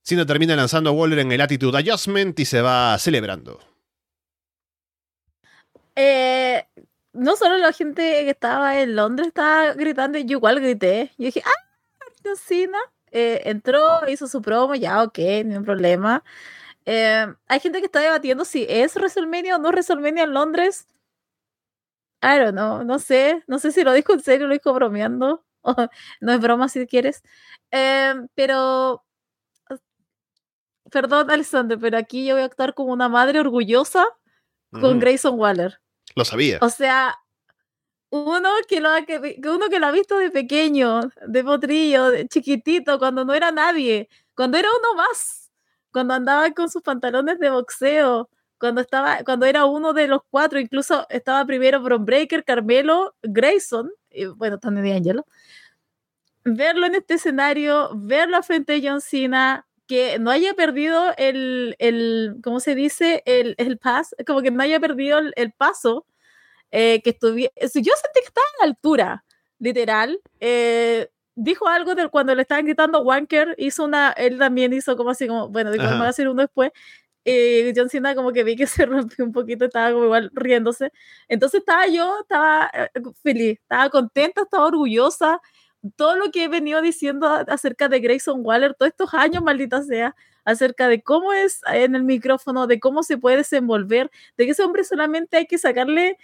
Cena 0.03 0.25
termina 0.27 0.57
lanzando 0.57 0.91
a 0.91 0.93
Waller 0.93 1.21
en 1.21 1.33
el 1.33 1.41
Attitude 1.41 1.79
Adjustment 1.79 2.41
y 2.41 2.45
se 2.47 2.63
va 2.63 2.99
celebrando. 2.99 3.72
Eh, 5.97 6.67
no 7.13 7.37
solo 7.37 7.59
la 7.59 7.73
gente 7.73 8.03
que 8.03 8.31
estaba 8.31 8.81
en 8.81 8.97
Londres 8.97 9.29
estaba 9.29 9.75
gritando, 9.75 10.19
yo 10.19 10.39
igual 10.39 10.61
grité. 10.61 11.13
Yo 11.19 11.27
dije, 11.27 11.43
¡ah! 11.45 11.63
Cena! 12.37 12.79
Eh, 13.11 13.43
entró, 13.51 14.09
hizo 14.09 14.27
su 14.27 14.41
promo, 14.43 14.75
ya, 14.75 15.03
ok, 15.03 15.19
hay 15.19 15.45
problema. 15.65 16.25
Eh, 16.87 17.27
hay 17.49 17.61
gente 17.61 17.81
que 17.81 17.87
está 17.87 18.01
debatiendo 18.01 18.45
si 18.45 18.67
es 18.69 18.97
WrestleMania 18.97 19.57
o 19.57 19.59
no 19.59 19.69
WrestleMania 19.71 20.25
en 20.25 20.35
Londres. 20.35 20.87
I 22.23 22.39
don't 22.39 22.53
know, 22.53 22.85
no 22.85 22.99
sé, 23.01 23.43
no 23.49 23.59
sé 23.59 23.73
si 23.73 23.83
lo 23.83 23.93
dijo 23.93 24.13
en 24.13 24.21
serio, 24.21 24.47
lo 24.47 24.53
dijo 24.55 24.73
bromeando, 24.73 25.45
no 26.21 26.33
es 26.33 26.41
broma 26.41 26.69
si 26.69 26.87
quieres, 26.87 27.23
eh, 27.73 28.15
pero, 28.35 29.05
perdón 30.91 31.31
Alexander, 31.31 31.79
pero 31.81 31.99
aquí 31.99 32.25
yo 32.27 32.35
voy 32.35 32.43
a 32.43 32.47
actuar 32.47 32.75
como 32.75 32.93
una 32.93 33.09
madre 33.09 33.41
orgullosa 33.41 34.07
con 34.73 34.99
Grayson 34.99 35.39
Waller. 35.39 35.81
Lo 36.15 36.25
sabía. 36.25 36.59
O 36.61 36.69
sea, 36.69 37.17
uno 38.11 38.51
que, 38.69 38.81
lo, 38.81 38.91
que, 39.07 39.41
uno 39.49 39.69
que 39.71 39.79
lo 39.79 39.87
ha 39.87 39.91
visto 39.91 40.19
de 40.19 40.31
pequeño, 40.31 41.01
de 41.27 41.45
potrillo, 41.45 42.11
de 42.11 42.29
chiquitito, 42.29 42.99
cuando 42.99 43.25
no 43.25 43.33
era 43.33 43.51
nadie, 43.53 44.09
cuando 44.35 44.59
era 44.59 44.69
uno 44.69 44.95
más, 44.95 45.51
cuando 45.91 46.15
andaba 46.15 46.51
con 46.51 46.69
sus 46.69 46.83
pantalones 46.83 47.39
de 47.39 47.51
boxeo, 47.51 48.29
cuando 48.59 48.81
estaba, 48.81 49.25
cuando 49.25 49.47
era 49.47 49.65
uno 49.65 49.93
de 49.93 50.09
los 50.09 50.21
cuatro, 50.31 50.61
incluso 50.61 51.07
estaba 51.09 51.45
primero 51.47 51.81
Bron 51.81 52.05
Breaker, 52.05 52.45
Carmelo, 52.45 53.15
Grayson, 53.23 53.91
y 54.11 54.27
bueno, 54.27 54.59
también 54.59 54.95
D'Angelo. 54.95 55.27
Verlo 56.45 56.87
en 56.87 56.97
este 56.97 57.15
escenario, 57.15 57.91
verlo 57.95 58.43
frente 58.43 58.75
a 58.75 58.81
John 58.83 59.01
Cena, 59.01 59.67
que 59.93 60.19
no 60.19 60.31
haya 60.31 60.55
perdido 60.55 61.13
el, 61.19 61.77
el 61.79 62.37
¿cómo 62.43 62.61
se 62.61 62.75
dice? 62.75 63.23
El, 63.27 63.55
el 63.59 63.77
pass, 63.77 64.15
como 64.27 64.41
que 64.41 64.51
no 64.51 64.63
haya 64.63 64.81
perdido 64.81 65.19
el, 65.19 65.35
el 65.37 65.53
paso, 65.53 66.07
eh, 66.71 67.03
que 67.03 67.11
estuviera, 67.11 67.53
yo 67.61 67.69
sentí 67.71 68.21
que 68.21 68.27
estaba 68.27 68.47
a 68.61 68.65
la 68.65 68.71
altura, 68.71 69.25
literal. 69.59 70.19
Eh, 70.41 71.11
dijo 71.35 71.69
algo 71.69 71.95
de 71.95 72.09
cuando 72.09 72.35
le 72.35 72.41
estaban 72.41 72.65
gritando 72.65 73.03
Wanker, 73.03 73.55
hizo 73.59 73.85
una, 73.85 74.13
él 74.13 74.39
también 74.39 74.73
hizo 74.73 74.97
como 74.97 75.11
así, 75.11 75.27
como, 75.29 75.51
bueno, 75.51 75.71
dijo, 75.71 75.85
va 75.85 76.07
a 76.07 76.09
hacer 76.09 76.27
uno 76.27 76.41
después, 76.41 76.73
eh, 77.27 77.73
John 77.77 77.91
Cena 77.91 78.15
como 78.15 78.33
que 78.33 78.45
vi 78.45 78.57
que 78.57 78.67
se 78.67 78.87
rompió 78.87 79.27
un 79.27 79.33
poquito, 79.33 79.67
estaba 79.67 79.93
como 79.93 80.05
igual 80.05 80.31
riéndose. 80.33 80.91
Entonces 81.29 81.61
estaba 81.61 81.87
yo, 81.87 82.21
estaba 82.23 82.71
eh, 82.73 82.89
feliz, 83.23 83.59
estaba 83.61 83.91
contenta, 83.91 84.43
estaba 84.43 84.67
orgullosa. 84.67 85.41
Todo 85.97 86.17
lo 86.17 86.31
que 86.31 86.45
he 86.45 86.49
venido 86.49 86.81
diciendo 86.81 87.27
acerca 87.49 87.89
de 87.89 88.01
Grayson 88.01 88.41
Waller 88.45 88.75
todos 88.75 88.91
estos 88.91 89.15
años, 89.15 89.43
maldita 89.43 89.83
sea, 89.83 90.15
acerca 90.45 90.89
de 90.89 91.03
cómo 91.03 91.33
es 91.33 91.61
en 91.73 91.95
el 91.95 92.05
micrófono, 92.05 92.67
de 92.67 92.81
cómo 92.81 93.03
se 93.03 93.19
puede 93.19 93.39
desenvolver, 93.39 94.11
de 94.37 94.45
que 94.45 94.53
ese 94.53 94.63
hombre 94.65 94.85
solamente 94.85 95.37
hay 95.37 95.47
que 95.47 95.59
sacarle 95.59 96.19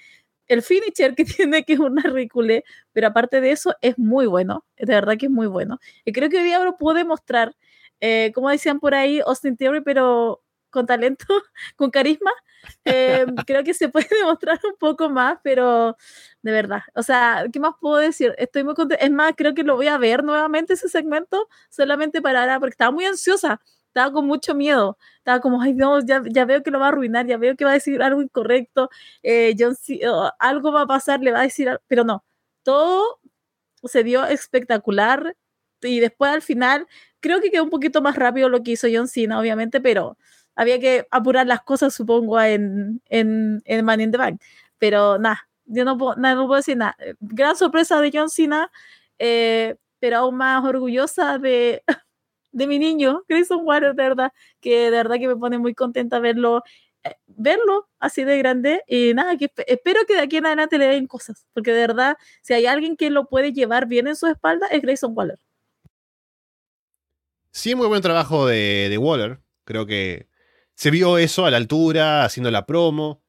el 0.49 0.63
finisher 0.63 1.15
que 1.15 1.25
tiene, 1.25 1.65
que 1.65 1.75
es 1.75 1.79
una 1.81 2.03
ridícula, 2.03 2.63
pero 2.93 3.09
aparte 3.09 3.41
de 3.41 3.53
eso 3.53 3.75
es 3.83 3.99
muy 3.99 4.27
bueno, 4.27 4.65
de 4.77 4.95
verdad 4.95 5.17
que 5.19 5.27
es 5.27 5.33
muy 5.33 5.47
bueno. 5.47 5.79
Y 6.05 6.13
creo 6.13 6.31
que 6.31 6.39
hoy 6.39 6.45
día 6.45 6.59
lo 6.65 6.77
puedo 6.77 6.97
demostrar, 6.97 7.55
eh, 8.01 8.33
como 8.35 8.51
decían 8.51 8.81
por 8.81 8.95
ahí, 8.95 9.21
Austin 9.27 9.57
Theory, 9.57 9.83
pero 9.83 10.43
con 10.71 10.87
talento, 10.87 11.27
con 11.77 11.91
carisma, 11.91 12.31
eh, 12.85 13.27
creo 13.47 13.65
que 13.65 13.75
se 13.75 13.89
puede 13.89 14.09
demostrar 14.23 14.61
un 14.65 14.77
poco 14.79 15.11
más, 15.11 15.39
pero 15.43 15.97
de 16.43 16.53
verdad, 16.53 16.83
o 16.95 17.03
sea, 17.03 17.45
¿qué 17.53 17.61
más 17.61 17.75
puedo 17.81 17.97
decir? 17.97 18.35
Estoy 18.39 18.65
muy 18.65 18.75
contenta, 18.75 19.05
es 19.05 19.11
más, 19.11 19.33
creo 19.37 19.55
que 19.55 19.63
lo 19.63 19.77
voy 19.77 19.89
a 19.89 19.99
ver 19.99 20.25
nuevamente 20.25 20.75
ese 20.75 20.89
segmento, 20.89 21.49
solamente 21.71 22.23
para, 22.23 22.59
porque 22.61 22.73
estaba 22.73 22.91
muy 22.91 23.05
ansiosa, 23.05 23.61
estaba 23.87 24.13
con 24.13 24.27
mucho 24.27 24.55
miedo, 24.55 24.99
estaba 25.19 25.41
como, 25.41 25.61
ay 25.63 25.75
no, 25.75 26.01
ya, 26.05 26.23
ya 26.31 26.45
veo 26.45 26.63
que 26.63 26.71
lo 26.71 26.79
va 26.81 26.87
a 26.87 26.89
arruinar, 26.91 27.27
ya 27.27 27.37
veo 27.39 27.57
que 27.57 27.65
va 27.65 27.73
a 27.73 27.75
decir 27.75 28.03
algo 28.03 28.23
incorrecto, 28.23 28.91
eh, 29.23 29.55
John, 29.59 29.75
algo 30.39 30.73
va 30.73 30.83
a 30.83 30.87
pasar, 30.87 31.21
le 31.21 31.33
va 31.33 31.41
a 31.41 31.43
decir, 31.43 31.69
pero 31.89 32.05
no, 32.05 32.25
todo 32.63 33.21
se 33.85 34.05
dio 34.05 34.25
espectacular 34.27 35.37
y 35.83 36.01
después 36.01 36.33
al 36.33 36.43
final 36.43 36.87
creo 37.21 37.41
que 37.41 37.51
quedó 37.51 37.65
un 37.65 37.71
poquito 37.71 38.03
más 38.03 38.17
rápido 38.17 38.49
lo 38.49 38.63
que 38.63 38.73
hizo 38.73 38.89
John 38.93 39.09
Cena, 39.09 39.39
obviamente, 39.41 39.81
pero 39.81 40.17
había 40.59 40.81
que 40.81 41.07
apurar 41.13 41.47
las 41.47 41.63
cosas, 41.63 41.95
supongo, 41.95 42.41
en, 42.41 43.01
en, 43.09 43.63
en 43.65 43.85
Man 43.85 44.01
in 44.01 44.11
the 44.11 44.19
Bank. 44.19 44.43
Pero 44.79 45.17
nada, 45.17 45.49
yo 45.67 45.85
no 45.85 45.97
puedo, 45.97 46.17
no 46.17 46.47
puedo 46.49 46.57
decir 46.57 46.77
nada. 46.77 46.97
Gran 47.21 47.55
sorpresa 47.57 48.01
de 48.01 48.11
John 48.13 48.29
Cena, 48.29 48.69
eh, 49.21 49.77
pero 50.01 50.17
aún 50.17 50.37
más 50.37 50.65
orgullosa 50.65 51.39
de, 51.39 51.85
de 52.51 52.67
mi 52.67 52.81
niño, 52.81 53.23
Grayson 53.29 53.61
Water, 53.63 53.95
de 53.95 54.03
verdad, 54.03 54.33
que 54.61 54.91
de 54.91 54.91
verdad 54.91 55.17
que 55.21 55.29
me 55.29 55.37
pone 55.37 55.59
muy 55.59 55.75
contenta 55.75 56.19
verlo, 56.19 56.65
eh, 57.05 57.15
verlo 57.29 57.89
así 58.01 58.25
de 58.25 58.37
grande. 58.39 58.83
Y 58.89 59.15
nada, 59.15 59.37
que 59.37 59.53
espero 59.69 60.01
que 60.09 60.15
de 60.15 60.23
aquí 60.23 60.39
en 60.39 60.47
adelante 60.47 60.77
le 60.77 60.89
den 60.89 61.07
cosas, 61.07 61.47
porque 61.55 61.71
de 61.71 61.83
verdad, 61.83 62.17
si 62.43 62.55
hay 62.55 62.67
alguien 62.67 62.97
que 62.97 63.11
lo 63.11 63.29
puede 63.29 63.53
llevar 63.53 63.87
bien 63.87 64.09
en 64.09 64.17
su 64.17 64.27
espalda, 64.27 64.67
es 64.73 64.83
Grayson 64.83 65.13
Waller. 65.17 65.39
Sí, 67.53 67.77
muy 67.77 67.87
buen 67.87 68.03
trabajo 68.03 68.45
de, 68.45 68.89
de 68.91 68.99
Waller. 68.99 69.39
Creo 69.65 69.87
que 69.87 70.28
se 70.79 70.93
vio 70.93 71.19
eso 71.19 71.45
a 71.45 71.51
la 71.51 71.57
altura, 71.57 72.25
haciendo 72.25 72.53
la 72.53 72.65
promo. 72.65 73.21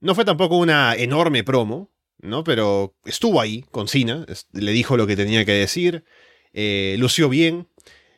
No 0.00 0.16
fue 0.16 0.24
tampoco 0.24 0.56
una 0.56 0.96
enorme 0.96 1.44
promo, 1.44 1.92
¿no? 2.18 2.42
Pero 2.42 2.96
estuvo 3.04 3.40
ahí 3.40 3.64
con 3.70 3.86
Cena, 3.86 4.26
le 4.52 4.72
dijo 4.72 4.96
lo 4.96 5.06
que 5.06 5.14
tenía 5.14 5.44
que 5.44 5.52
decir, 5.52 6.04
eh, 6.52 6.96
lució 6.98 7.28
bien. 7.28 7.68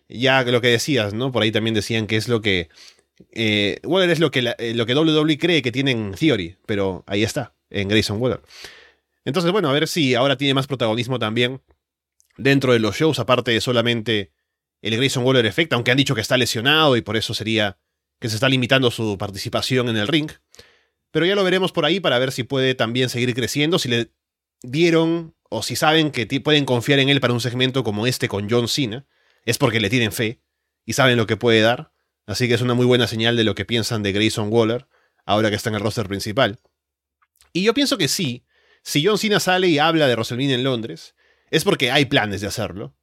Ya 0.09 0.43
lo 0.43 0.63
que 0.63 0.69
decías, 0.69 1.13
¿no? 1.13 1.31
Por 1.33 1.43
ahí 1.43 1.53
también 1.53 1.75
decían 1.75 2.07
que 2.07 2.17
es 2.17 2.29
lo 2.29 2.41
que. 2.41 2.71
Eh, 3.33 3.79
Waller 3.85 4.09
es 4.09 4.21
lo 4.21 4.31
que, 4.31 4.55
eh, 4.59 4.73
lo 4.75 4.87
que 4.87 4.95
WWE 4.95 5.37
cree 5.37 5.61
que 5.61 5.71
tiene 5.71 5.91
en 5.91 6.15
Theory, 6.15 6.57
pero 6.65 7.05
ahí 7.07 7.25
está, 7.25 7.55
en 7.69 7.89
Grayson 7.89 8.19
Waller. 8.19 8.41
Entonces, 9.27 9.53
bueno, 9.53 9.69
a 9.69 9.73
ver 9.73 9.87
si 9.87 10.15
ahora 10.15 10.39
tiene 10.39 10.55
más 10.55 10.67
protagonismo 10.67 11.19
también 11.19 11.61
dentro 12.39 12.73
de 12.73 12.79
los 12.79 12.97
shows, 12.97 13.19
aparte 13.19 13.51
de 13.51 13.61
solamente 13.61 14.33
el 14.81 14.97
Grayson 14.97 15.27
Waller 15.27 15.45
Effect, 15.45 15.75
aunque 15.75 15.91
han 15.91 15.99
dicho 15.99 16.15
que 16.15 16.23
está 16.23 16.39
lesionado 16.39 16.97
y 16.97 17.03
por 17.03 17.19
eso 17.19 17.35
sería 17.35 17.77
que 18.21 18.29
se 18.29 18.37
está 18.37 18.49
limitando 18.49 18.91
su 18.91 19.17
participación 19.19 19.89
en 19.89 19.97
el 19.97 20.09
ring. 20.09 20.31
Pero 21.11 21.27
ya 21.27 21.35
lo 21.35 21.45
veremos 21.45 21.73
por 21.73 21.85
ahí 21.85 22.01
para 22.01 22.19
ver 22.19 22.33
si 22.33 22.43
puede 22.43 22.75
también 22.75 23.09
seguir 23.09 23.35
creciendo, 23.35 23.79
si 23.79 23.89
le 23.89 24.13
dieron 24.63 25.35
o 25.51 25.63
si 25.63 25.77
saben 25.77 26.11
que 26.11 26.27
pueden 26.41 26.65
confiar 26.65 26.99
en 26.99 27.09
él 27.09 27.21
para 27.21 27.33
un 27.33 27.41
segmento 27.41 27.85
como 27.85 28.07
este 28.07 28.29
con 28.29 28.51
John 28.51 28.69
Cena, 28.69 29.07
es 29.45 29.57
porque 29.57 29.81
le 29.81 29.89
tienen 29.89 30.13
fe 30.13 30.43
y 30.85 30.93
saben 30.93 31.17
lo 31.17 31.27
que 31.27 31.37
puede 31.37 31.61
dar. 31.61 31.93
Así 32.27 32.47
que 32.49 32.55
es 32.55 32.61
una 32.61 32.75
muy 32.75 32.85
buena 32.85 33.07
señal 33.07 33.37
de 33.37 33.45
lo 33.45 33.55
que 33.55 33.65
piensan 33.65 34.03
de 34.03 34.13
Grayson 34.13 34.49
Waller, 34.53 34.87
ahora 35.25 35.49
que 35.49 35.57
está 35.57 35.71
en 35.71 35.77
el 35.77 35.81
roster 35.81 36.07
principal. 36.09 36.59
Y 37.55 37.63
yo 37.63 37.73
pienso 37.73 37.97
que 37.97 38.09
sí, 38.09 38.45
si 38.83 39.05
John 39.05 39.17
Cena 39.17 39.41
sale 39.41 39.69
y 39.69 39.79
habla 39.79 40.07
de 40.07 40.15
WrestleMania 40.15 40.57
en 40.57 40.65
Londres, 40.65 41.15
es 41.51 41.65
porque 41.65 41.91
hay 41.91 42.05
planes 42.05 42.43
de 42.43 42.47
hacerlo. 42.47 42.95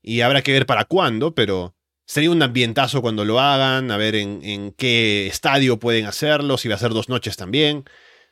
Y 0.00 0.22
habrá 0.22 0.42
que 0.42 0.52
ver 0.52 0.66
para 0.66 0.86
cuándo, 0.86 1.34
pero 1.34 1.76
Sería 2.12 2.30
un 2.30 2.42
ambientazo 2.42 3.00
cuando 3.00 3.24
lo 3.24 3.40
hagan, 3.40 3.90
a 3.90 3.96
ver 3.96 4.16
en, 4.16 4.74
qué 4.76 5.26
estadio 5.28 5.78
pueden 5.78 6.04
hacerlo, 6.04 6.58
si 6.58 6.68
va 6.68 6.74
a 6.74 6.78
ser 6.78 6.90
dos 6.90 7.08
noches 7.08 7.38
también. 7.38 7.84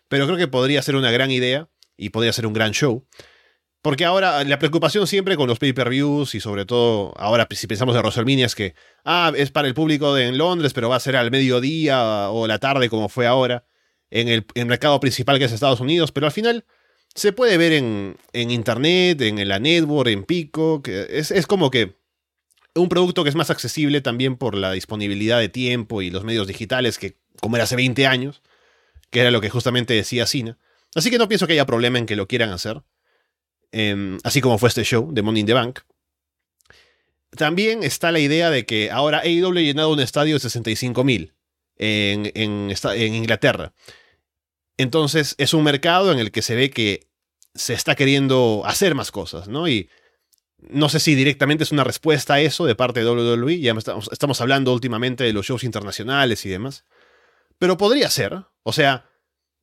Pero 0.07 0.26
creo 0.26 0.37
que 0.37 0.49
podría 0.49 0.83
ser 0.83 0.97
una 0.97 1.11
gran 1.11 1.31
idea 1.31 1.66
y 1.97 2.11
podría 2.11 2.35
ser 2.35 2.47
un 2.47 2.53
gran 2.53 2.72
show. 2.72 3.07
Porque 3.81 4.05
ahora 4.05 4.45
la 4.45 4.59
preocupación 4.59 5.07
siempre 5.07 5.35
con 5.35 5.49
los 5.49 5.59
pay-per-views 5.59 6.35
y 6.35 6.41
sobre 6.41 6.66
todo 6.66 7.14
ahora 7.16 7.49
si 7.53 7.66
pensamos 7.66 7.97
en 7.97 8.03
WrestleMania 8.03 8.45
es 8.45 8.55
que, 8.55 8.74
ah, 9.07 9.33
es 9.35 9.51
para 9.51 9.66
el 9.66 9.72
público 9.72 10.14
de 10.14 10.26
en 10.26 10.37
Londres, 10.37 10.74
pero 10.74 10.91
va 10.91 10.97
a 10.97 11.01
ser 11.01 11.16
al 11.16 11.31
mediodía 11.31 12.28
o 12.28 12.47
la 12.47 12.59
tarde 12.59 12.91
como 12.91 13.09
fue 13.09 13.26
ahora 13.26 13.64
en 14.11 14.28
el, 14.28 14.45
mercado 14.66 15.01
principal 15.01 15.39
que 15.39 15.47
es 15.47 15.53
Estados 15.53 15.81
Unidos, 15.81 16.12
pero 16.12 16.26
al 16.26 16.33
final 16.33 16.66
se 17.14 17.33
puede 17.33 17.57
ver 17.57 17.72
en, 17.72 18.18
en 18.35 18.51
internet, 18.51 19.22
en 19.22 19.49
la 19.49 19.59
network, 19.59 20.11
en 20.11 20.24
Pico, 20.24 20.83
que 20.83 21.07
es, 21.09 21.31
es 21.31 21.47
como 21.47 21.70
que 21.70 21.99
un 22.75 22.89
producto 22.89 23.23
que 23.25 23.31
es 23.31 23.37
más 23.37 23.51
accesible 23.51 24.01
también 24.01 24.37
por 24.37 24.55
la 24.55 24.73
disponibilidad 24.73 25.39
de 25.39 25.49
tiempo 25.49 26.03
y 26.03 26.11
los 26.11 26.25
medios 26.25 26.47
digitales 26.47 26.99
que 26.99 27.16
como 27.41 27.57
era 27.57 27.64
hace 27.64 27.77
20 27.77 28.07
años, 28.07 28.43
que 29.11 29.21
era 29.21 29.31
lo 29.31 29.41
que 29.41 29.51
justamente 29.51 29.95
decía 29.95 30.27
Cina. 30.27 30.59
Así 30.95 31.11
que 31.11 31.18
no 31.18 31.29
pienso 31.29 31.47
que 31.47 31.55
haya 31.55 31.66
problema 31.66 31.99
en 31.99 32.07
que 32.07 32.16
lo 32.16 32.29
quieran 32.29 32.51
hacer. 32.51 32.83
em, 33.73 34.18
así 34.25 34.41
como 34.41 34.59
fue 34.59 34.68
este 34.68 34.83
show 34.83 35.12
de 35.12 35.23
Money 35.23 35.41
in 35.41 35.47
the 35.47 35.53
Bank. 35.53 35.81
También 37.37 37.85
está 37.85 38.11
la 38.11 38.18
idea 38.18 38.51
de 38.51 38.66
que 38.66 38.91
ahora 38.91 39.21
AEW 39.21 39.59
ha 39.59 39.61
llenado 39.61 39.93
un 39.93 40.01
estadio 40.01 40.35
de 40.35 40.41
65 40.41 41.05
mil 41.05 41.35
en, 41.77 42.33
en 42.35 43.14
Inglaterra. 43.14 43.73
Entonces 44.77 45.37
es 45.39 45.55
un 45.55 45.62
mercado 45.62 46.11
en 46.11 46.18
el 46.18 46.33
que 46.33 46.43
se 46.43 46.57
ve 46.57 46.71
que 46.71 47.07
se 47.55 47.75
está 47.75 47.95
queriendo 47.95 48.62
hacer 48.64 48.97
más 48.97 49.12
cosas, 49.12 49.47
¿no? 49.47 49.68
Y 49.68 49.89
no 50.68 50.88
sé 50.88 51.00
si 51.00 51.14
directamente 51.14 51.64
es 51.64 51.72
una 51.72 51.84
respuesta 51.84 52.34
a 52.34 52.40
eso 52.40 52.66
de 52.66 52.74
parte 52.74 53.00
de 53.00 53.11
WWE, 53.11 53.61
ya 53.61 53.72
estamos, 53.72 54.08
estamos 54.12 54.40
hablando 54.40 54.72
últimamente 54.72 55.24
de 55.24 55.32
los 55.32 55.46
shows 55.46 55.64
internacionales 55.64 56.44
y 56.46 56.48
demás, 56.48 56.84
pero 57.58 57.76
podría 57.76 58.11
ser, 58.11 58.44
o 58.62 58.72
sea, 58.72 59.06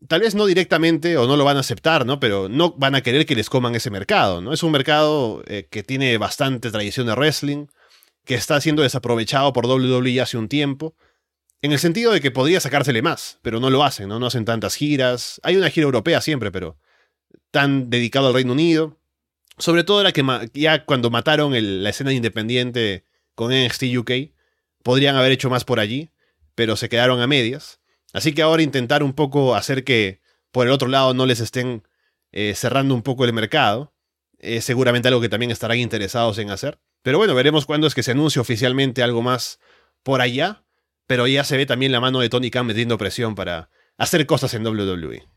tal 0.08 0.22
vez 0.22 0.36
no 0.36 0.46
directamente 0.46 1.18
o 1.18 1.28
no 1.28 1.38
lo 1.38 1.46
van 1.46 1.58
a 1.58 1.62
aceptar, 1.62 2.06
¿no? 2.06 2.20
Pero 2.20 2.50
no 2.50 2.74
van 2.74 2.96
a 2.96 3.02
querer 3.02 3.26
que 3.26 3.36
les 3.36 3.50
coman 3.50 3.76
ese 3.76 3.90
mercado, 3.90 4.42
¿no? 4.42 4.54
Es 4.54 4.64
un 4.64 4.72
mercado 4.72 5.44
eh, 5.48 5.68
que 5.70 5.84
tiene 5.84 6.18
bastante 6.18 6.72
tradición 6.72 7.08
de 7.08 7.14
wrestling, 7.14 7.68
que 8.26 8.36
está 8.36 8.60
siendo 8.62 8.82
desaprovechado 8.82 9.54
por 9.54 9.66
WWE 9.66 10.22
hace 10.22 10.38
un 10.38 10.50
tiempo, 10.50 10.96
en 11.62 11.72
el 11.72 11.80
sentido 11.80 12.12
de 12.12 12.22
que 12.22 12.32
podría 12.32 12.60
sacársele 12.60 13.02
más, 13.02 13.40
pero 13.42 13.60
no 13.60 13.70
lo 13.70 13.84
hacen, 13.84 14.10
¿no? 14.10 14.20
No 14.20 14.28
hacen 14.28 14.46
tantas 14.46 14.76
giras. 14.76 15.42
Hay 15.44 15.56
una 15.58 15.70
gira 15.70 15.86
europea 15.86 16.22
siempre, 16.22 16.52
pero 16.52 16.78
tan 17.52 17.90
dedicado 17.90 18.28
al 18.28 18.36
Reino 18.36 18.54
Unido. 18.54 19.00
Sobre 19.58 19.84
todo 19.84 20.02
era 20.02 20.12
que 20.12 20.24
ya 20.54 20.86
cuando 20.86 21.10
mataron 21.10 21.54
la 21.84 21.90
escena 21.90 22.14
independiente 22.14 23.06
con 23.34 23.52
NXT 23.52 23.84
UK, 23.98 24.12
podrían 24.84 25.16
haber 25.16 25.32
hecho 25.32 25.50
más 25.50 25.66
por 25.66 25.80
allí, 25.80 26.12
pero 26.56 26.76
se 26.76 26.90
quedaron 26.90 27.22
a 27.22 27.28
medias. 27.28 27.80
Así 28.14 28.34
que 28.34 28.42
ahora 28.42 28.64
intentar 28.64 29.04
un 29.04 29.14
poco 29.14 29.56
hacer 29.56 29.84
que 29.84 30.22
por 30.52 30.68
el 30.68 30.74
otro 30.74 30.88
lado 30.88 31.14
no 31.14 31.26
les 31.26 31.40
estén 31.40 31.84
eh, 32.32 32.54
cerrando 32.56 32.94
un 32.94 33.02
poco 33.02 33.26
el 33.26 33.34
mercado, 33.34 33.94
es 34.40 34.66
seguramente 34.66 35.08
algo 35.08 35.22
que 35.22 35.30
también 35.30 35.52
estarán 35.52 35.80
interesados 35.80 36.38
en 36.38 36.52
hacer. 36.52 36.80
Pero 37.02 37.18
bueno, 37.18 37.36
veremos 37.36 37.66
cuándo 37.66 37.88
es 37.88 37.96
que 37.96 38.04
se 38.04 38.12
anuncie 38.12 38.42
oficialmente 38.42 39.04
algo 39.04 39.22
más 39.22 39.60
por 40.04 40.22
allá, 40.22 40.64
pero 41.06 41.26
ya 41.28 41.44
se 41.44 41.58
ve 41.58 41.66
también 41.66 41.92
la 41.92 42.00
mano 42.00 42.20
de 42.20 42.30
Tony 42.30 42.52
Khan 42.52 42.66
metiendo 42.66 42.98
presión 42.98 43.34
para 43.36 43.70
hacer 43.98 44.26
cosas 44.26 44.54
en 44.54 44.66
WWE. 44.66 45.28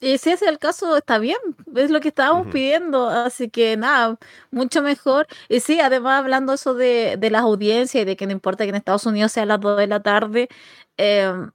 Y 0.00 0.18
si 0.18 0.30
ese 0.30 0.44
es 0.44 0.50
el 0.50 0.58
caso, 0.58 0.94
está 0.98 1.18
bien, 1.18 1.38
es 1.74 1.90
lo 1.90 2.00
que 2.00 2.08
estábamos 2.08 2.48
pidiendo, 2.48 3.08
así 3.08 3.48
que 3.48 3.78
nada, 3.78 4.18
mucho 4.50 4.82
mejor. 4.82 5.26
Y 5.48 5.60
sí, 5.60 5.80
además 5.80 6.18
hablando 6.20 6.52
eso 6.52 6.74
de, 6.74 7.16
de 7.18 7.30
las 7.30 7.42
audiencias 7.42 8.02
y 8.02 8.04
de 8.04 8.14
que 8.16 8.26
no 8.26 8.32
importa 8.32 8.64
que 8.64 8.70
en 8.70 8.74
Estados 8.76 9.06
Unidos 9.06 9.32
sea 9.32 9.44
a 9.44 9.46
las 9.46 9.60
2 9.60 9.78
de 9.78 9.86
la 9.86 10.02
tarde, 10.02 10.48
em, 10.98 11.50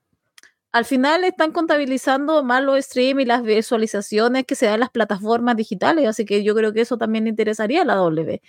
al 0.71 0.85
final 0.85 1.23
están 1.25 1.51
contabilizando 1.53 2.43
más 2.43 2.63
los 2.63 2.83
streams 2.85 3.21
y 3.23 3.25
las 3.25 3.43
visualizaciones 3.43 4.45
que 4.45 4.55
se 4.55 4.65
dan 4.67 4.75
en 4.75 4.81
las 4.81 4.91
plataformas 4.91 5.57
digitales, 5.57 6.07
así 6.07 6.25
que 6.25 6.43
yo 6.43 6.55
creo 6.55 6.73
que 6.73 6.81
eso 6.81 6.97
también 6.97 7.27
interesaría 7.27 7.83
a 7.83 7.85
la 7.85 7.95
W. 7.95 8.41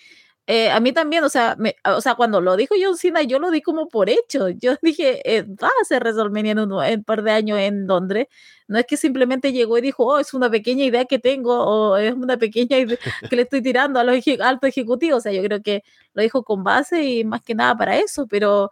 Eh, 0.48 0.70
a 0.70 0.80
mí 0.80 0.92
también, 0.92 1.22
o 1.22 1.28
sea, 1.28 1.56
o 1.84 2.00
sea, 2.00 2.16
cuando 2.16 2.40
lo 2.40 2.56
dijo 2.56 2.74
John 2.80 2.96
Cena, 2.96 3.22
yo 3.22 3.38
lo 3.38 3.50
di 3.52 3.62
como 3.62 3.88
por 3.88 4.10
hecho. 4.10 4.48
Yo 4.48 4.74
dije, 4.82 5.20
eh, 5.36 5.42
va 5.44 5.68
a 5.68 5.84
ser 5.84 6.02
WrestleMania 6.02 6.52
en 6.52 6.58
un, 6.58 6.84
en 6.84 7.04
par 7.04 7.22
de 7.22 7.30
años 7.30 7.58
en 7.58 7.86
Londres. 7.86 8.26
No 8.66 8.78
es 8.78 8.86
que 8.86 8.96
simplemente 8.96 9.52
llegó 9.52 9.78
y 9.78 9.80
dijo, 9.82 10.04
oh, 10.04 10.18
es 10.18 10.34
una 10.34 10.50
pequeña 10.50 10.84
idea 10.84 11.04
que 11.04 11.18
tengo, 11.20 11.64
o 11.64 11.96
es 11.96 12.12
una 12.14 12.36
pequeña 12.38 12.78
idea 12.78 12.98
que 13.30 13.36
le 13.36 13.42
estoy 13.42 13.62
tirando 13.62 14.00
a 14.00 14.04
los 14.04 14.16
altos 14.40 14.68
ejecutivos. 14.68 15.18
O 15.18 15.20
sea, 15.22 15.32
yo 15.32 15.42
creo 15.44 15.62
que 15.62 15.84
lo 16.14 16.22
dijo 16.22 16.42
con 16.44 16.64
base 16.64 17.04
y 17.04 17.24
más 17.24 17.42
que 17.42 17.54
nada 17.54 17.76
para 17.76 17.96
eso, 17.98 18.26
pero 18.26 18.70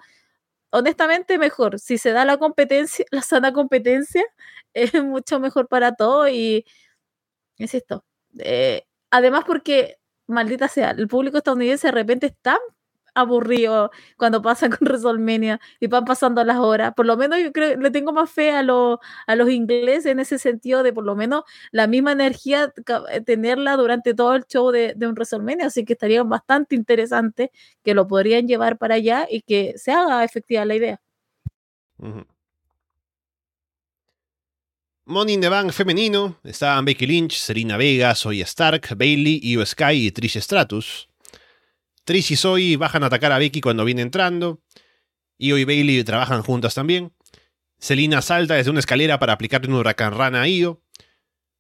honestamente 0.71 1.39
mejor. 1.39 1.79
Si 1.81 1.99
se 1.99 2.13
da 2.13 2.25
la 2.25 2.39
competencia, 2.39 3.05
la 3.13 3.23
sana 3.23 3.53
competencia, 3.53 4.25
es 4.75 4.95
mucho 5.05 5.41
mejor 5.41 5.69
para 5.69 5.95
todos 5.97 6.31
y 6.31 6.65
es 7.59 7.75
esto. 7.75 8.05
Eh, 8.39 8.85
además 9.11 9.45
porque 9.47 10.00
maldita 10.31 10.69
sea, 10.69 10.91
el 10.91 11.09
público 11.09 11.39
estadounidense 11.39 11.89
de 11.89 11.93
repente 11.93 12.27
es 12.27 12.35
tan 12.43 12.59
aburrido 13.15 13.91
cuando 14.17 14.43
pasa 14.43 14.69
con 14.71 14.79
WrestleMania 14.87 15.61
y 15.81 15.87
van 15.87 16.05
pasando 16.05 16.43
las 16.45 16.59
horas. 16.59 16.93
Por 16.95 17.07
lo 17.07 17.17
menos 17.17 17.39
yo 17.41 17.53
creo 17.53 17.77
le 17.77 17.91
tengo 17.91 18.13
más 18.13 18.31
fe 18.31 18.53
a, 18.53 18.61
a 18.61 19.37
los 19.37 19.51
ingleses 19.51 20.07
en 20.07 20.21
ese 20.21 20.39
sentido 20.39 20.83
de 20.83 20.93
por 20.93 21.05
lo 21.05 21.17
menos 21.17 21.45
la 21.73 21.87
misma 21.87 22.13
energía 22.13 22.73
eh, 23.11 23.21
tenerla 23.23 23.77
durante 23.77 24.15
todo 24.15 24.35
el 24.35 24.45
show 24.47 24.71
de, 24.71 24.95
un 25.01 25.13
WrestleMania. 25.15 25.67
Así 25.67 25.85
que 25.85 25.95
estaría 25.95 26.23
bastante 26.23 26.75
interesante 26.75 27.51
que 27.83 27.95
lo 27.95 28.07
podrían 28.07 28.47
llevar 28.47 28.79
para 28.79 28.97
allá 28.97 29.27
y 29.31 29.43
que 29.43 29.75
se 29.77 29.93
haga 29.93 30.25
efectiva 30.25 30.65
la 30.65 30.75
idea. 30.75 31.01
Money 35.11 35.33
in 35.33 35.41
the 35.41 35.49
Bank 35.49 35.73
femenino, 35.73 36.39
estaban 36.45 36.85
Becky 36.85 37.05
Lynch, 37.05 37.37
Serena 37.37 37.77
Vega, 37.77 38.15
Zoe 38.15 38.43
Stark, 38.43 38.97
Bailey, 38.97 39.41
Io 39.43 39.67
Sky 39.67 40.07
y 40.07 40.13
Trish 40.13 40.37
Stratus. 40.37 41.09
Trish 42.05 42.31
y 42.31 42.37
Zoe 42.37 42.77
bajan 42.77 43.03
a 43.03 43.07
atacar 43.07 43.33
a 43.33 43.39
Becky 43.39 43.61
cuando 43.61 43.85
viene 43.85 44.03
entrando. 44.03 44.63
Io 45.37 45.59
y 45.59 45.65
Bailey 45.65 46.05
trabajan 46.05 46.43
juntas 46.43 46.77
también. 46.77 47.13
Selina 47.81 48.23
salta 48.23 48.55
desde 48.55 48.71
una 48.71 48.79
escalera 48.79 49.19
para 49.19 49.33
aplicarle 49.33 49.67
un 49.67 49.75
huracán 49.75 50.15
rana 50.15 50.43
a 50.43 50.49
Io. 50.49 50.81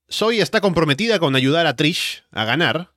Zoe 0.08 0.40
está 0.40 0.60
comprometida 0.60 1.18
con 1.18 1.34
ayudar 1.34 1.66
a 1.66 1.74
Trish 1.74 2.22
a 2.30 2.44
ganar. 2.44 2.94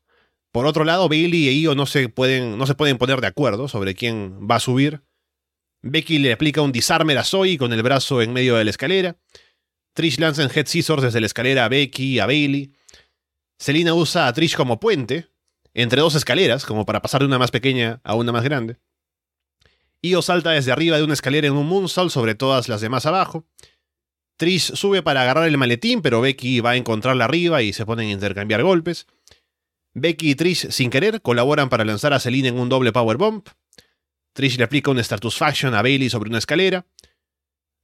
Por 0.51 0.67
otro 0.67 0.83
lado, 0.83 1.09
Bailey 1.09 1.47
e 1.47 1.53
Io 1.53 1.73
no 1.73 1.87
se 1.87 2.09
pueden, 2.09 2.59
no 2.59 2.67
se 2.67 2.75
pueden 2.75 2.99
poner 2.99 3.21
de 3.21 3.27
acuerdo 3.27 3.67
sobre 3.67 3.95
quién 3.95 4.47
va 4.47 4.57
a 4.57 4.59
subir. 4.59 5.01
Becky 5.81 6.19
le 6.19 6.31
aplica 6.31 6.61
un 6.61 6.71
disarmer 6.71 7.17
a 7.17 7.23
Zoe 7.23 7.57
con 7.57 7.73
el 7.73 7.81
brazo 7.81 8.21
en 8.21 8.33
medio 8.33 8.55
de 8.55 8.65
la 8.65 8.69
escalera. 8.69 9.17
Trish 9.93 10.19
lanza 10.19 10.43
en 10.43 10.49
Head 10.53 10.67
Scissors 10.67 11.03
desde 11.03 11.19
la 11.19 11.27
escalera 11.27 11.65
a 11.65 11.69
Becky, 11.69 12.19
a 12.19 12.25
Bailey. 12.25 12.73
Selina 13.57 13.93
usa 13.93 14.27
a 14.27 14.33
Trish 14.33 14.55
como 14.55 14.79
puente 14.79 15.27
entre 15.73 16.01
dos 16.01 16.15
escaleras, 16.15 16.65
como 16.65 16.85
para 16.85 17.01
pasar 17.01 17.21
de 17.21 17.27
una 17.27 17.39
más 17.39 17.51
pequeña 17.51 17.99
a 18.03 18.15
una 18.15 18.31
más 18.31 18.43
grande. 18.43 18.77
Io 20.01 20.21
salta 20.21 20.51
desde 20.51 20.71
arriba 20.71 20.97
de 20.97 21.03
una 21.03 21.13
escalera 21.13 21.47
en 21.47 21.53
un 21.53 21.67
moonsault 21.67 22.11
sobre 22.11 22.35
todas 22.35 22.67
las 22.67 22.81
demás 22.81 23.05
abajo. 23.05 23.47
Trish 24.37 24.73
sube 24.75 25.01
para 25.01 25.21
agarrar 25.21 25.47
el 25.47 25.57
maletín, 25.57 26.01
pero 26.01 26.21
Becky 26.21 26.59
va 26.59 26.71
a 26.71 26.75
encontrarla 26.75 27.25
arriba 27.25 27.61
y 27.61 27.71
se 27.71 27.85
ponen 27.85 28.09
a 28.09 28.11
intercambiar 28.11 28.63
golpes. 28.63 29.07
Becky 29.93 30.31
y 30.31 30.35
Trish, 30.35 30.71
sin 30.71 30.89
querer, 30.89 31.21
colaboran 31.21 31.69
para 31.69 31.85
lanzar 31.85 32.13
a 32.13 32.19
Selina 32.19 32.49
en 32.49 32.59
un 32.59 32.67
doble 32.67 32.91
power 32.91 33.17
bomb. 33.17 33.43
Trish 34.33 34.57
le 34.57 34.63
aplica 34.63 34.89
un 34.91 35.01
Faction 35.03 35.75
a 35.75 35.81
Bailey 35.83 36.09
sobre 36.09 36.29
una 36.29 36.39
escalera. 36.39 36.85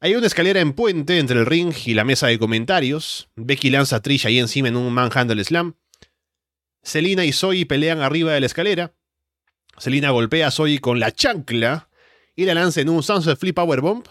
Hay 0.02 0.16
una 0.16 0.28
escalera 0.28 0.62
en 0.62 0.72
puente 0.72 1.20
entre 1.20 1.39
el 1.39 1.45
ring 1.45 1.74
y 1.86 1.93
la 1.93 2.06
mesa 2.06 2.28
de 2.28 2.39
comentarios. 2.39 3.28
Becky 3.36 3.70
lanza 3.70 3.97
a 3.97 4.02
Trish 4.02 4.26
ahí 4.26 4.39
encima 4.39 4.70
en 4.70 4.78
un 4.78 4.93
manhandle 4.93 5.43
slam. 5.43 5.76
Selina 6.82 7.26
y 7.26 7.34
Zoe 7.34 7.66
pelean 7.66 8.02
arriba 8.02 8.32
de 8.32 8.39
la 8.39 8.45
escalera. 8.45 8.93
Selina 9.78 10.12
golpea 10.12 10.47
a 10.47 10.52
Zoe 10.52 10.80
con 10.80 11.02
la 11.02 11.12
chancla 11.12 11.89
y 12.34 12.45
la 12.45 12.54
lanza 12.54 12.80
en 12.80 12.88
un 12.88 13.04
Sunset 13.04 13.38
Flip 13.38 13.54
Powerbomb 13.54 14.06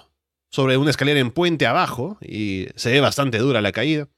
sobre 0.50 0.76
una 0.76 0.90
escalera 0.90 1.20
en 1.20 1.30
puente 1.30 1.66
abajo 1.66 2.18
y 2.20 2.66
se 2.76 2.92
ve 2.92 3.00
bastante 3.00 3.38
dura 3.38 3.62
la 3.62 3.72
caída. 3.72 4.08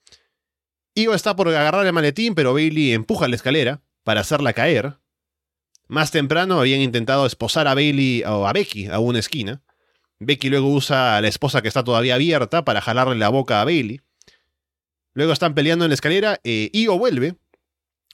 Io 0.96 1.14
está 1.14 1.36
por 1.36 1.46
agarrar 1.48 1.86
el 1.86 1.92
maletín, 1.92 2.34
pero 2.34 2.52
Bailey 2.52 2.94
empuja 2.94 3.28
la 3.28 3.36
escalera 3.36 3.80
para 4.02 4.22
hacerla 4.22 4.54
caer. 4.54 4.98
Más 5.86 6.10
temprano 6.10 6.58
habían 6.58 6.80
intentado 6.80 7.26
esposar 7.26 7.68
a 7.68 7.74
Bailey 7.74 8.24
o 8.24 8.48
a 8.48 8.52
Becky 8.52 8.86
a 8.86 8.98
una 8.98 9.20
esquina. 9.20 9.62
Becky 10.20 10.50
luego 10.50 10.68
usa 10.68 11.16
a 11.16 11.20
la 11.22 11.28
esposa 11.28 11.62
que 11.62 11.68
está 11.68 11.82
todavía 11.82 12.14
abierta 12.14 12.64
para 12.64 12.82
jalarle 12.82 13.16
la 13.16 13.30
boca 13.30 13.60
a 13.60 13.64
Bailey. 13.64 14.02
Luego 15.14 15.32
están 15.32 15.54
peleando 15.54 15.86
en 15.86 15.88
la 15.88 15.94
escalera. 15.94 16.40
Eh, 16.44 16.70
Io 16.74 16.98
vuelve 16.98 17.36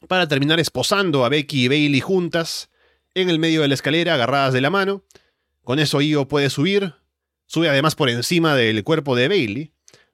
para 0.09 0.29
terminar 0.29 0.61
esposando 0.61 1.25
a 1.25 1.29
Becky 1.29 1.65
y 1.65 1.69
Bailey 1.69 2.01
juntas 2.01 2.71
en 3.15 3.29
el 3.29 3.39
medio 3.39 3.63
de 3.63 3.69
la 3.69 3.75
escalera, 3.75 4.15
agarradas 4.15 4.53
de 4.53 4.61
la 4.61 4.71
mano. 4.71 5.03
Con 5.65 5.81
eso 5.81 6.01
Io 6.01 6.29
puede 6.29 6.49
subir. 6.49 6.95
Sube 7.47 7.69
además 7.69 7.97
por 7.97 8.09
encima 8.09 8.55
del 8.55 8.85
cuerpo 8.85 9.17
de 9.17 9.29
Bailey 9.29 9.73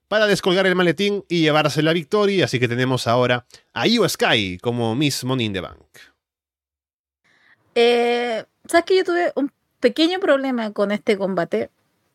para 0.09 0.27
descolgar 0.27 0.67
el 0.67 0.75
maletín 0.75 1.25
y 1.29 1.41
llevarse 1.41 1.83
la 1.83 1.93
victoria. 1.93 2.47
Así 2.47 2.59
que 2.59 2.69
tenemos 2.69 3.07
ahora 3.07 3.47
a 3.75 3.87
Io 3.87 4.09
Sky 4.09 4.59
como 4.59 4.95
Miss 4.95 5.25
Money 5.25 5.47
in 5.47 5.53
the 5.53 5.61
Bank. 5.61 5.87
Eh, 7.75 8.45
¿Sabes 8.67 8.85
que 8.87 8.97
yo 8.97 9.05
tuve 9.05 9.33
un 9.35 9.53
pequeño 9.81 10.21
problema 10.21 10.73
con 10.73 10.91
este 10.91 11.19
combate? 11.19 11.71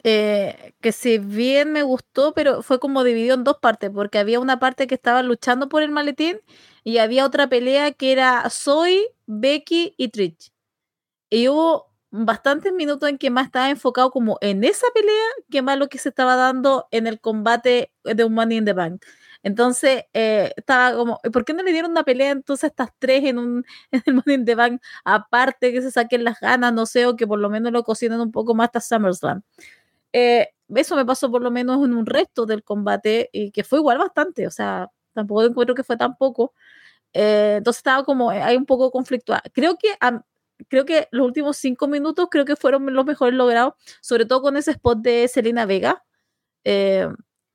Eh, 0.09 0.73
que 0.79 0.93
si 0.93 1.17
bien 1.17 1.73
me 1.73 1.83
gustó, 1.83 2.33
pero 2.33 2.61
fue 2.63 2.79
como 2.79 3.03
dividido 3.03 3.35
en 3.35 3.43
dos 3.43 3.57
partes, 3.59 3.89
porque 3.93 4.19
había 4.19 4.39
una 4.39 4.57
parte 4.57 4.87
que 4.87 4.95
estaba 4.95 5.21
luchando 5.21 5.67
por 5.67 5.83
el 5.83 5.91
maletín 5.91 6.39
y 6.85 6.99
había 6.99 7.25
otra 7.25 7.49
pelea 7.49 7.91
que 7.91 8.13
era 8.13 8.49
Zoe, 8.49 9.13
Becky 9.25 9.95
y 9.97 10.07
Trish. 10.09 10.53
Y 11.29 11.49
hubo 11.49 11.91
bastantes 12.11 12.73
minutos 12.73 13.09
en 13.09 13.17
que 13.19 13.29
más 13.31 13.47
estaba 13.47 13.69
enfocado 13.69 14.11
como 14.11 14.37
en 14.41 14.63
esa 14.63 14.87
pelea 14.95 15.23
que 15.51 15.61
más 15.61 15.77
lo 15.79 15.89
que 15.89 15.99
se 15.99 16.09
estaba 16.09 16.35
dando 16.37 16.87
en 16.91 17.07
el 17.07 17.19
combate 17.21 17.91
de 18.03 18.23
un 18.25 18.33
Money 18.33 18.59
in 18.59 18.65
the 18.65 18.73
Bank. 18.73 19.03
Entonces, 19.43 20.05
eh, 20.13 20.51
estaba 20.57 20.95
como, 20.97 21.19
¿por 21.33 21.45
qué 21.45 21.53
no 21.53 21.63
le 21.63 21.71
dieron 21.71 21.91
una 21.91 22.03
pelea 22.03 22.31
entonces 22.31 22.65
a 22.65 22.67
estas 22.67 22.89
tres 22.99 23.23
en, 23.25 23.37
un, 23.39 23.65
en 23.91 24.03
el 24.05 24.13
Money 24.15 24.35
in 24.35 24.45
the 24.45 24.55
Bank? 24.55 24.81
Aparte 25.05 25.71
que 25.73 25.81
se 25.81 25.91
saquen 25.91 26.23
las 26.23 26.39
ganas, 26.39 26.73
no 26.73 26.85
sé, 26.85 27.05
o 27.07 27.15
que 27.15 27.27
por 27.27 27.39
lo 27.39 27.49
menos 27.49 27.71
lo 27.71 27.83
cocinen 27.83 28.19
un 28.21 28.31
poco 28.31 28.55
más 28.55 28.67
hasta 28.73 28.81
SummerSlam. 28.81 29.43
Eh, 30.13 30.49
eso 30.75 30.95
me 30.95 31.05
pasó 31.05 31.31
por 31.31 31.41
lo 31.41 31.51
menos 31.51 31.83
en 31.85 31.93
un 31.93 32.05
resto 32.05 32.45
del 32.45 32.63
combate 32.63 33.29
y 33.33 33.51
que 33.51 33.63
fue 33.63 33.79
igual 33.79 33.97
bastante, 33.99 34.47
o 34.47 34.51
sea, 34.51 34.89
tampoco 35.13 35.43
encuentro 35.45 35.75
que 35.75 35.83
fue 35.83 35.97
tan 35.97 36.15
poco, 36.17 36.53
Eh, 37.13 37.55
entonces 37.59 37.79
estaba 37.79 38.03
como, 38.05 38.29
hay 38.31 38.57
un 38.57 38.65
poco 38.65 38.91
conflictuada. 38.91 39.43
Creo 39.53 39.77
que, 39.77 39.89
creo 40.69 40.85
que 40.85 41.07
los 41.11 41.25
últimos 41.27 41.57
cinco 41.57 41.87
minutos 41.87 42.27
creo 42.31 42.45
que 42.45 42.55
fueron 42.55 42.93
los 42.93 43.05
mejores 43.05 43.35
logrados, 43.35 43.73
sobre 44.01 44.25
todo 44.25 44.41
con 44.41 44.57
ese 44.57 44.71
spot 44.71 44.99
de 44.99 45.27
Selena 45.27 45.65
Vega. 45.65 46.03
Eh, 46.65 47.07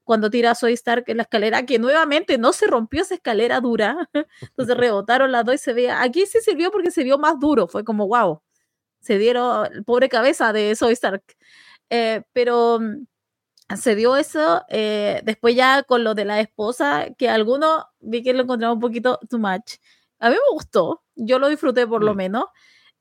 cuando 0.04 0.30
tira 0.30 0.52
a 0.52 0.54
Soy 0.54 0.74
Stark 0.74 1.04
en 1.08 1.18
la 1.18 1.24
escalera, 1.24 1.64
que 1.66 1.78
nuevamente 1.78 2.38
no 2.38 2.52
se 2.52 2.66
rompió 2.66 3.02
esa 3.02 3.14
escalera 3.14 3.60
dura, 3.60 4.08
entonces 4.42 4.76
rebotaron 4.78 5.32
las 5.32 5.44
dos 5.44 5.54
y 5.56 5.58
se 5.58 5.72
veía, 5.74 6.02
aquí 6.02 6.26
sí 6.26 6.40
sirvió 6.42 6.70
porque 6.72 6.90
se 6.90 7.04
vio 7.04 7.18
más 7.18 7.38
duro, 7.40 7.68
fue 7.68 7.84
como 7.84 8.08
wow, 8.08 8.40
se 9.00 9.18
dieron, 9.18 9.68
pobre 9.86 10.08
cabeza 10.08 10.52
de 10.52 10.74
Soy 10.76 10.94
Stark, 10.94 11.24
eh, 11.92 12.22
pero 12.32 12.80
mm, 12.80 13.06
se 13.76 13.94
dio 13.96 14.16
eso, 14.16 14.64
eh, 14.68 15.20
después 15.24 15.54
ya 15.56 15.82
con 15.84 16.04
lo 16.04 16.14
de 16.14 16.24
la 16.24 16.40
esposa, 16.40 17.08
que 17.18 17.28
algunos 17.28 17.84
vi 18.00 18.22
que 18.22 18.32
lo 18.34 18.42
encontraron 18.44 18.76
un 18.78 18.80
poquito 18.80 19.20
too 19.30 19.38
much, 19.38 19.74
a 20.20 20.30
mí 20.30 20.36
me 20.36 20.54
gustó, 20.54 21.02
yo 21.16 21.38
lo 21.38 21.48
disfruté 21.48 21.86
por 21.86 22.02
lo 22.04 22.14
mm. 22.14 22.16
menos, 22.16 22.44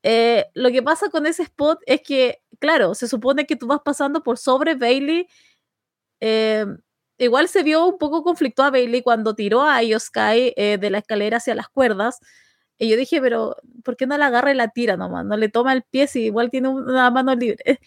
eh, 0.04 0.48
lo 0.56 0.72
que 0.72 0.82
pasa 0.84 1.10
con 1.10 1.26
ese 1.26 1.44
spot 1.44 1.80
es 1.86 2.02
que, 2.02 2.42
claro, 2.60 2.96
se 2.96 3.08
supone 3.08 3.46
que 3.46 3.56
tú 3.56 3.68
vas 3.68 3.82
pasando 3.84 4.24
por 4.24 4.38
sobre 4.38 4.76
Bailey, 4.76 5.28
eh, 6.22 6.66
igual 7.18 7.48
se 7.48 7.64
vio 7.64 7.86
un 7.88 7.98
poco 7.98 8.24
conflicto 8.24 8.64
a 8.64 8.72
Bailey 8.72 9.02
cuando 9.04 9.36
tiró 9.36 9.64
a 9.64 9.84
Io 9.84 10.00
Sky 10.00 10.54
eh, 10.58 10.78
de 10.80 10.89
la 10.89 11.00
escalera 11.00 11.38
hacia 11.38 11.56
las 11.56 11.70
cuerdas. 11.70 12.20
Y 12.80 12.89
yo 12.89 12.98
dije, 12.98 13.22
pero 13.22 13.58
¿por 13.84 13.96
qué 13.98 14.08
no 14.08 14.18
la 14.18 14.28
agarra 14.28 14.52
y 14.52 14.56
la 14.56 14.70
tira 14.70 14.98
nomás? 14.98 15.26
No 15.26 15.38
le 15.38 15.50
toma 15.50 15.74
el 15.74 15.84
pie 15.84 16.08
si 16.08 16.26
igual 16.26 16.50
tiene 16.52 16.70
una 16.70 17.12
mano 17.12 17.36
libre. 17.36 17.80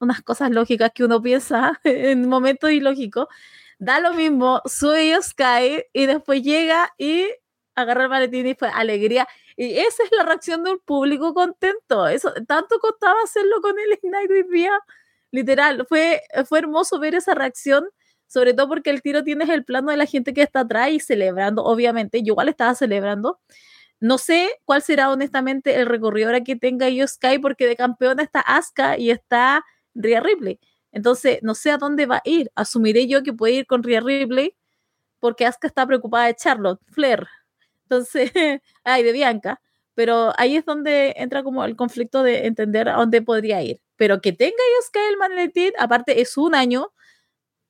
Unas 0.00 0.22
cosas 0.22 0.50
lógicas 0.50 0.92
que 0.94 1.04
uno 1.04 1.20
piensa 1.22 1.80
en 1.84 2.28
momentos 2.28 2.70
ilógicos. 2.70 3.26
Da 3.78 4.00
lo 4.00 4.12
mismo, 4.12 4.60
sube 4.64 5.08
Io 5.08 5.22
Sky 5.22 5.84
y 5.92 6.06
después 6.06 6.42
llega 6.42 6.92
y 6.98 7.26
agarra 7.74 8.04
el 8.04 8.08
maletín 8.10 8.46
y 8.46 8.54
fue 8.54 8.68
alegría. 8.68 9.28
Y 9.56 9.78
esa 9.78 10.02
es 10.04 10.10
la 10.16 10.24
reacción 10.24 10.64
de 10.64 10.72
un 10.72 10.80
público 10.80 11.34
contento. 11.34 12.08
Eso, 12.08 12.32
tanto 12.46 12.78
costaba 12.80 13.16
hacerlo 13.24 13.60
con 13.60 13.74
el 13.78 13.92
Ignite 13.92 14.32
hoy 14.34 14.44
día. 14.50 14.72
Literal, 15.30 15.86
fue, 15.88 16.22
fue 16.46 16.60
hermoso 16.60 16.98
ver 16.98 17.14
esa 17.14 17.34
reacción 17.34 17.88
sobre 18.28 18.54
todo 18.54 18.68
porque 18.68 18.90
el 18.90 19.02
tiro 19.02 19.24
tienes 19.24 19.48
el 19.48 19.64
plano 19.64 19.90
de 19.90 19.96
la 19.96 20.06
gente 20.06 20.34
que 20.34 20.42
está 20.42 20.60
atrás 20.60 20.90
y 20.90 21.00
celebrando, 21.00 21.64
obviamente, 21.64 22.22
yo 22.22 22.32
igual 22.32 22.48
estaba 22.48 22.74
celebrando. 22.74 23.40
No 24.00 24.18
sé 24.18 24.50
cuál 24.64 24.82
será 24.82 25.10
honestamente 25.10 25.76
el 25.76 25.86
recorrido 25.86 26.28
ahora 26.28 26.44
que 26.44 26.54
tenga 26.54 26.88
yo 26.90 27.06
Sky, 27.08 27.38
porque 27.40 27.66
de 27.66 27.76
campeona 27.76 28.22
está 28.22 28.40
Asuka 28.40 28.98
y 28.98 29.10
está 29.10 29.64
Rhea 29.98 30.20
Ripley. 30.20 30.58
Entonces, 30.92 31.40
no 31.42 31.54
sé 31.54 31.70
a 31.70 31.78
dónde 31.78 32.06
va 32.06 32.16
a 32.16 32.22
ir. 32.24 32.50
Asumiré 32.54 33.06
yo 33.06 33.22
que 33.22 33.32
puede 33.32 33.54
ir 33.54 33.66
con 33.66 33.82
Rhea 33.82 34.00
Ripley, 34.00 34.54
porque 35.20 35.46
Asuka 35.46 35.68
está 35.68 35.86
preocupada 35.86 36.26
de 36.26 36.36
Charlotte, 36.36 36.80
Flair. 36.92 37.26
Entonces, 37.84 38.32
ay, 38.84 39.02
de 39.02 39.12
Bianca. 39.12 39.60
Pero 39.94 40.32
ahí 40.38 40.56
es 40.56 40.64
donde 40.64 41.14
entra 41.16 41.42
como 41.42 41.64
el 41.64 41.76
conflicto 41.76 42.22
de 42.22 42.46
entender 42.46 42.88
a 42.88 42.96
dónde 42.96 43.22
podría 43.22 43.62
ir. 43.62 43.80
Pero 43.96 44.20
que 44.20 44.32
tenga 44.32 44.56
Sky 44.86 45.00
el 45.10 45.16
maletín, 45.18 45.72
aparte 45.78 46.20
es 46.20 46.36
un 46.36 46.54
año, 46.54 46.92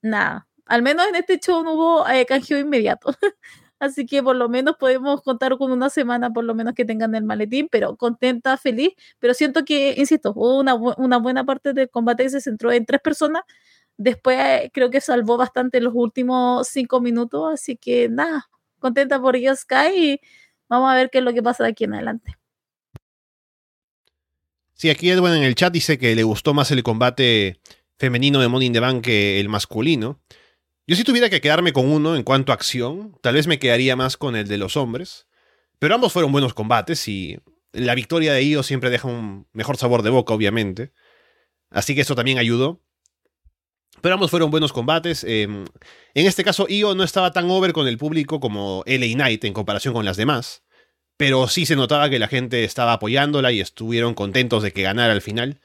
nada, 0.02 0.46
al 0.66 0.82
menos 0.82 1.06
en 1.08 1.16
este 1.16 1.38
show 1.40 1.64
no 1.64 1.74
hubo 1.74 2.08
eh, 2.08 2.26
canjeo 2.26 2.58
inmediato. 2.58 3.12
Así 3.80 4.06
que 4.06 4.22
por 4.22 4.34
lo 4.36 4.48
menos 4.48 4.76
podemos 4.76 5.22
contar 5.22 5.56
con 5.56 5.70
una 5.70 5.88
semana, 5.90 6.32
por 6.32 6.44
lo 6.44 6.54
menos 6.54 6.74
que 6.74 6.84
tengan 6.84 7.14
el 7.14 7.24
maletín, 7.24 7.68
pero 7.70 7.96
contenta, 7.96 8.56
feliz. 8.56 8.90
Pero 9.18 9.34
siento 9.34 9.64
que, 9.64 9.94
insisto, 9.96 10.32
una, 10.34 10.74
una 10.74 11.18
buena 11.18 11.44
parte 11.44 11.72
del 11.72 11.88
combate 11.88 12.28
se 12.28 12.40
centró 12.40 12.72
en 12.72 12.86
tres 12.86 13.00
personas. 13.00 13.42
Después 13.96 14.38
eh, 14.38 14.70
creo 14.72 14.90
que 14.90 15.00
salvó 15.00 15.36
bastante 15.36 15.80
los 15.80 15.92
últimos 15.94 16.68
cinco 16.68 17.00
minutos. 17.00 17.54
Así 17.54 17.76
que 17.76 18.08
nada, 18.08 18.48
contenta 18.80 19.20
por 19.20 19.36
ellos 19.36 19.60
Sky 19.60 19.96
y 19.96 20.20
vamos 20.68 20.90
a 20.90 20.94
ver 20.94 21.10
qué 21.10 21.18
es 21.18 21.24
lo 21.24 21.32
que 21.32 21.42
pasa 21.42 21.64
de 21.64 21.70
aquí 21.70 21.84
en 21.84 21.94
adelante. 21.94 22.36
Sí, 24.74 24.90
aquí 24.90 25.10
Edwin 25.10 25.34
en 25.34 25.42
el 25.42 25.56
chat 25.56 25.72
dice 25.72 25.98
que 25.98 26.14
le 26.14 26.22
gustó 26.22 26.54
más 26.54 26.70
el 26.70 26.84
combate 26.84 27.60
femenino 27.98 28.40
de 28.40 28.46
Money 28.46 28.68
in 28.68 28.72
the 28.72 28.80
Bank 28.80 29.04
que 29.04 29.40
el 29.40 29.48
masculino. 29.48 30.20
Yo 30.88 30.96
si 30.96 31.04
tuviera 31.04 31.28
que 31.28 31.42
quedarme 31.42 31.74
con 31.74 31.86
uno 31.86 32.16
en 32.16 32.22
cuanto 32.22 32.50
a 32.50 32.54
acción, 32.54 33.14
tal 33.20 33.34
vez 33.34 33.46
me 33.46 33.58
quedaría 33.58 33.94
más 33.94 34.16
con 34.16 34.34
el 34.36 34.48
de 34.48 34.56
los 34.56 34.78
hombres. 34.78 35.26
Pero 35.78 35.94
ambos 35.94 36.14
fueron 36.14 36.32
buenos 36.32 36.54
combates 36.54 37.06
y 37.08 37.38
la 37.72 37.94
victoria 37.94 38.32
de 38.32 38.42
Io 38.42 38.62
siempre 38.62 38.88
deja 38.88 39.06
un 39.06 39.46
mejor 39.52 39.76
sabor 39.76 40.02
de 40.02 40.08
boca, 40.08 40.32
obviamente. 40.32 40.94
Así 41.68 41.94
que 41.94 42.00
eso 42.00 42.14
también 42.14 42.38
ayudó. 42.38 42.80
Pero 44.00 44.14
ambos 44.14 44.30
fueron 44.30 44.50
buenos 44.50 44.72
combates. 44.72 45.24
Em, 45.24 45.66
en 46.14 46.26
este 46.26 46.42
caso, 46.42 46.66
Io 46.70 46.94
no 46.94 47.04
estaba 47.04 47.32
tan 47.32 47.50
over 47.50 47.74
con 47.74 47.86
el 47.86 47.98
público 47.98 48.40
como 48.40 48.82
LA 48.86 49.12
Knight 49.12 49.44
en 49.44 49.52
comparación 49.52 49.92
con 49.92 50.06
las 50.06 50.16
demás. 50.16 50.64
Pero 51.18 51.48
sí 51.48 51.66
se 51.66 51.76
notaba 51.76 52.08
que 52.08 52.18
la 52.18 52.28
gente 52.28 52.64
estaba 52.64 52.94
apoyándola 52.94 53.52
y 53.52 53.60
estuvieron 53.60 54.14
contentos 54.14 54.62
de 54.62 54.72
que 54.72 54.84
ganara 54.84 55.12
al 55.12 55.20
final 55.20 55.60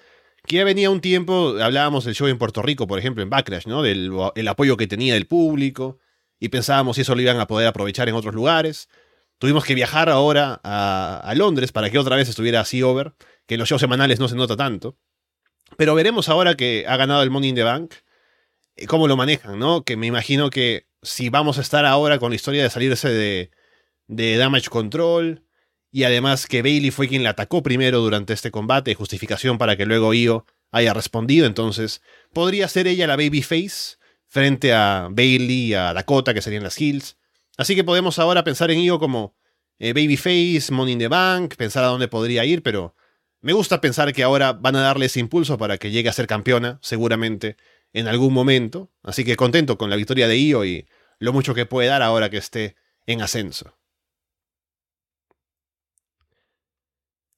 que 0.48 0.58
ya 0.58 0.64
venía 0.64 0.90
un 0.90 1.02
tiempo, 1.02 1.56
hablábamos 1.62 2.06
del 2.06 2.16
show 2.16 2.28
en 2.28 2.38
Puerto 2.38 2.62
Rico, 2.62 2.88
por 2.88 3.00
ejemplo, 3.00 3.24
en 3.24 3.30
Backlash, 3.30 3.66
¿no? 3.66 3.82
Del 3.82 4.12
el 4.36 4.48
apoyo 4.48 4.78
que 4.78 4.88
tenía 4.88 5.14
del 5.14 5.26
público, 5.26 6.00
y 6.40 6.50
pensábamos 6.50 6.98
si 6.98 7.04
eso 7.04 7.16
lo 7.16 7.22
iban 7.22 7.40
a 7.40 7.48
poder 7.48 7.68
aprovechar 7.68 8.10
en 8.10 8.16
otros 8.16 8.36
lugares. 8.36 8.90
Tuvimos 9.38 9.64
que 9.64 9.76
viajar 9.76 10.10
ahora 10.10 10.60
a, 10.64 11.34
Londres 11.36 11.72
para 11.72 11.90
que 11.90 11.98
otra 11.98 12.16
vez 12.16 12.28
estuviera 12.30 12.60
así 12.60 12.84
over, 12.84 13.14
que 13.46 13.56
en 13.56 13.60
los 13.60 13.70
shows 13.70 13.82
semanales 13.82 14.20
no 14.20 14.28
se 14.28 14.36
nota 14.36 14.58
tanto. 14.58 14.98
Pero 15.78 15.96
veremos 15.96 16.30
ahora 16.30 16.56
que 16.56 16.86
ha 16.88 16.98
ganado 16.98 17.24
el 17.24 17.30
Money 17.30 17.50
in 17.50 17.56
the 17.56 17.64
Bank, 17.64 17.94
eh, 18.76 18.88
cómo 18.88 19.08
lo 19.08 19.16
manejan, 19.16 19.58
¿no? 19.58 19.84
Que 19.84 19.96
me 19.96 20.08
imagino 20.08 20.50
que 20.50 20.88
si 21.02 21.30
vamos 21.30 21.58
a 21.58 21.62
estar 21.62 21.86
ahora 21.86 22.20
con 22.20 22.32
la 22.32 22.36
historia 22.36 22.64
de 22.64 22.70
salirse 22.70 23.10
de, 23.10 23.52
de 24.08 24.38
Damage 24.38 24.70
Control, 24.70 25.44
y 25.94 26.06
además 26.06 26.48
que 26.48 26.64
Bailey 26.64 26.90
fue 26.90 27.08
quien 27.08 27.22
la 27.22 27.30
atacó 27.30 27.62
primero 27.62 28.00
durante 28.00 28.34
este 28.34 28.50
combate, 28.50 28.96
justificación 28.96 29.60
para 29.60 29.78
que 29.78 29.86
luego 29.86 30.16
Io 30.16 30.48
haya 30.72 30.92
respondido, 30.92 31.46
entonces 31.46 32.02
podría 32.34 32.68
ser 32.68 32.88
ella 32.88 33.06
la 33.06 33.16
babyface 33.16 33.98
frente 34.26 34.74
a 34.74 35.08
Bailey 35.12 35.68
y 35.68 35.74
a 35.76 35.94
Dakota, 35.94 36.34
que 36.34 36.42
serían 36.42 36.64
las 36.64 36.82
heels. 36.82 37.20
Así 37.58 37.76
que 37.76 37.84
podemos 37.84 38.18
ahora 38.18 38.44
pensar 38.44 38.72
en 38.72 38.80
Io 38.80 38.98
como 38.98 39.38
eh, 39.78 39.94
babyface, 39.94 40.72
Money 40.72 40.94
in 40.94 41.00
the 41.00 41.08
Bank, 41.10 41.54
pensar 41.58 41.84
a 41.84 41.88
dónde 41.88 42.08
podría 42.08 42.44
ir, 42.44 42.64
pero 42.64 42.96
me 43.42 43.54
gusta 43.54 43.80
pensar 43.80 44.14
que 44.14 44.24
ahora 44.24 44.54
van 44.54 44.76
a 44.76 44.82
darle 44.82 45.06
ese 45.06 45.20
impulso 45.20 45.60
para 45.60 45.78
que 45.78 45.92
llegue 45.92 46.10
a 46.10 46.14
ser 46.14 46.26
campeona, 46.26 46.80
seguramente, 46.82 47.56
en 47.94 48.08
algún 48.08 48.34
momento. 48.34 48.92
Así 49.04 49.24
que 49.24 49.36
contento 49.36 49.78
con 49.78 49.92
la 49.92 49.96
victoria 49.96 50.28
de 50.28 50.40
Io 50.40 50.66
y 50.66 50.88
lo 51.20 51.34
mucho 51.34 51.54
que 51.54 51.68
puede 51.68 51.90
dar 51.90 52.02
ahora 52.02 52.32
que 52.32 52.38
esté 52.38 52.78
en 53.06 53.22
ascenso. 53.22 53.78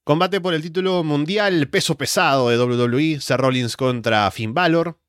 Combate 0.05 0.39
por 0.39 0.53
el 0.53 0.61
título 0.61 1.03
mundial 1.03 1.67
peso 1.67 1.97
pesado 1.97 2.49
de 2.49 2.59
WWE, 2.59 3.19
Seth 3.19 3.39
Rollins 3.39 3.75
contra 3.75 4.29
Finn 4.29 4.53
Balor. 4.53 4.99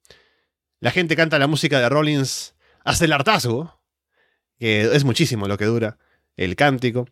La 0.80 0.90
gente 0.90 1.16
canta 1.16 1.38
la 1.38 1.46
música 1.46 1.78
de 1.78 1.90
Rollins 1.90 2.54
hasta 2.82 3.04
el 3.04 3.12
hartazgo, 3.12 3.78
que 4.58 4.84
es 4.96 5.04
muchísimo 5.04 5.48
lo 5.48 5.58
que 5.58 5.66
dura 5.66 5.98
el 6.38 6.56
cántico. 6.56 7.06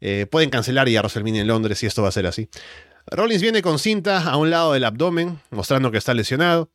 Eh, 0.00 0.26
pueden 0.28 0.50
cancelar 0.50 0.88
ya 0.88 0.98
WrestleMania 0.98 1.42
en 1.42 1.46
Londres 1.46 1.78
si 1.78 1.86
esto 1.86 2.02
va 2.02 2.08
a 2.08 2.12
ser 2.12 2.26
así. 2.26 2.48
Rollins 3.06 3.40
viene 3.40 3.62
con 3.62 3.78
cinta 3.78 4.28
a 4.28 4.36
un 4.36 4.50
lado 4.50 4.72
del 4.72 4.82
abdomen, 4.82 5.38
mostrando 5.50 5.92
que 5.92 5.98
está 5.98 6.14
lesionado. 6.14 6.72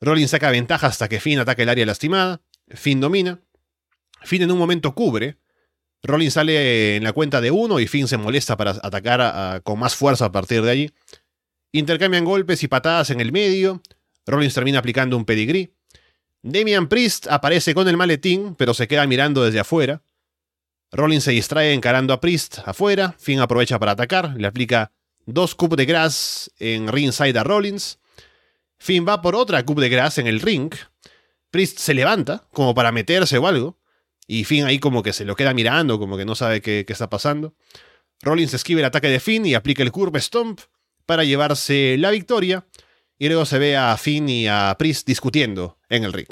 Rollins 0.00 0.30
saca 0.30 0.50
ventaja 0.50 0.86
hasta 0.86 1.10
que 1.10 1.20
Finn 1.20 1.40
ataca 1.40 1.62
el 1.62 1.68
área 1.68 1.84
lastimada. 1.84 2.40
Finn 2.68 3.00
domina. 3.00 3.38
Finn 4.22 4.40
en 4.40 4.50
un 4.50 4.56
momento 4.56 4.94
cubre, 4.94 5.36
Rollins 6.04 6.34
sale 6.34 6.96
en 6.96 7.02
la 7.02 7.12
cuenta 7.12 7.40
de 7.40 7.50
uno 7.50 7.80
y 7.80 7.86
Finn 7.86 8.06
se 8.06 8.18
molesta 8.18 8.56
para 8.58 8.72
atacar 8.82 9.62
con 9.62 9.78
más 9.78 9.96
fuerza 9.96 10.26
a 10.26 10.32
partir 10.32 10.62
de 10.62 10.70
allí. 10.70 10.90
Intercambian 11.72 12.24
golpes 12.24 12.62
y 12.62 12.68
patadas 12.68 13.10
en 13.10 13.20
el 13.20 13.32
medio. 13.32 13.82
Rollins 14.26 14.54
termina 14.54 14.78
aplicando 14.78 15.16
un 15.16 15.24
pedigree. 15.24 15.72
Damian 16.42 16.88
Priest 16.88 17.26
aparece 17.28 17.74
con 17.74 17.88
el 17.88 17.96
maletín, 17.96 18.54
pero 18.54 18.74
se 18.74 18.86
queda 18.86 19.06
mirando 19.06 19.42
desde 19.42 19.60
afuera. 19.60 20.02
Rollins 20.92 21.24
se 21.24 21.30
distrae 21.30 21.72
encarando 21.72 22.12
a 22.12 22.20
Priest 22.20 22.58
afuera. 22.66 23.16
Finn 23.18 23.40
aprovecha 23.40 23.78
para 23.78 23.92
atacar. 23.92 24.34
Le 24.36 24.46
aplica 24.46 24.92
dos 25.24 25.54
cup 25.54 25.74
de 25.74 25.86
grass 25.86 26.50
en 26.58 26.86
ringside 26.88 27.38
a 27.38 27.44
Rollins. 27.44 27.98
Finn 28.76 29.06
va 29.08 29.22
por 29.22 29.34
otra 29.34 29.64
cup 29.64 29.80
de 29.80 29.88
grass 29.88 30.18
en 30.18 30.26
el 30.26 30.40
ring. 30.40 30.70
Priest 31.50 31.78
se 31.78 31.94
levanta, 31.94 32.46
como 32.52 32.74
para 32.74 32.92
meterse 32.92 33.38
o 33.38 33.46
algo. 33.46 33.78
Y 34.26 34.44
Finn 34.44 34.64
ahí 34.64 34.78
como 34.78 35.02
que 35.02 35.12
se 35.12 35.24
lo 35.24 35.36
queda 35.36 35.54
mirando, 35.54 35.98
como 35.98 36.16
que 36.16 36.24
no 36.24 36.34
sabe 36.34 36.60
qué, 36.60 36.84
está 36.88 37.10
pasando. 37.10 37.54
Rollins 38.22 38.54
esquiva 38.54 38.80
el 38.80 38.86
ataque 38.86 39.08
de 39.08 39.20
Finn 39.20 39.44
y 39.44 39.54
aplica 39.54 39.82
el 39.82 39.92
curve 39.92 40.20
stomp 40.20 40.60
para 41.06 41.24
llevarse 41.24 41.96
la 41.98 42.10
victoria. 42.10 42.66
Y 43.18 43.28
luego 43.28 43.44
se 43.44 43.58
ve 43.58 43.76
a 43.76 43.96
Finn 43.96 44.28
y 44.28 44.48
a 44.48 44.74
Priest 44.78 45.06
discutiendo 45.06 45.78
en 45.88 46.04
el 46.04 46.12
ring. 46.12 46.26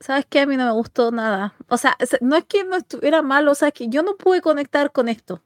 ¿Sabes 0.00 0.26
qué? 0.28 0.40
A 0.40 0.46
mí 0.46 0.56
no 0.56 0.66
me 0.66 0.72
gustó 0.72 1.10
nada. 1.10 1.54
O 1.68 1.76
sea, 1.76 1.96
no 2.20 2.36
es 2.36 2.44
que 2.44 2.64
no 2.64 2.76
estuviera 2.76 3.22
mal, 3.22 3.48
o 3.48 3.54
sea, 3.54 3.70
que 3.70 3.88
yo 3.88 4.02
no 4.02 4.16
pude 4.16 4.40
conectar 4.40 4.92
con 4.92 5.08
esto. 5.08 5.42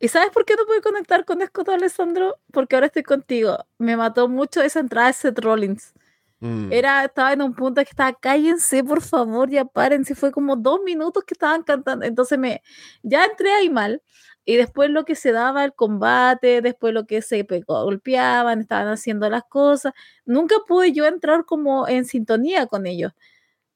¿Y 0.00 0.08
sabes 0.08 0.30
por 0.30 0.44
qué 0.44 0.54
no 0.56 0.64
pude 0.64 0.80
conectar 0.80 1.24
con 1.24 1.42
esto, 1.42 1.64
Alessandro? 1.70 2.38
Porque 2.52 2.76
ahora 2.76 2.86
estoy 2.86 3.02
contigo. 3.02 3.66
Me 3.78 3.96
mató 3.96 4.28
mucho 4.28 4.62
esa 4.62 4.80
entrada 4.80 5.08
de 5.08 5.14
Seth 5.14 5.38
Rollins. 5.40 5.92
Mm. 6.40 6.72
Era, 6.72 7.04
estaba 7.04 7.32
en 7.32 7.42
un 7.42 7.54
punto 7.54 7.82
que 7.82 7.90
estaba, 7.90 8.12
cállense, 8.14 8.84
por 8.84 9.02
favor, 9.02 9.50
ya 9.50 9.64
párense. 9.64 10.14
Fue 10.14 10.30
como 10.32 10.56
dos 10.56 10.80
minutos 10.84 11.24
que 11.24 11.34
estaban 11.34 11.62
cantando. 11.64 12.04
Entonces 12.06 12.38
me, 12.38 12.62
ya 13.02 13.24
entré 13.24 13.52
ahí 13.52 13.70
mal. 13.70 14.02
Y 14.44 14.56
después 14.56 14.88
lo 14.90 15.04
que 15.04 15.14
se 15.14 15.32
daba 15.32 15.64
el 15.64 15.74
combate, 15.74 16.62
después 16.62 16.94
lo 16.94 17.06
que 17.06 17.20
se 17.22 17.44
pe- 17.44 17.62
golpeaban, 17.66 18.60
estaban 18.60 18.88
haciendo 18.88 19.28
las 19.28 19.42
cosas. 19.44 19.92
Nunca 20.24 20.56
pude 20.66 20.92
yo 20.92 21.04
entrar 21.06 21.44
como 21.44 21.86
en 21.88 22.04
sintonía 22.06 22.66
con 22.66 22.86
ellos. 22.86 23.12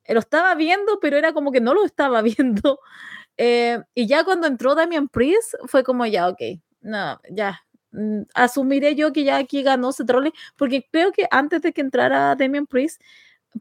Lo 0.08 0.20
estaba 0.20 0.54
viendo, 0.54 0.98
pero 1.00 1.16
era 1.16 1.32
como 1.32 1.52
que 1.52 1.60
no 1.60 1.74
lo 1.74 1.84
estaba 1.84 2.22
viendo. 2.38 2.80
Eh, 3.38 3.80
y 3.94 4.06
ya 4.06 4.24
cuando 4.24 4.46
entró 4.46 4.74
Damian 4.74 5.08
Priest, 5.08 5.54
fue 5.66 5.84
como 5.84 6.06
ya, 6.06 6.28
ok, 6.28 6.40
no, 6.82 7.20
ya. 7.30 7.62
Mm, 7.92 8.22
Asumiré 8.34 8.94
yo 8.94 9.12
que 9.12 9.24
ya 9.24 9.36
aquí 9.38 9.62
ganó 9.62 9.90
Rollins, 10.06 10.34
porque 10.56 10.86
creo 10.90 11.12
que 11.12 11.26
antes 11.30 11.62
de 11.62 11.72
que 11.72 11.80
entrara 11.82 12.34
Damian 12.36 12.66
Priest, 12.66 13.00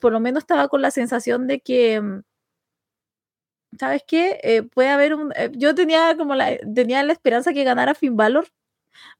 por 0.01 0.13
lo 0.13 0.19
menos 0.21 0.43
estaba 0.43 0.67
con 0.69 0.81
la 0.81 0.91
sensación 0.91 1.47
de 1.47 1.61
que, 1.61 2.01
mm, 2.01 2.21
¿sabes 3.79 4.03
qué? 4.07 4.39
Eh, 4.43 4.63
puede 4.63 4.89
haber 4.89 5.13
un... 5.15 5.31
eh, 5.35 5.51
yo 5.55 5.73
tenía 5.75 6.15
como 6.17 6.35
la, 6.35 6.57
tenía 6.75 7.03
la 7.03 7.13
esperanza 7.13 7.53
que 7.53 7.63
ganara 7.63 7.95
Finn 7.95 8.17
Balor. 8.17 8.47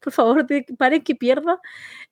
Por 0.01 0.13
favor, 0.13 0.47
paren 0.77 1.03
que 1.03 1.15
pierda. 1.15 1.59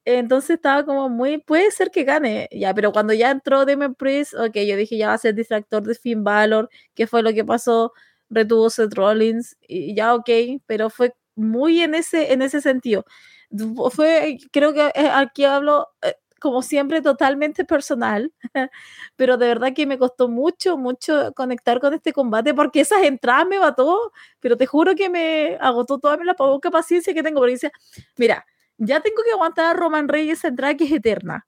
Entonces 0.05 0.51
estaba 0.51 0.85
como 0.85 1.09
muy, 1.09 1.39
puede 1.39 1.71
ser 1.71 1.91
que 1.91 2.03
gane, 2.05 2.49
ya, 2.51 2.73
pero 2.75 2.91
cuando 2.93 3.13
ya 3.13 3.31
entró 3.31 3.65
Damian 3.65 3.95
Priest, 3.95 4.35
ok, 4.35 4.55
yo 4.67 4.77
dije 4.77 4.97
ya 4.97 5.09
va 5.09 5.15
a 5.15 5.19
ser 5.19 5.35
distractor 5.35 5.83
de 5.83 5.95
Finn 5.95 6.23
Balor, 6.25 6.69
¿qué 6.95 7.07
fue 7.07 7.23
lo 7.23 7.33
que 7.33 7.45
pasó? 7.45 7.93
Retuvo 8.29 8.69
Seth 8.71 8.93
Rollins, 8.95 9.57
y 9.67 9.95
ya 9.95 10.15
ok, 10.15 10.29
pero 10.67 10.89
fue 10.91 11.13
muy 11.39 11.81
en 11.81 11.95
ese, 11.95 12.33
en 12.33 12.41
ese 12.41 12.61
sentido. 12.61 13.05
Fue, 13.91 14.37
creo 14.51 14.73
que 14.73 14.87
eh, 14.95 15.09
aquí 15.13 15.45
hablo, 15.45 15.87
eh, 16.03 16.13
como 16.39 16.61
siempre, 16.61 17.01
totalmente 17.01 17.65
personal, 17.65 18.31
pero 19.15 19.37
de 19.37 19.47
verdad 19.47 19.73
que 19.75 19.85
me 19.87 19.97
costó 19.97 20.29
mucho, 20.29 20.77
mucho 20.77 21.33
conectar 21.35 21.79
con 21.79 21.93
este 21.93 22.13
combate, 22.13 22.53
porque 22.53 22.81
esas 22.81 23.03
entradas 23.03 23.47
me 23.47 23.59
mató, 23.59 24.11
pero 24.39 24.57
te 24.57 24.65
juro 24.67 24.95
que 24.95 25.09
me 25.09 25.57
agotó 25.61 25.99
toda 25.99 26.17
la 26.23 26.35
poca 26.35 26.71
paciencia 26.71 27.13
que 27.13 27.23
tengo, 27.23 27.39
porque 27.39 27.53
decía, 27.53 27.71
mira, 28.17 28.45
ya 28.77 29.01
tengo 29.01 29.23
que 29.23 29.31
aguantar 29.31 29.65
a 29.67 29.73
Roman 29.73 30.07
Reigns 30.07 30.39
esa 30.39 30.49
entrada 30.49 30.75
que 30.75 30.85
es 30.85 30.91
eterna. 30.91 31.45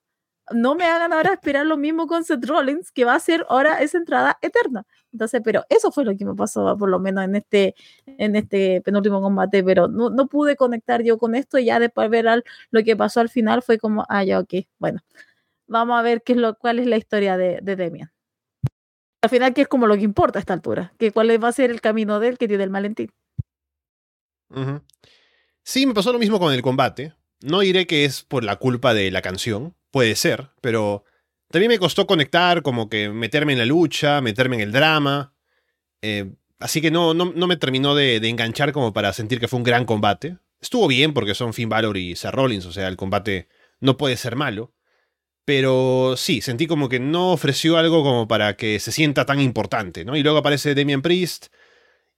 No 0.54 0.76
me 0.76 0.86
hagan 0.86 1.14
ahora 1.14 1.34
esperar 1.34 1.66
lo 1.66 1.78
mismo 1.78 2.08
con 2.08 2.24
Seth 2.24 2.46
Rollins, 2.46 2.92
que 2.92 3.06
va 3.06 3.16
a 3.16 3.20
ser 3.20 3.46
ahora 3.50 3.82
esa 3.82 3.98
entrada 3.98 4.38
eterna. 4.42 4.86
Entonces, 5.12 5.42
pero 5.44 5.64
eso 5.70 5.92
fue 5.92 6.06
lo 6.06 6.16
que 6.16 6.26
me 6.26 6.36
pasó, 6.36 6.78
por 6.78 6.90
lo 6.90 7.00
menos 7.00 7.24
en 7.26 7.36
este, 7.36 7.76
en 8.06 8.36
este 8.36 8.82
penúltimo 8.82 9.22
combate, 9.22 9.64
pero 9.64 9.88
no, 9.88 10.10
no 10.10 10.28
pude 10.28 10.56
conectar 10.56 11.04
yo 11.04 11.18
con 11.18 11.36
esto 11.36 11.58
y 11.60 11.66
ya 11.66 11.80
después 11.80 12.06
de 12.06 12.10
ver 12.18 12.28
al- 12.28 12.44
lo 12.72 12.84
que 12.84 12.96
pasó 12.96 13.20
al 13.20 13.30
final 13.30 13.62
fue 13.62 13.78
como, 13.78 14.06
ah, 14.10 14.24
ya, 14.24 14.40
ok, 14.40 14.54
bueno, 14.80 15.02
vamos 15.68 16.00
a 16.00 16.02
ver 16.02 16.22
qué 16.24 16.34
es 16.34 16.38
lo, 16.40 16.56
cuál 16.56 16.80
es 16.80 16.88
la 16.88 16.98
historia 16.98 17.38
de, 17.38 17.60
de 17.62 17.76
Demian. 17.76 18.12
Al 19.24 19.30
final, 19.30 19.54
que 19.54 19.62
es 19.62 19.68
como 19.68 19.86
lo 19.86 19.96
que 19.96 20.02
importa 20.02 20.40
a 20.40 20.42
esta 20.42 20.54
altura, 20.54 20.94
que 20.98 21.12
cuál 21.12 21.44
va 21.44 21.48
a 21.50 21.52
ser 21.52 21.70
el 21.72 21.82
camino 21.82 22.20
de 22.20 22.30
él 22.30 22.38
que 22.38 22.48
tiene 22.48 22.64
el 22.64 22.70
Valentín. 22.72 23.12
Ujú. 24.50 24.82
Sí, 25.64 25.86
me 25.86 25.94
pasó 25.94 26.12
lo 26.12 26.20
mismo 26.20 26.40
con 26.40 26.54
el 26.54 26.62
combate. 26.62 27.14
No 27.42 27.60
diré 27.60 27.86
que 27.88 28.06
es 28.06 28.24
por 28.24 28.44
la 28.44 28.58
culpa 28.58 28.94
de 28.94 29.12
la 29.12 29.22
canción, 29.22 29.76
puede 29.92 30.16
ser, 30.16 30.50
pero 30.62 31.04
también 31.52 31.70
me 31.70 31.80
costó 31.80 32.08
conectar, 32.08 32.62
como 32.64 32.90
que 32.90 33.10
meterme 33.10 33.54
en 33.54 33.60
la 33.60 33.66
lucha, 33.66 34.22
meterme 34.22 34.56
en 34.56 34.62
el 34.62 34.72
drama. 34.72 35.34
Eh, 36.02 36.32
así 36.60 36.82
que 36.82 36.92
no, 36.92 37.14
no, 37.14 37.34
no 37.36 37.48
me 37.48 37.58
terminó 37.58 37.94
de, 37.94 38.16
enganchar 38.28 38.72
como 38.72 38.94
para 38.94 39.14
sentir 39.14 39.40
que 39.40 39.48
fue 39.48 39.58
un 39.58 39.64
gran 39.64 39.86
combate. 39.86 40.38
Estuvo 40.62 40.88
bien 40.88 41.14
porque 41.14 41.36
son 41.36 41.54
Finn 41.54 41.70
Balor 41.70 41.98
y 41.98 42.16
Seth 42.16 42.34
Rollins, 42.34 42.66
o 42.66 42.72
sea, 42.72 42.88
el 42.88 42.96
combate 42.96 43.48
no 43.80 43.98
puede 43.98 44.18
ser 44.18 44.36
malo. 44.36 44.74
Pero 45.44 46.16
sí, 46.18 46.40
sentí 46.42 46.68
como 46.68 46.88
que 46.88 47.00
no 47.00 47.32
ofreció 47.34 47.78
algo 47.78 48.04
como 48.04 48.28
para 48.28 48.56
que 48.56 48.80
se 48.80 48.92
sienta 48.92 49.26
tan 49.26 49.42
importante, 49.42 50.06
¿no? 50.06 50.16
Y 50.16 50.24
luego 50.24 50.38
aparece 50.38 50.76
Damian 50.76 51.02
Priest 51.02 51.48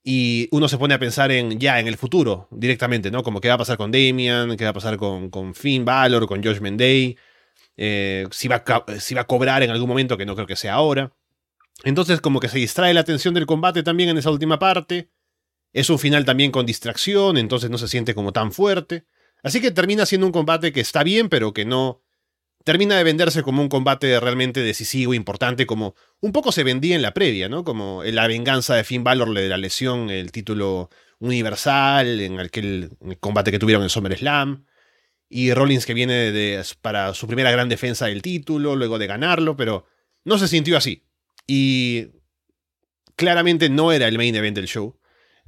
y 0.04 0.50
uno 0.52 0.68
se 0.68 0.78
pone 0.78 0.94
a 0.94 1.00
pensar 1.00 1.32
en 1.32 1.60
ya, 1.60 1.80
en 1.80 1.88
el 1.88 1.98
futuro, 1.98 2.50
directamente, 2.52 3.10
¿no? 3.12 3.24
Como 3.24 3.40
qué 3.40 3.48
va 3.48 3.56
a 3.56 3.60
pasar 3.60 3.78
con 3.78 3.92
Damian, 3.92 4.58
qué 4.58 4.66
va 4.66 4.72
a 4.72 4.74
pasar 4.74 4.98
con, 4.98 5.30
con 5.30 5.56
Finn 5.56 5.86
Balor, 5.86 6.28
con 6.28 6.44
Josh 6.44 6.60
Day, 6.60 7.18
eh, 7.78 8.28
si, 8.32 8.48
va 8.48 8.58
a, 8.58 8.64
ca- 8.64 8.86
si 9.00 9.16
va 9.16 9.26
cobrar 9.26 9.64
en 9.64 9.70
algún 9.72 9.88
momento, 9.88 10.18
que 10.18 10.26
no 10.26 10.36
creo 10.36 10.48
que 10.48 10.56
sea 10.56 10.74
ahora. 10.74 11.14
Entonces 11.84 12.22
como 12.22 12.40
que 12.40 12.50
se 12.50 12.60
distrae 12.60 12.94
la 12.94 13.02
atención 13.02 13.34
del 13.34 13.46
combate 13.46 13.84
también 13.84 14.10
en 14.10 14.18
esa 14.18 14.32
última 14.32 14.60
parte. 14.60 15.10
Es 15.74 15.90
un 15.90 15.98
final 15.98 16.24
también 16.24 16.52
con 16.52 16.66
distracción, 16.66 17.38
entonces 17.38 17.70
no 17.70 17.78
se 17.78 17.88
siente 17.88 18.14
como 18.14 18.32
tan 18.32 18.52
fuerte. 18.52 19.06
Así 19.42 19.60
que 19.60 19.72
termina 19.72 20.06
siendo 20.06 20.28
un 20.28 20.34
combate 20.34 20.72
que 20.72 20.80
está 20.82 21.04
bien, 21.04 21.30
pero 21.30 21.52
que 21.54 21.66
no 21.66 22.02
termina 22.64 22.96
de 22.96 23.04
venderse 23.04 23.44
como 23.44 23.62
un 23.62 23.70
combate 23.70 24.18
realmente 24.20 24.62
decisivo, 24.62 25.14
importante, 25.14 25.66
como 25.66 25.96
un 26.22 26.32
poco 26.32 26.52
se 26.52 26.64
vendía 26.64 26.96
en 26.96 27.02
la 27.02 27.14
previa, 27.14 27.50
¿no? 27.50 27.64
Como 27.66 28.04
la 28.06 28.28
venganza 28.28 28.76
de 28.76 28.84
Finn 28.86 29.04
Balor 29.04 29.34
de 29.34 29.50
la 29.50 29.58
lesión, 29.58 30.10
el 30.10 30.32
título 30.32 30.90
universal, 31.20 32.22
en 32.22 32.40
aquel 32.40 32.92
combate 33.20 33.52
que 33.52 33.60
tuvieron 33.60 33.84
en 33.84 33.90
SummerSlam. 33.90 34.66
Y 35.36 35.52
Rollins 35.52 35.88
que 35.88 35.96
viene 35.96 36.62
para 36.84 37.16
su 37.16 37.26
primera 37.26 37.50
gran 37.50 37.68
defensa 37.68 38.06
del 38.06 38.22
título, 38.22 38.76
luego 38.76 39.00
de 39.00 39.08
ganarlo, 39.08 39.58
pero 39.58 39.88
no 40.24 40.38
se 40.38 40.48
sintió 40.48 40.78
así. 40.78 41.08
Y 41.48 42.10
claramente 43.16 43.68
no 43.68 43.92
era 43.92 44.08
el 44.08 44.16
main 44.16 44.36
event 44.36 44.56
del 44.56 44.68
show. 44.68 45.00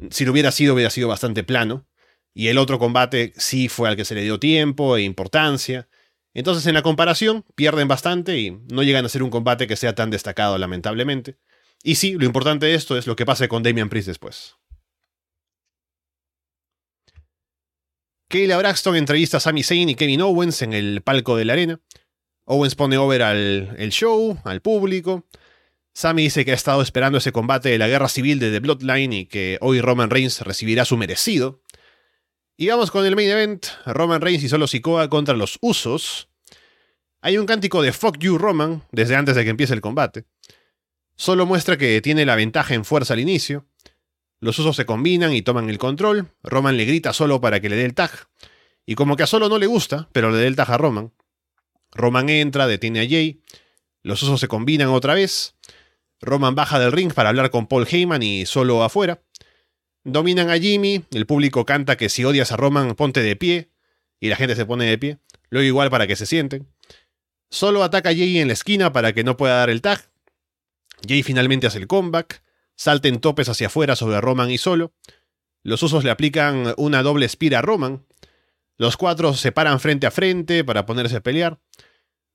Si 0.09 0.25
lo 0.25 0.31
hubiera 0.31 0.49
sido, 0.49 0.73
hubiera 0.73 0.89
sido 0.89 1.07
bastante 1.07 1.43
plano. 1.43 1.87
Y 2.33 2.47
el 2.47 2.57
otro 2.57 2.79
combate 2.79 3.31
sí 3.37 3.69
fue 3.69 3.87
al 3.87 3.95
que 3.95 4.05
se 4.05 4.15
le 4.15 4.23
dio 4.23 4.39
tiempo 4.39 4.97
e 4.97 5.03
importancia. 5.03 5.87
Entonces, 6.33 6.65
en 6.65 6.73
la 6.73 6.81
comparación, 6.81 7.45
pierden 7.53 7.87
bastante 7.87 8.39
y 8.39 8.57
no 8.71 8.81
llegan 8.81 9.05
a 9.05 9.09
ser 9.09 9.21
un 9.21 9.29
combate 9.29 9.67
que 9.67 9.75
sea 9.75 9.93
tan 9.93 10.09
destacado, 10.09 10.57
lamentablemente. 10.57 11.37
Y 11.83 11.93
sí, 11.93 12.13
lo 12.13 12.25
importante 12.25 12.65
de 12.65 12.73
esto 12.73 12.97
es 12.97 13.05
lo 13.05 13.15
que 13.15 13.27
pase 13.27 13.47
con 13.47 13.61
Damian 13.61 13.89
Priest 13.89 14.07
después. 14.07 14.55
Kayla 18.35 18.57
Braxton 18.57 18.97
entrevista 18.97 19.37
a 19.37 19.39
Sami 19.39 19.63
Zayn 19.63 19.87
y 19.87 19.95
Kevin 19.95 20.19
Owens 20.19 20.61
en 20.61 20.73
el 20.73 21.01
palco 21.01 21.37
de 21.37 21.45
la 21.45 21.53
arena. 21.53 21.79
Owens 22.43 22.75
pone 22.75 22.97
over 22.97 23.21
al 23.21 23.89
show, 23.91 24.37
al 24.43 24.61
público. 24.61 25.25
Sami 25.93 26.23
dice 26.23 26.43
que 26.43 26.51
ha 26.51 26.53
estado 26.53 26.81
esperando 26.81 27.17
ese 27.17 27.31
combate 27.31 27.69
de 27.69 27.77
la 27.77 27.87
guerra 27.87 28.09
civil 28.09 28.39
de 28.39 28.51
The 28.51 28.59
Bloodline 28.59 29.13
y 29.13 29.25
que 29.27 29.57
hoy 29.61 29.79
Roman 29.79 30.09
Reigns 30.09 30.41
recibirá 30.41 30.83
su 30.83 30.97
merecido. 30.97 31.61
Y 32.57 32.67
vamos 32.67 32.91
con 32.91 33.05
el 33.05 33.15
main 33.15 33.29
event, 33.29 33.67
Roman 33.85 34.19
Reigns 34.19 34.43
y 34.43 34.49
Solo 34.49 34.67
Sikoa 34.67 35.09
contra 35.09 35.37
los 35.37 35.57
Usos. 35.61 36.27
Hay 37.21 37.37
un 37.37 37.45
cántico 37.45 37.81
de 37.81 37.93
Fuck 37.93 38.17
You 38.17 38.37
Roman 38.37 38.83
desde 38.91 39.15
antes 39.15 39.37
de 39.37 39.45
que 39.45 39.51
empiece 39.51 39.73
el 39.73 39.79
combate. 39.79 40.25
Solo 41.15 41.45
muestra 41.45 41.77
que 41.77 42.01
tiene 42.01 42.25
la 42.25 42.35
ventaja 42.35 42.73
en 42.73 42.83
fuerza 42.83 43.13
al 43.13 43.21
inicio. 43.21 43.65
Los 44.39 44.59
Usos 44.59 44.75
se 44.75 44.85
combinan 44.85 45.33
y 45.33 45.41
toman 45.41 45.69
el 45.69 45.77
control. 45.77 46.31
Roman 46.43 46.77
le 46.77 46.85
grita 46.85 47.13
solo 47.13 47.41
para 47.41 47.59
que 47.59 47.69
le 47.69 47.75
dé 47.75 47.85
el 47.85 47.93
tag. 47.93 48.11
Y 48.85 48.95
como 48.95 49.15
que 49.15 49.23
a 49.23 49.27
Solo 49.27 49.49
no 49.49 49.57
le 49.57 49.65
gusta, 49.65 50.09
pero 50.11 50.29
le 50.29 50.37
dé 50.37 50.47
el 50.47 50.55
tag 50.55 50.71
a 50.71 50.77
Roman. 50.77 51.13
Roman 51.91 52.29
entra, 52.29 52.67
detiene 52.67 53.01
a 53.01 53.07
Jay. 53.07 53.41
Los 54.03 54.21
Usos 54.21 54.39
se 54.39 54.47
combinan 54.47 54.89
otra 54.89 55.15
vez. 55.15 55.55
Roman 56.21 56.55
baja 56.55 56.79
del 56.79 56.91
ring 56.91 57.13
para 57.13 57.29
hablar 57.29 57.49
con 57.49 57.67
Paul 57.67 57.87
Heyman 57.89 58.21
y 58.21 58.45
Solo 58.45 58.83
afuera. 58.83 59.21
Dominan 60.03 60.51
a 60.51 60.59
Jimmy, 60.59 61.03
el 61.11 61.25
público 61.25 61.65
canta 61.65 61.97
que 61.97 62.09
si 62.09 62.23
odias 62.23 62.51
a 62.51 62.57
Roman 62.57 62.93
ponte 62.93 63.23
de 63.23 63.35
pie, 63.35 63.71
y 64.19 64.29
la 64.29 64.35
gente 64.35 64.55
se 64.55 64.65
pone 64.65 64.85
de 64.85 64.97
pie, 64.99 65.17
luego 65.49 65.65
igual 65.65 65.89
para 65.89 66.05
que 66.05 66.15
se 66.15 66.27
sienten. 66.27 66.67
Solo 67.49 67.83
ataca 67.83 68.09
a 68.09 68.13
Jay 68.13 68.37
en 68.37 68.47
la 68.47 68.53
esquina 68.53 68.93
para 68.93 69.13
que 69.13 69.23
no 69.23 69.35
pueda 69.35 69.55
dar 69.55 69.71
el 69.71 69.81
tag. 69.81 70.07
Jay 71.07 71.23
finalmente 71.23 71.65
hace 71.65 71.79
el 71.79 71.87
comeback, 71.87 72.43
salta 72.75 73.07
en 73.07 73.19
topes 73.19 73.49
hacia 73.49 73.67
afuera 73.67 73.95
sobre 73.95 74.21
Roman 74.21 74.51
y 74.51 74.57
Solo. 74.57 74.93
Los 75.63 75.81
usos 75.83 76.03
le 76.03 76.11
aplican 76.11 76.73
una 76.77 77.03
doble 77.03 77.25
espira 77.25 77.59
a 77.59 77.61
Roman. 77.61 78.05
Los 78.77 78.97
cuatro 78.97 79.33
se 79.33 79.51
paran 79.51 79.79
frente 79.79 80.05
a 80.05 80.11
frente 80.11 80.63
para 80.63 80.85
ponerse 80.85 81.17
a 81.17 81.23
pelear. 81.23 81.59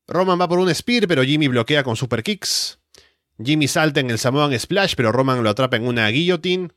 Roman 0.07 0.41
va 0.41 0.49
por 0.49 0.59
un 0.59 0.74
spear, 0.74 1.07
pero 1.07 1.22
Jimmy 1.22 1.49
bloquea 1.49 1.84
con 1.84 1.97
super 1.97 2.22
kicks. 2.22 2.80
Jimmy 3.43 3.68
salta 3.68 4.01
en 4.01 4.11
el 4.11 4.18
Samoan 4.18 4.59
Splash, 4.59 4.95
pero 4.97 5.12
Roman 5.12 5.43
lo 5.43 5.51
atrapa 5.51 5.76
en 5.76 5.86
una 5.86 6.09
guillotine. 6.09 6.68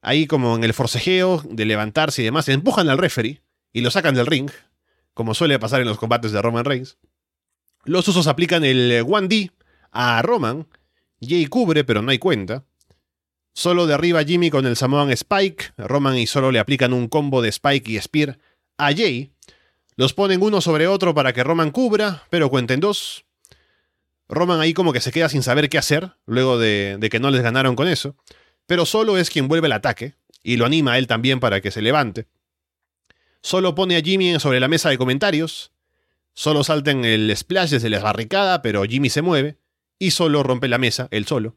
Ahí 0.00 0.26
como 0.26 0.56
en 0.56 0.64
el 0.64 0.74
forcejeo 0.74 1.42
de 1.48 1.64
levantarse 1.64 2.22
y 2.22 2.24
demás, 2.24 2.48
empujan 2.48 2.88
al 2.88 2.98
referee 2.98 3.42
y 3.72 3.82
lo 3.82 3.90
sacan 3.90 4.14
del 4.14 4.26
ring, 4.26 4.50
como 5.12 5.34
suele 5.34 5.58
pasar 5.58 5.80
en 5.80 5.88
los 5.88 5.98
combates 5.98 6.32
de 6.32 6.40
Roman 6.40 6.64
Reigns. 6.64 6.98
Los 7.84 8.08
usos 8.08 8.26
aplican 8.26 8.64
el 8.64 9.04
1D 9.04 9.52
a 9.90 10.22
Roman, 10.22 10.66
Jay 11.20 11.46
cubre 11.46 11.84
pero 11.84 12.02
no 12.02 12.10
hay 12.10 12.18
cuenta. 12.18 12.64
Solo 13.58 13.88
derriba 13.88 14.22
Jimmy 14.22 14.50
con 14.50 14.66
el 14.66 14.76
Samoan 14.76 15.10
Spike, 15.10 15.72
Roman 15.76 16.16
y 16.16 16.28
solo 16.28 16.52
le 16.52 16.60
aplican 16.60 16.92
un 16.92 17.08
combo 17.08 17.42
de 17.42 17.48
Spike 17.48 17.90
y 17.90 18.00
Spear 18.00 18.38
a 18.76 18.94
Jay. 18.94 19.32
Los 19.96 20.14
ponen 20.14 20.42
uno 20.42 20.60
sobre 20.60 20.86
otro 20.86 21.12
para 21.12 21.32
que 21.32 21.42
Roman 21.42 21.72
cubra, 21.72 22.22
pero 22.30 22.50
cuenten 22.50 22.78
dos. 22.78 23.24
Roman 24.28 24.60
ahí 24.60 24.74
como 24.74 24.92
que 24.92 25.00
se 25.00 25.10
queda 25.10 25.28
sin 25.28 25.42
saber 25.42 25.68
qué 25.68 25.78
hacer, 25.78 26.12
luego 26.24 26.56
de, 26.56 26.98
de 27.00 27.10
que 27.10 27.18
no 27.18 27.32
les 27.32 27.42
ganaron 27.42 27.74
con 27.74 27.88
eso 27.88 28.14
pero 28.68 28.84
solo 28.84 29.16
es 29.16 29.30
quien 29.30 29.48
vuelve 29.48 29.66
el 29.66 29.72
ataque, 29.72 30.14
y 30.42 30.58
lo 30.58 30.66
anima 30.66 30.92
a 30.92 30.98
él 30.98 31.06
también 31.06 31.40
para 31.40 31.62
que 31.62 31.70
se 31.70 31.80
levante. 31.80 32.26
Solo 33.40 33.74
pone 33.74 33.96
a 33.96 34.02
Jimmy 34.02 34.38
sobre 34.38 34.60
la 34.60 34.68
mesa 34.68 34.90
de 34.90 34.98
comentarios. 34.98 35.72
Solo 36.34 36.62
salta 36.62 36.90
en 36.90 37.06
el 37.06 37.34
splash 37.34 37.70
desde 37.70 37.88
la 37.88 37.98
barricada, 38.00 38.60
pero 38.60 38.84
Jimmy 38.84 39.08
se 39.08 39.22
mueve 39.22 39.56
y 39.98 40.10
solo 40.10 40.42
rompe 40.42 40.68
la 40.68 40.76
mesa, 40.76 41.08
él 41.10 41.26
solo. 41.26 41.56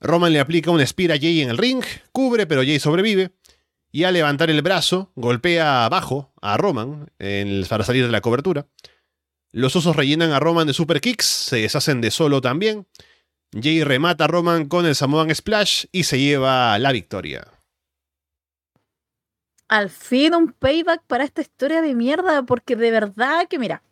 Roman 0.00 0.32
le 0.32 0.40
aplica 0.40 0.70
un 0.70 0.84
spear 0.86 1.12
a 1.12 1.18
Jay 1.18 1.40
en 1.40 1.50
el 1.50 1.58
ring, 1.58 1.82
cubre, 2.12 2.46
pero 2.46 2.62
Jay 2.62 2.78
sobrevive. 2.78 3.32
Y 3.90 4.04
al 4.04 4.14
levantar 4.14 4.50
el 4.50 4.62
brazo, 4.62 5.12
golpea 5.14 5.84
abajo 5.84 6.32
a 6.40 6.56
Roman 6.56 7.10
para 7.68 7.84
salir 7.84 8.04
de 8.04 8.12
la 8.12 8.20
cobertura. 8.20 8.66
Los 9.50 9.74
osos 9.76 9.96
rellenan 9.96 10.32
a 10.32 10.40
Roman 10.40 10.66
de 10.66 10.74
super 10.74 11.00
kicks, 11.00 11.24
se 11.24 11.56
deshacen 11.56 12.00
de 12.00 12.10
solo 12.10 12.40
también. 12.40 12.86
Jay 13.52 13.82
remata 13.82 14.24
a 14.24 14.26
Roman 14.26 14.68
con 14.68 14.84
el 14.84 14.94
Samoan 14.94 15.34
Splash 15.34 15.86
y 15.90 16.04
se 16.04 16.18
lleva 16.18 16.78
la 16.78 16.92
victoria. 16.92 17.48
Al 19.68 19.88
fin 19.88 20.34
un 20.34 20.52
payback 20.52 21.02
para 21.06 21.24
esta 21.24 21.40
historia 21.40 21.80
de 21.80 21.94
mierda, 21.94 22.42
porque 22.42 22.76
de 22.76 22.90
verdad 22.90 23.48
que 23.48 23.58
mira, 23.58 23.82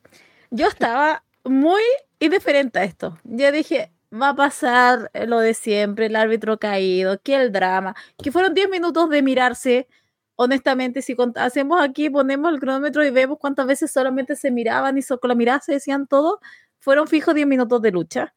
yo 0.50 0.68
estaba 0.68 1.24
muy 1.42 1.82
indiferente 2.18 2.78
a 2.78 2.84
esto. 2.84 3.18
Yo 3.24 3.50
dije, 3.50 3.90
va 4.20 4.30
a 4.30 4.36
pasar 4.36 5.10
lo 5.26 5.40
de 5.40 5.54
siempre, 5.54 6.06
el 6.06 6.16
árbitro 6.16 6.58
caído, 6.58 7.20
que 7.22 7.36
el 7.36 7.52
drama, 7.52 7.94
que 8.22 8.32
fueron 8.32 8.54
10 8.54 8.68
minutos 8.70 9.08
de 9.10 9.22
mirarse. 9.22 9.88
Honestamente, 10.36 11.02
si 11.02 11.16
hacemos 11.36 11.80
aquí, 11.82 12.10
ponemos 12.10 12.52
el 12.52 12.60
cronómetro 12.60 13.04
y 13.04 13.10
vemos 13.10 13.38
cuántas 13.40 13.66
veces 13.66 13.90
solamente 13.92 14.36
se 14.36 14.50
miraban 14.50 14.98
y 14.98 15.02
con 15.02 15.28
la 15.28 15.34
mirada 15.34 15.60
se 15.60 15.72
decían 15.72 16.06
todo, 16.06 16.40
fueron 16.78 17.08
fijos 17.08 17.34
10 17.34 17.46
minutos 17.46 17.80
de 17.82 17.90
lucha. 17.92 18.34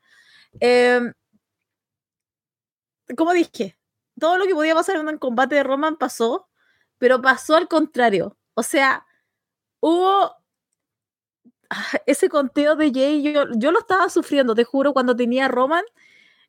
Em, 0.60 1.14
como 3.18 3.32
todo 4.20 4.38
lo 4.38 4.46
que 4.46 4.54
podía 4.54 4.76
pasar 4.76 4.98
en 4.98 5.08
un 5.08 5.18
combate 5.18 5.56
de 5.56 5.64
Roman 5.64 5.98
pasó, 5.98 6.50
pero 6.98 7.22
pasó 7.22 7.56
al 7.56 7.68
contrario. 7.68 8.38
O 8.54 8.64
sea, 8.64 9.06
hubo 9.82 10.39
ese 12.06 12.30
conteo 12.30 12.76
de 12.76 12.92
Jay, 12.94 13.22
yo, 13.22 13.46
yo 13.56 13.72
lo 13.72 13.80
estaba 13.80 14.10
sufriendo, 14.10 14.56
te 14.56 14.64
juro, 14.64 14.94
cuando 14.94 15.16
tenía 15.16 15.48
Roman 15.48 15.84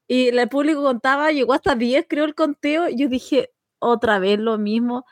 y 0.09 0.29
el 0.29 0.49
público 0.49 0.83
contaba, 0.83 1.31
llegó 1.31 1.53
hasta 1.53 1.77
10, 1.77 2.07
creo, 2.09 2.25
el 2.25 2.35
conteo. 2.35 2.89
Yo 2.89 3.09
dije, 3.09 3.53
otra 3.79 4.19
vez 4.19 4.41
lo 4.41 4.59
mismo. 4.59 5.07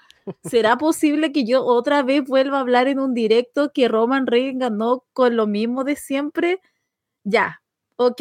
¿Será 0.45 0.77
posible 0.77 1.33
que 1.33 1.45
yo 1.45 1.65
otra 1.65 2.03
vez 2.03 2.25
vuelva 2.25 2.59
a 2.59 2.61
hablar 2.63 2.89
en 2.89 2.99
un 2.99 3.15
directo 3.15 3.71
que 3.73 3.89
Roman 3.89 4.27
Reigns 4.27 4.59
ganó 4.59 5.05
con 5.13 5.37
lo 5.37 5.47
mismo 5.47 5.85
de 5.85 5.95
siempre? 5.95 6.61
Ya, 7.25 7.63
ok. 7.97 8.21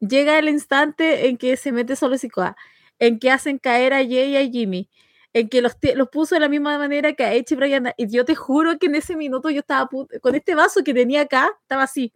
Llega 0.00 0.38
el 0.40 0.48
instante 0.48 1.28
en 1.28 1.36
que 1.38 1.56
se 1.56 1.72
mete 1.72 1.94
solo 1.94 2.18
Sikoa, 2.18 2.56
en 2.98 3.20
que 3.20 3.30
hacen 3.30 3.58
caer 3.58 3.94
a 3.94 3.98
Jay 3.98 4.32
y 4.32 4.36
a 4.36 4.50
Jimmy, 4.50 4.90
en 5.32 5.48
que 5.48 5.62
los, 5.62 5.76
los 5.94 6.08
puso 6.08 6.34
de 6.34 6.40
la 6.40 6.48
misma 6.48 6.78
manera 6.78 7.14
que 7.14 7.24
a 7.24 7.34
Edge 7.34 7.52
y 7.52 7.54
Brian. 7.56 7.92
Y 7.96 8.08
yo 8.10 8.24
te 8.24 8.34
juro 8.34 8.78
que 8.78 8.86
en 8.86 8.96
ese 8.96 9.16
minuto 9.16 9.50
yo 9.50 9.60
estaba 9.60 9.88
con 10.20 10.34
este 10.34 10.54
vaso 10.54 10.84
que 10.84 10.94
tenía 10.94 11.22
acá, 11.22 11.50
estaba 11.62 11.84
así. 11.84 12.12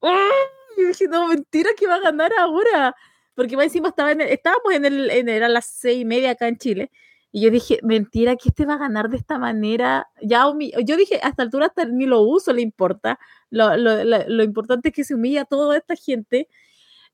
¡Oh! 0.00 0.30
Y 0.76 0.84
dije, 0.84 1.08
no, 1.08 1.28
mentira 1.28 1.70
que 1.76 1.86
va 1.86 1.94
a 1.96 2.00
ganar 2.00 2.32
ahora. 2.38 2.94
Porque 3.34 3.56
más 3.56 3.66
encima 3.66 3.88
estaba 3.88 4.12
en 4.12 4.20
estábamos 4.20 4.72
en 4.72 4.84
el, 4.84 5.10
en 5.10 5.28
era 5.28 5.48
las 5.48 5.66
seis 5.66 6.00
y 6.02 6.04
media 6.04 6.32
acá 6.32 6.48
en 6.48 6.58
Chile. 6.58 6.90
Y 7.32 7.42
yo 7.42 7.50
dije, 7.50 7.80
mentira 7.82 8.36
que 8.36 8.48
este 8.48 8.64
va 8.66 8.74
a 8.74 8.78
ganar 8.78 9.10
de 9.10 9.18
esta 9.18 9.38
manera. 9.38 10.08
Ya 10.22 10.44
yo 10.84 10.96
dije, 10.96 11.20
hasta 11.22 11.42
altura 11.42 11.66
hasta 11.66 11.84
ni 11.86 12.06
lo 12.06 12.22
uso, 12.22 12.52
le 12.52 12.62
importa. 12.62 13.18
Lo, 13.50 13.76
lo, 13.76 14.04
lo, 14.04 14.42
importante 14.42 14.88
es 14.88 14.94
que 14.94 15.04
se 15.04 15.14
humilla 15.14 15.42
a 15.42 15.44
toda 15.44 15.76
esta 15.76 15.96
gente. 15.96 16.48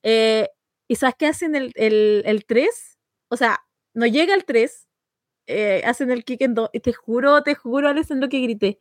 Eh, 0.03 0.49
¿Y 0.89 0.97
sabes 0.97 1.17
qué 1.19 1.27
hacen 1.27 1.57
el, 1.57 1.73
el, 1.75 2.23
el 2.25 2.45
3? 2.45 2.99
O 3.29 3.37
sea, 3.37 3.61
no 3.95 4.07
llega 4.07 4.35
al 4.35 4.45
3, 4.45 4.89
eh, 5.47 5.83
hacen 5.85 6.11
el 6.11 6.25
kick 6.25 6.43
en 6.43 6.55
2, 6.55 6.71
y 6.73 6.81
te 6.81 6.93
juro, 6.93 7.43
te 7.43 7.55
juro, 7.55 7.89
Alessandro, 7.89 8.29
que 8.29 8.41
grité. 8.41 8.79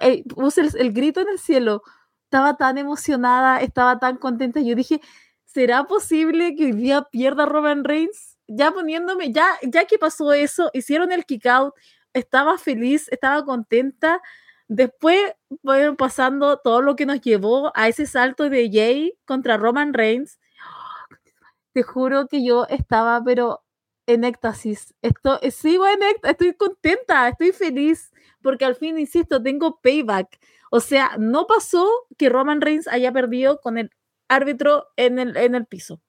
Eh, 0.00 0.24
puse 0.28 0.60
el, 0.60 0.92
grito 0.92 1.20
en 1.20 1.28
el 1.28 1.38
cielo. 1.38 1.82
Estaba 2.24 2.56
tan 2.56 2.78
emocionada, 2.78 3.60
estaba 3.60 3.98
tan 3.98 4.16
contenta. 4.16 4.60
Yo 4.60 4.74
dije, 4.74 5.00
¿será 5.44 5.84
posible 5.84 6.54
que 6.56 6.66
hoy 6.66 6.72
día 6.72 7.02
pierda 7.10 7.46
Roman 7.46 7.84
Reigns? 7.84 8.38
Ya 8.46 8.70
poniéndome, 8.72 9.32
ya, 9.32 9.46
ya 9.62 9.86
que 9.86 9.98
pasó 9.98 10.32
eso, 10.32 10.70
hicieron 10.74 11.12
el 11.12 11.24
kick 11.24 11.46
out, 11.46 11.74
estaba 12.12 12.58
feliz, 12.58 13.08
estaba 13.10 13.44
contenta. 13.44 14.20
Después 14.68 15.34
fueron 15.62 15.96
pasando 15.96 16.58
todo 16.58 16.80
lo 16.82 16.96
que 16.96 17.06
nos 17.06 17.20
llevó 17.20 17.72
a 17.74 17.88
ese 17.88 18.06
salto 18.06 18.48
de 18.50 18.70
Jay 18.72 19.14
contra 19.24 19.56
Roman 19.56 19.94
Reigns. 19.94 20.38
Te 21.74 21.82
juro 21.82 22.26
que 22.28 22.44
yo 22.44 22.66
estaba, 22.68 23.22
pero 23.24 23.62
en 24.06 24.24
éxtasis. 24.24 24.94
Esto, 25.02 25.40
sigo 25.50 25.86
en 25.86 26.02
éxtasis, 26.02 26.30
estoy 26.32 26.54
contenta, 26.54 27.28
estoy 27.28 27.52
feliz, 27.52 28.12
porque 28.42 28.64
al 28.64 28.76
fin, 28.76 28.98
insisto, 28.98 29.42
tengo 29.42 29.80
payback. 29.80 30.38
O 30.70 30.80
sea, 30.80 31.16
no 31.18 31.46
pasó 31.46 31.88
que 32.16 32.28
Roman 32.28 32.60
Reigns 32.60 32.88
haya 32.88 33.12
perdido 33.12 33.60
con 33.60 33.78
el 33.78 33.90
árbitro 34.28 34.86
en 34.96 35.18
el, 35.18 35.36
en 35.36 35.54
el 35.54 35.66
piso. 35.66 36.00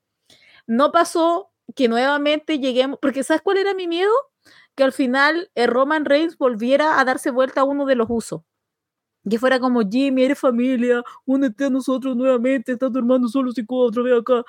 No 0.67 0.91
pasó 0.91 1.51
que 1.75 1.87
nuevamente 1.87 2.59
lleguemos, 2.59 2.99
porque 3.01 3.23
¿sabes 3.23 3.41
cuál 3.41 3.57
era 3.57 3.73
mi 3.73 3.87
miedo? 3.87 4.11
Que 4.75 4.83
al 4.83 4.93
final 4.93 5.51
eh, 5.55 5.67
Roman 5.67 6.05
Reigns 6.05 6.37
volviera 6.37 6.99
a 6.99 7.05
darse 7.05 7.31
vuelta 7.31 7.61
a 7.61 7.63
uno 7.65 7.85
de 7.85 7.95
los 7.95 8.07
usos. 8.09 8.41
Que 9.29 9.39
fuera 9.39 9.59
como 9.59 9.81
Jimmy, 9.81 10.23
eres 10.23 10.39
familia, 10.39 11.01
únete 11.25 11.65
a 11.65 11.69
nosotros 11.69 12.15
nuevamente, 12.15 12.73
está 12.73 12.91
tu 12.91 12.99
hermano 12.99 13.29
solo 13.29 13.51
si 13.53 13.65
otra 13.67 14.03
vez 14.03 14.19
acá 14.19 14.43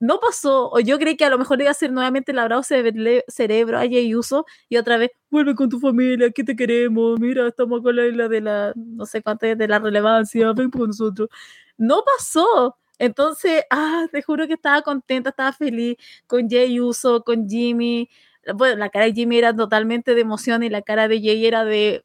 no 0.00 0.20
pasó, 0.20 0.70
o 0.70 0.80
yo 0.80 0.98
creí 0.98 1.16
que 1.16 1.24
a 1.24 1.30
lo 1.30 1.38
mejor 1.38 1.60
iba 1.60 1.70
a 1.70 1.74
ser 1.74 1.92
nuevamente 1.92 2.32
el 2.32 2.38
abrazo 2.38 2.74
de 2.74 3.24
cerebro 3.28 3.78
a 3.78 3.82
Jay 3.82 4.14
Uso 4.14 4.46
y 4.68 4.76
otra 4.76 4.96
vez, 4.96 5.10
vuelve 5.30 5.54
con 5.54 5.68
tu 5.68 5.80
familia, 5.80 6.28
aquí 6.28 6.44
te 6.44 6.54
queremos, 6.56 7.18
mira, 7.20 7.48
estamos 7.48 7.82
con 7.82 7.96
la 7.96 8.06
isla 8.06 8.28
de 8.28 8.40
la, 8.40 8.72
no 8.76 9.06
sé 9.06 9.22
cuánto 9.22 9.46
es, 9.46 9.58
de 9.58 9.68
la 9.68 9.78
relevancia, 9.78 10.52
ven 10.52 10.70
con 10.70 10.88
nosotros. 10.88 11.28
No 11.76 12.02
pasó. 12.04 12.76
Entonces, 12.98 13.64
ah, 13.70 14.06
te 14.10 14.22
juro 14.22 14.46
que 14.48 14.54
estaba 14.54 14.82
contenta, 14.82 15.30
estaba 15.30 15.52
feliz 15.52 15.96
con 16.26 16.48
Jay 16.50 16.80
Uso, 16.80 17.22
con 17.24 17.48
Jimmy. 17.48 18.08
Bueno, 18.54 18.76
la 18.76 18.90
cara 18.90 19.06
de 19.06 19.12
Jimmy 19.12 19.38
era 19.38 19.54
totalmente 19.54 20.14
de 20.14 20.20
emoción 20.22 20.62
y 20.64 20.70
la 20.70 20.82
cara 20.82 21.08
de 21.08 21.20
Jay 21.20 21.46
era 21.46 21.64
de, 21.64 22.04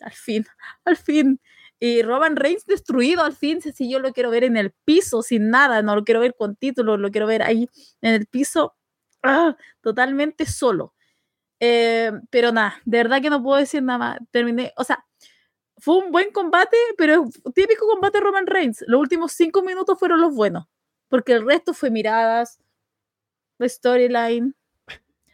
al 0.00 0.12
fin, 0.12 0.46
al 0.84 0.96
fin, 0.96 1.40
y 1.80 2.02
Roman 2.02 2.36
Reigns 2.36 2.64
destruido 2.66 3.22
al 3.22 3.34
fin, 3.34 3.60
si 3.60 3.90
yo 3.90 4.00
lo 4.00 4.12
quiero 4.12 4.30
ver 4.30 4.44
en 4.44 4.56
el 4.56 4.72
piso, 4.84 5.22
sin 5.22 5.50
nada, 5.50 5.82
no 5.82 5.94
lo 5.94 6.04
quiero 6.04 6.20
ver 6.20 6.34
con 6.36 6.56
título, 6.56 6.96
lo 6.96 7.10
quiero 7.10 7.26
ver 7.26 7.42
ahí 7.42 7.68
en 8.00 8.14
el 8.14 8.26
piso, 8.26 8.74
ah, 9.22 9.56
totalmente 9.80 10.46
solo. 10.46 10.94
Eh, 11.60 12.12
pero 12.30 12.52
nada, 12.52 12.80
de 12.84 12.98
verdad 12.98 13.22
que 13.22 13.30
no 13.30 13.42
puedo 13.42 13.58
decir 13.58 13.82
nada 13.82 13.98
más. 13.98 14.18
Terminé, 14.30 14.72
o 14.76 14.84
sea, 14.84 15.04
fue 15.78 15.98
un 15.98 16.12
buen 16.12 16.32
combate, 16.32 16.76
pero 16.96 17.26
típico 17.54 17.86
combate 17.88 18.20
Roman 18.20 18.46
Reigns. 18.46 18.84
Los 18.86 19.00
últimos 19.00 19.32
cinco 19.32 19.62
minutos 19.62 19.98
fueron 19.98 20.20
los 20.20 20.34
buenos, 20.34 20.66
porque 21.08 21.32
el 21.34 21.46
resto 21.46 21.74
fue 21.74 21.90
miradas, 21.90 22.60
storyline, 23.60 24.54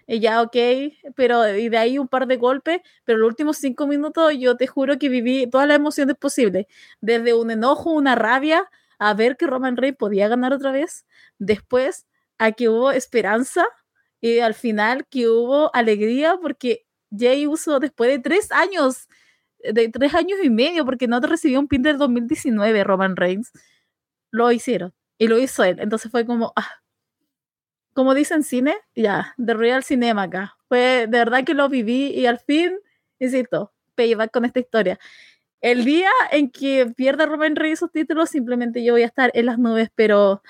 y 0.07 0.21
ya, 0.21 0.43
ok, 0.43 0.57
pero 1.17 1.49
y 1.57 1.69
de 1.69 1.79
ahí 1.79 1.99
un 1.99 2.09
par 2.09 2.27
de 2.27 2.37
golpes, 2.37 2.81
pero 3.05 3.19
los 3.19 3.29
últimos 3.29 3.57
cinco 3.59 3.87
minutos 3.87 4.35
yo 4.39 4.57
te 4.57 4.67
juro 4.67 4.99
que 4.99 5.09
viví 5.09 5.49
todas 5.51 5.67
las 5.69 5.77
emociones 5.79 6.17
posibles, 6.17 6.67
desde 7.01 7.35
un 7.35 7.51
enojo, 7.51 7.91
una 7.93 8.15
rabia, 8.15 8.69
a 8.99 9.15
ver 9.15 9.37
que 9.37 9.47
Roman 9.47 9.77
Reigns 9.77 9.99
podía 9.99 10.29
ganar 10.29 10.53
otra 10.53 10.73
vez, 10.73 11.07
después 11.39 12.07
a 12.39 12.53
que 12.53 12.69
hubo 12.69 12.91
esperanza 12.93 13.67
y 14.21 14.41
al 14.41 14.55
final 14.55 15.07
que 15.09 15.29
hubo 15.29 15.75
alegría 15.75 16.39
porque 16.41 16.87
Jay 17.17 17.47
Uso 17.47 17.81
después 17.81 18.11
de 18.11 18.19
tres 18.19 18.51
años, 18.53 19.09
de 19.61 19.89
tres 19.89 20.15
años 20.15 20.39
y 20.43 20.51
medio, 20.51 20.85
porque 20.85 21.09
no 21.09 21.21
te 21.21 21.29
recibió 21.29 21.61
un 21.61 21.69
pin 21.69 21.83
del 21.83 21.99
2019 21.99 22.85
Roman 22.85 23.17
Reigns, 23.17 23.53
lo 24.31 24.51
hicieron 24.53 24.95
y 25.19 25.29
lo 25.29 25.39
hizo 25.39 25.65
él, 25.65 25.79
entonces 25.81 26.11
fue 26.11 26.27
como, 26.27 26.53
ah, 26.57 26.69
como 27.95 28.15
dicen 28.15 28.43
cine, 28.43 28.77
ya, 28.95 29.35
de 29.39 29.55
Real 29.55 29.85
Cinema 29.85 30.25
acá. 30.25 30.57
Fue 30.69 31.07
de 31.09 31.19
verdad 31.19 31.45
que 31.45 31.55
lo 31.55 31.69
viví 31.69 32.09
y 32.09 32.27
al 32.27 32.41
fin, 32.41 32.73
insisto, 33.19 33.73
payback 33.95 34.33
con 34.33 34.45
esta 34.45 34.61
historia. 34.61 34.99
El 35.61 35.85
día 35.85 36.11
en 36.33 36.51
que 36.51 36.87
pierda 36.97 37.27
Roman 37.27 37.57
Reigns 37.57 37.79
sus 37.81 37.91
títulos, 37.93 38.31
simplemente 38.31 38.85
yo 38.85 38.93
voy 38.95 39.03
a 39.03 39.07
estar 39.07 39.31
en 39.35 39.47
las 39.47 39.59
nubes, 39.59 39.91
pero. 39.95 40.43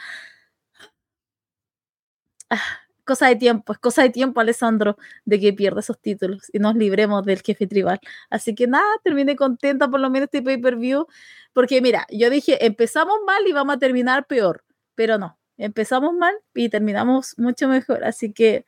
Ah, 2.51 2.61
cosa 3.05 3.29
de 3.29 3.37
tiempo, 3.37 3.73
es 3.73 3.79
cosa 3.79 4.03
de 4.03 4.11
tiempo, 4.11 4.41
Alessandro, 4.41 4.97
de 5.25 5.41
que 5.41 5.53
pierda 5.53 5.81
esos 5.81 6.01
títulos 6.01 6.49
y 6.53 6.59
nos 6.59 6.75
libremos 6.75 7.25
del 7.25 7.43
jefe 7.43 7.67
tribal. 7.67 8.01
Así 8.31 8.55
que 8.55 8.67
nada, 8.67 8.85
terminé 9.03 9.37
contenta 9.37 9.89
por 9.89 10.01
lo 10.01 10.11
menos 10.11 10.27
este 10.27 10.43
pay-per-view, 10.43 11.07
porque 11.53 11.81
mira, 11.81 12.07
yo 12.11 12.31
dije, 12.31 12.65
empezamos 12.65 13.17
mal 13.27 13.47
y 13.47 13.53
vamos 13.53 13.77
a 13.77 13.79
terminar 13.79 14.27
peor, 14.27 14.65
pero 14.95 15.19
no, 15.19 15.39
empezamos 15.59 16.15
mal 16.15 16.35
y 16.55 16.69
terminamos 16.69 17.35
mucho 17.39 17.69
mejor. 17.69 18.05
Así 18.05 18.33
que 18.33 18.65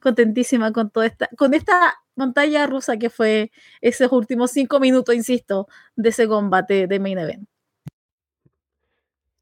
contentísima 0.00 0.72
con 0.72 0.90
toda 0.90 1.06
esta, 1.06 1.28
con 1.36 1.54
esta 1.54 1.96
montaña 2.14 2.66
rusa 2.66 2.96
que 2.96 3.10
fue 3.10 3.50
esos 3.80 4.10
últimos 4.12 4.50
cinco 4.50 4.80
minutos, 4.80 5.14
insisto, 5.14 5.68
de 5.96 6.08
ese 6.10 6.28
combate 6.28 6.86
de 6.86 7.00
main 7.00 7.18
event. 7.18 7.48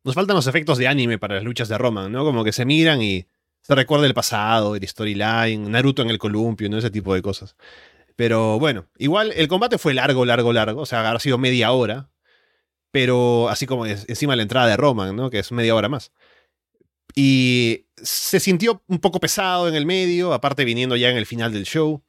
Nos 0.04 0.14
faltan 0.14 0.36
los 0.36 0.46
efectos 0.46 0.78
de 0.78 0.86
anime 0.86 1.18
para 1.18 1.34
las 1.34 1.44
luchas 1.44 1.68
de 1.68 1.76
Roman, 1.76 2.12
¿no? 2.12 2.24
Como 2.24 2.44
que 2.44 2.52
se 2.52 2.64
miran 2.64 3.02
y 3.02 3.26
se 3.62 3.74
recuerda 3.74 4.06
el 4.06 4.14
pasado, 4.14 4.76
el 4.76 4.86
storyline, 4.86 5.68
Naruto 5.68 6.02
en 6.02 6.10
el 6.10 6.18
columpio, 6.18 6.68
¿no? 6.70 6.78
Ese 6.78 6.90
tipo 6.90 7.12
de 7.12 7.22
cosas. 7.22 7.56
Pero 8.14 8.58
bueno, 8.60 8.86
igual 8.98 9.32
el 9.34 9.48
combate 9.48 9.78
fue 9.78 9.94
largo, 9.94 10.24
largo, 10.24 10.52
largo. 10.52 10.82
O 10.82 10.86
sea, 10.86 11.06
habrá 11.06 11.18
sido 11.18 11.38
media 11.38 11.72
hora. 11.72 12.08
Pero 12.92 13.48
así 13.48 13.66
como 13.66 13.84
encima 13.84 14.34
de 14.34 14.36
la 14.36 14.42
entrada 14.44 14.68
de 14.68 14.76
Roman, 14.76 15.16
¿no? 15.16 15.28
Que 15.28 15.40
es 15.40 15.50
media 15.50 15.74
hora 15.74 15.88
más. 15.88 16.12
Y 17.18 17.86
se 17.96 18.38
sintió 18.40 18.82
un 18.88 18.98
poco 18.98 19.20
pesado 19.20 19.68
en 19.68 19.74
el 19.74 19.86
medio, 19.86 20.34
aparte 20.34 20.66
viniendo 20.66 20.96
ya 20.96 21.08
en 21.08 21.16
el 21.16 21.24
final 21.24 21.50
del 21.50 21.64
show. 21.64 22.04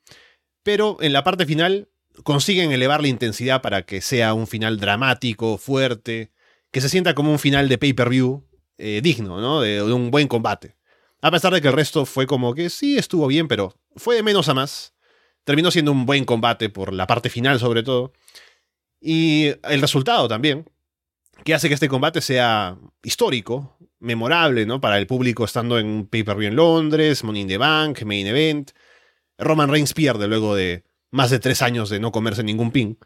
Pero 0.64 0.98
en 1.00 1.14
la 1.14 1.24
parte 1.24 1.46
final 1.46 1.90
consiguen 2.24 2.74
elevar 2.74 3.02
la 3.02 3.08
intensidad 3.08 3.62
para 3.62 3.84
que 3.84 4.02
sea 4.02 4.34
un 4.34 4.48
final 4.48 4.80
dramático, 4.80 5.58
fuerte, 5.58 6.34
que 6.72 6.82
se 6.82 6.90
sienta 6.90 7.16
como 7.16 7.32
un 7.32 7.40
final 7.40 7.70
de 7.70 7.78
pay-per-view 7.78 8.46
eh, 8.78 9.00
digno, 9.02 9.40
¿no? 9.40 9.62
De, 9.62 9.76
de, 9.76 9.94
un 9.94 10.12
buen 10.12 10.28
combate. 10.28 10.76
A 11.22 11.32
pesar 11.32 11.54
de 11.54 11.62
que 11.62 11.70
el 11.70 11.74
resto 11.74 12.06
fue 12.06 12.28
como 12.28 12.54
que 12.54 12.70
sí 12.70 12.98
estuvo 12.98 13.28
bien, 13.28 13.48
pero 13.48 13.76
fue 13.96 14.16
de 14.16 14.24
menos 14.24 14.50
a 14.50 14.54
más. 14.54 14.94
Terminó 15.46 15.72
siendo 15.72 15.94
un 15.94 16.06
buen 16.06 16.26
combate 16.26 16.70
por 16.70 16.92
la 16.92 17.08
parte 17.08 17.30
final 17.30 17.60
sobre 17.60 17.82
todo. 17.82 18.12
Y 19.00 19.54
el 19.64 19.80
resultado 19.80 20.28
también, 20.28 20.70
que 21.46 21.54
hace 21.54 21.70
que 21.70 21.76
este 21.76 21.88
combate 21.88 22.20
sea 22.20 22.78
histórico, 23.04 23.78
memorable, 24.00 24.66
¿no? 24.66 24.80
Para 24.82 24.98
el 24.98 25.08
público 25.08 25.46
estando 25.46 25.80
en 25.80 26.08
pay-per-view 26.08 26.50
en 26.50 26.56
Londres, 26.56 27.24
Money 27.24 27.46
the 27.46 27.58
Bank, 27.58 28.04
Main 28.04 28.28
Event. 28.28 28.72
Roman 29.38 29.70
Reigns 29.70 29.94
pierde 29.94 30.28
luego 30.28 30.56
de 30.56 30.84
más 31.12 31.30
de 31.30 31.40
tres 31.40 31.62
años 31.62 31.90
de 31.90 32.00
no 32.00 32.12
comerse 32.12 32.44
ningún 32.44 32.72
pin. 32.72 32.98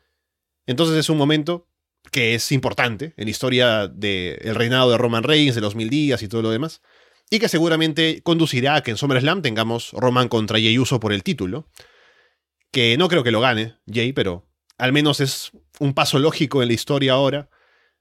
Entonces 0.66 0.98
es 0.98 1.10
un 1.10 1.18
momento 1.18 1.68
que 2.12 2.34
es 2.34 2.52
importante 2.52 3.14
en 3.18 3.26
la 3.26 3.32
historia 3.32 3.88
del 3.88 4.56
reinado 4.56 4.92
de 4.92 4.98
Roman 4.98 5.24
Reigns, 5.24 5.56
de 5.56 5.62
los 5.62 5.76
mil 5.76 5.90
días 5.90 6.24
y 6.24 6.28
todo 6.28 6.42
lo 6.42 6.50
demás, 6.50 6.82
y 7.30 7.40
que 7.40 7.48
seguramente 7.48 8.22
conducirá 8.24 8.76
a 8.76 8.84
que 8.84 8.92
en 8.92 8.98
SummerSlam 8.98 9.42
tengamos 9.42 9.92
Roman 9.94 10.28
contra 10.28 10.60
Jey 10.60 10.78
Uso 10.78 11.00
por 11.00 11.14
el 11.14 11.24
título, 11.24 11.70
que 12.72 12.98
no 12.98 13.08
creo 13.08 13.24
que 13.24 13.32
lo 13.32 13.42
gane 13.42 13.76
Jey, 13.92 14.14
pero 14.14 14.48
al 14.78 14.94
menos 14.94 15.20
es 15.20 15.52
un 15.80 15.94
paso 15.94 16.20
lógico 16.20 16.62
en 16.62 16.70
la 16.70 16.74
historia 16.74 17.14
ahora, 17.14 17.50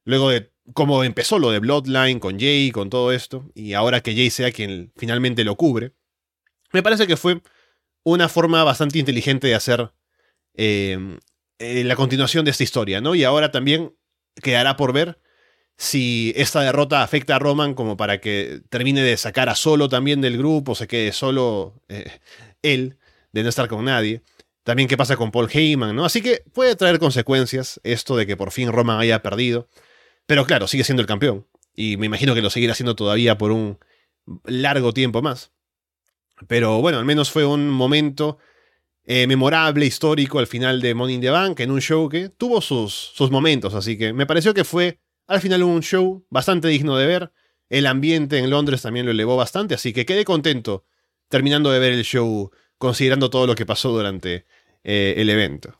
luego 0.05 0.31
de 0.31 0.50
cómo 0.75 1.05
empezó 1.05 1.39
lo 1.39 1.51
de 1.51 1.59
Bloodline 1.59 2.21
con 2.21 2.39
Jay, 2.39 2.71
con 2.71 2.91
todo 2.91 3.13
esto, 3.13 3.51
y 3.55 3.75
ahora 3.75 4.01
que 4.01 4.15
Jay 4.15 4.31
sea 4.31 4.53
quien 4.53 4.93
finalmente 4.97 5.45
lo 5.45 5.57
cubre, 5.57 5.93
me 6.73 6.83
parece 6.83 7.07
que 7.07 7.17
fue 7.17 7.43
una 8.05 8.29
forma 8.29 8.65
bastante 8.65 8.99
inteligente 8.99 9.47
de 9.47 9.55
hacer 9.55 9.93
eh, 10.55 11.19
eh, 11.59 11.85
la 11.85 11.97
continuación 11.97 12.45
de 12.45 12.51
esta 12.51 12.65
historia, 12.65 13.01
¿no? 13.01 13.15
Y 13.15 13.25
ahora 13.25 13.51
también 13.51 13.95
quedará 14.43 14.77
por 14.77 14.93
ver 14.93 15.19
si 15.77 16.33
esta 16.37 16.61
derrota 16.61 17.03
afecta 17.03 17.37
a 17.37 17.39
Roman 17.39 17.75
como 17.75 17.97
para 17.97 18.21
que 18.21 18.61
termine 18.69 19.03
de 19.03 19.17
sacar 19.17 19.49
a 19.49 19.55
solo 19.55 19.89
también 19.89 20.21
del 20.21 20.37
grupo, 20.37 20.75
se 20.75 20.87
quede 20.87 21.13
solo 21.13 21.83
eh, 21.89 22.21
él, 22.63 22.99
de 23.33 23.43
no 23.43 23.49
estar 23.49 23.69
con 23.69 23.85
nadie. 23.85 24.23
También 24.63 24.89
qué 24.89 24.97
pasa 24.97 25.17
con 25.17 25.31
Paul 25.31 25.49
Heyman, 25.51 25.97
¿no? 25.97 26.05
Así 26.05 26.21
que 26.21 26.43
puede 26.53 26.77
traer 26.77 26.99
consecuencias 26.99 27.81
esto 27.83 28.17
de 28.17 28.27
que 28.27 28.37
por 28.37 28.51
fin 28.51 28.71
Roman 28.71 29.01
haya 29.01 29.23
perdido. 29.23 29.69
Pero 30.31 30.47
claro, 30.47 30.69
sigue 30.69 30.85
siendo 30.85 31.01
el 31.01 31.09
campeón. 31.09 31.49
Y 31.75 31.97
me 31.97 32.07
imagino 32.07 32.37
que 32.37 32.41
lo 32.41 32.51
seguirá 32.51 32.73
siendo 32.77 32.95
todavía 32.95 33.37
por 33.37 33.51
un 33.51 33.81
largo 34.45 34.93
tiempo 34.93 35.23
más. 35.23 35.51
Pero 36.47 36.81
bueno, 36.81 36.99
al 36.99 37.05
menos 37.05 37.33
fue 37.33 37.45
un 37.45 37.69
momento 37.69 38.39
eh, 39.03 39.27
memorable, 39.27 39.87
histórico 39.87 40.39
al 40.39 40.47
final 40.47 40.81
de 40.81 40.95
Money 40.95 41.17
in 41.17 41.21
the 41.21 41.31
Bank, 41.31 41.59
en 41.59 41.73
un 41.73 41.81
show 41.81 42.09
que 42.09 42.29
tuvo 42.29 42.61
sus, 42.61 42.95
sus 42.95 43.33
momentos. 43.33 43.75
Así 43.75 43.99
que 43.99 44.13
me 44.13 44.25
pareció 44.25 44.55
que 44.55 44.63
fue 44.63 45.01
al 45.27 45.41
final 45.41 45.65
un 45.65 45.83
show 45.83 46.25
bastante 46.31 46.69
digno 46.69 46.97
de 46.97 47.09
ver. 47.09 47.33
El 47.69 47.87
ambiente 47.87 48.39
en 48.39 48.51
Londres 48.51 48.83
también 48.83 49.07
lo 49.07 49.11
elevó 49.11 49.37
bastante, 49.37 49.75
así 49.75 49.93
que 49.93 50.07
quedé 50.07 50.25
contento 50.25 50.85
terminando 51.29 51.73
de 51.73 51.81
ver 51.81 51.93
el 51.93 52.05
show, 52.05 52.53
considerando 52.79 53.31
todo 53.31 53.49
lo 53.49 53.57
que 53.57 53.67
pasó 53.67 53.91
durante 53.91 54.47
eh, 54.85 55.15
el 55.17 55.29
evento. 55.29 55.80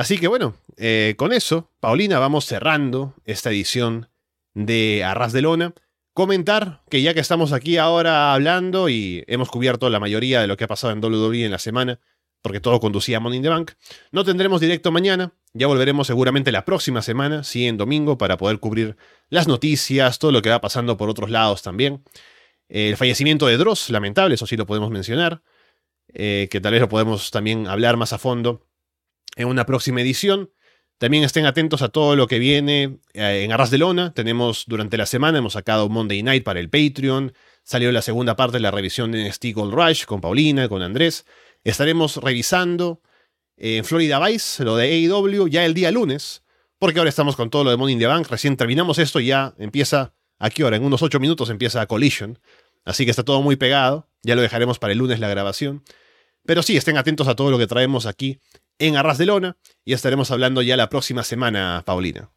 Así 0.00 0.16
que 0.16 0.28
bueno, 0.28 0.54
eh, 0.78 1.12
con 1.18 1.30
eso, 1.30 1.68
Paulina, 1.78 2.18
vamos 2.18 2.46
cerrando 2.46 3.12
esta 3.26 3.50
edición 3.50 4.08
de 4.54 5.04
Arras 5.04 5.34
de 5.34 5.42
Lona. 5.42 5.74
Comentar 6.14 6.80
que 6.88 7.02
ya 7.02 7.12
que 7.12 7.20
estamos 7.20 7.52
aquí 7.52 7.76
ahora 7.76 8.32
hablando 8.32 8.88
y 8.88 9.22
hemos 9.26 9.50
cubierto 9.50 9.90
la 9.90 10.00
mayoría 10.00 10.40
de 10.40 10.46
lo 10.46 10.56
que 10.56 10.64
ha 10.64 10.68
pasado 10.68 10.94
en 10.94 11.04
WWE 11.04 11.44
en 11.44 11.50
la 11.50 11.58
semana, 11.58 12.00
porque 12.40 12.60
todo 12.60 12.80
conducía 12.80 13.18
a 13.18 13.20
Money 13.20 13.36
in 13.36 13.42
the 13.42 13.50
Bank, 13.50 13.72
no 14.10 14.24
tendremos 14.24 14.62
directo 14.62 14.90
mañana, 14.90 15.34
ya 15.52 15.66
volveremos 15.66 16.06
seguramente 16.06 16.50
la 16.50 16.64
próxima 16.64 17.02
semana, 17.02 17.44
sí, 17.44 17.66
en 17.66 17.76
domingo, 17.76 18.16
para 18.16 18.38
poder 18.38 18.58
cubrir 18.58 18.96
las 19.28 19.48
noticias, 19.48 20.18
todo 20.18 20.32
lo 20.32 20.40
que 20.40 20.48
va 20.48 20.62
pasando 20.62 20.96
por 20.96 21.10
otros 21.10 21.28
lados 21.28 21.60
también. 21.60 22.02
El 22.70 22.96
fallecimiento 22.96 23.48
de 23.48 23.58
Dross, 23.58 23.90
lamentable, 23.90 24.36
eso 24.36 24.46
sí 24.46 24.56
lo 24.56 24.64
podemos 24.64 24.88
mencionar, 24.88 25.42
eh, 26.14 26.48
que 26.50 26.58
tal 26.62 26.72
vez 26.72 26.80
lo 26.80 26.88
podemos 26.88 27.30
también 27.30 27.66
hablar 27.66 27.98
más 27.98 28.14
a 28.14 28.18
fondo 28.18 28.69
en 29.36 29.48
una 29.48 29.66
próxima 29.66 30.00
edición. 30.00 30.50
También 31.00 31.24
estén 31.24 31.46
atentos 31.46 31.80
a 31.80 31.88
todo 31.88 32.14
lo 32.14 32.26
que 32.26 32.38
viene 32.38 32.98
eh, 33.14 33.42
en 33.44 33.52
Arras 33.52 33.70
de 33.70 33.78
Lona. 33.78 34.12
Tenemos 34.12 34.64
durante 34.66 34.98
la 34.98 35.06
semana, 35.06 35.38
hemos 35.38 35.54
sacado 35.54 35.88
Monday 35.88 36.22
Night 36.22 36.44
para 36.44 36.60
el 36.60 36.68
Patreon. 36.68 37.32
Salió 37.62 37.90
la 37.90 38.02
segunda 38.02 38.36
parte 38.36 38.58
de 38.58 38.60
la 38.60 38.70
revisión 38.70 39.12
de 39.12 39.52
Gold 39.54 39.72
Rush 39.72 40.04
con 40.04 40.20
Paulina, 40.20 40.68
con 40.68 40.82
Andrés. 40.82 41.24
Estaremos 41.64 42.18
revisando 42.18 43.00
eh, 43.56 43.78
en 43.78 43.86
Florida 43.86 44.22
Vice 44.22 44.62
lo 44.62 44.76
de 44.76 44.88
AEW 44.88 45.48
ya 45.48 45.64
el 45.64 45.72
día 45.72 45.90
lunes, 45.90 46.42
porque 46.78 46.98
ahora 46.98 47.08
estamos 47.08 47.34
con 47.34 47.48
todo 47.48 47.64
lo 47.64 47.70
de 47.70 47.78
Money 47.78 47.94
in 47.94 47.98
the 47.98 48.06
Bank. 48.06 48.28
Recién 48.28 48.58
terminamos 48.58 48.98
esto 48.98 49.20
y 49.20 49.26
ya 49.26 49.54
empieza, 49.58 50.12
¿a 50.38 50.50
qué 50.50 50.64
hora? 50.64 50.76
En 50.76 50.84
unos 50.84 51.00
8 51.00 51.18
minutos 51.18 51.48
empieza 51.48 51.86
Collision. 51.86 52.38
Así 52.84 53.06
que 53.06 53.10
está 53.10 53.22
todo 53.22 53.40
muy 53.40 53.56
pegado. 53.56 54.06
Ya 54.22 54.36
lo 54.36 54.42
dejaremos 54.42 54.78
para 54.78 54.92
el 54.92 54.98
lunes 54.98 55.18
la 55.18 55.28
grabación. 55.28 55.82
Pero 56.44 56.62
sí, 56.62 56.76
estén 56.76 56.98
atentos 56.98 57.28
a 57.28 57.36
todo 57.36 57.50
lo 57.50 57.58
que 57.58 57.66
traemos 57.66 58.04
aquí 58.04 58.38
en 58.80 58.96
Arras 58.96 59.18
de 59.18 59.26
Lona 59.26 59.56
y 59.84 59.92
estaremos 59.92 60.30
hablando 60.30 60.62
ya 60.62 60.76
la 60.76 60.88
próxima 60.88 61.22
semana, 61.22 61.82
Paulina. 61.86 62.30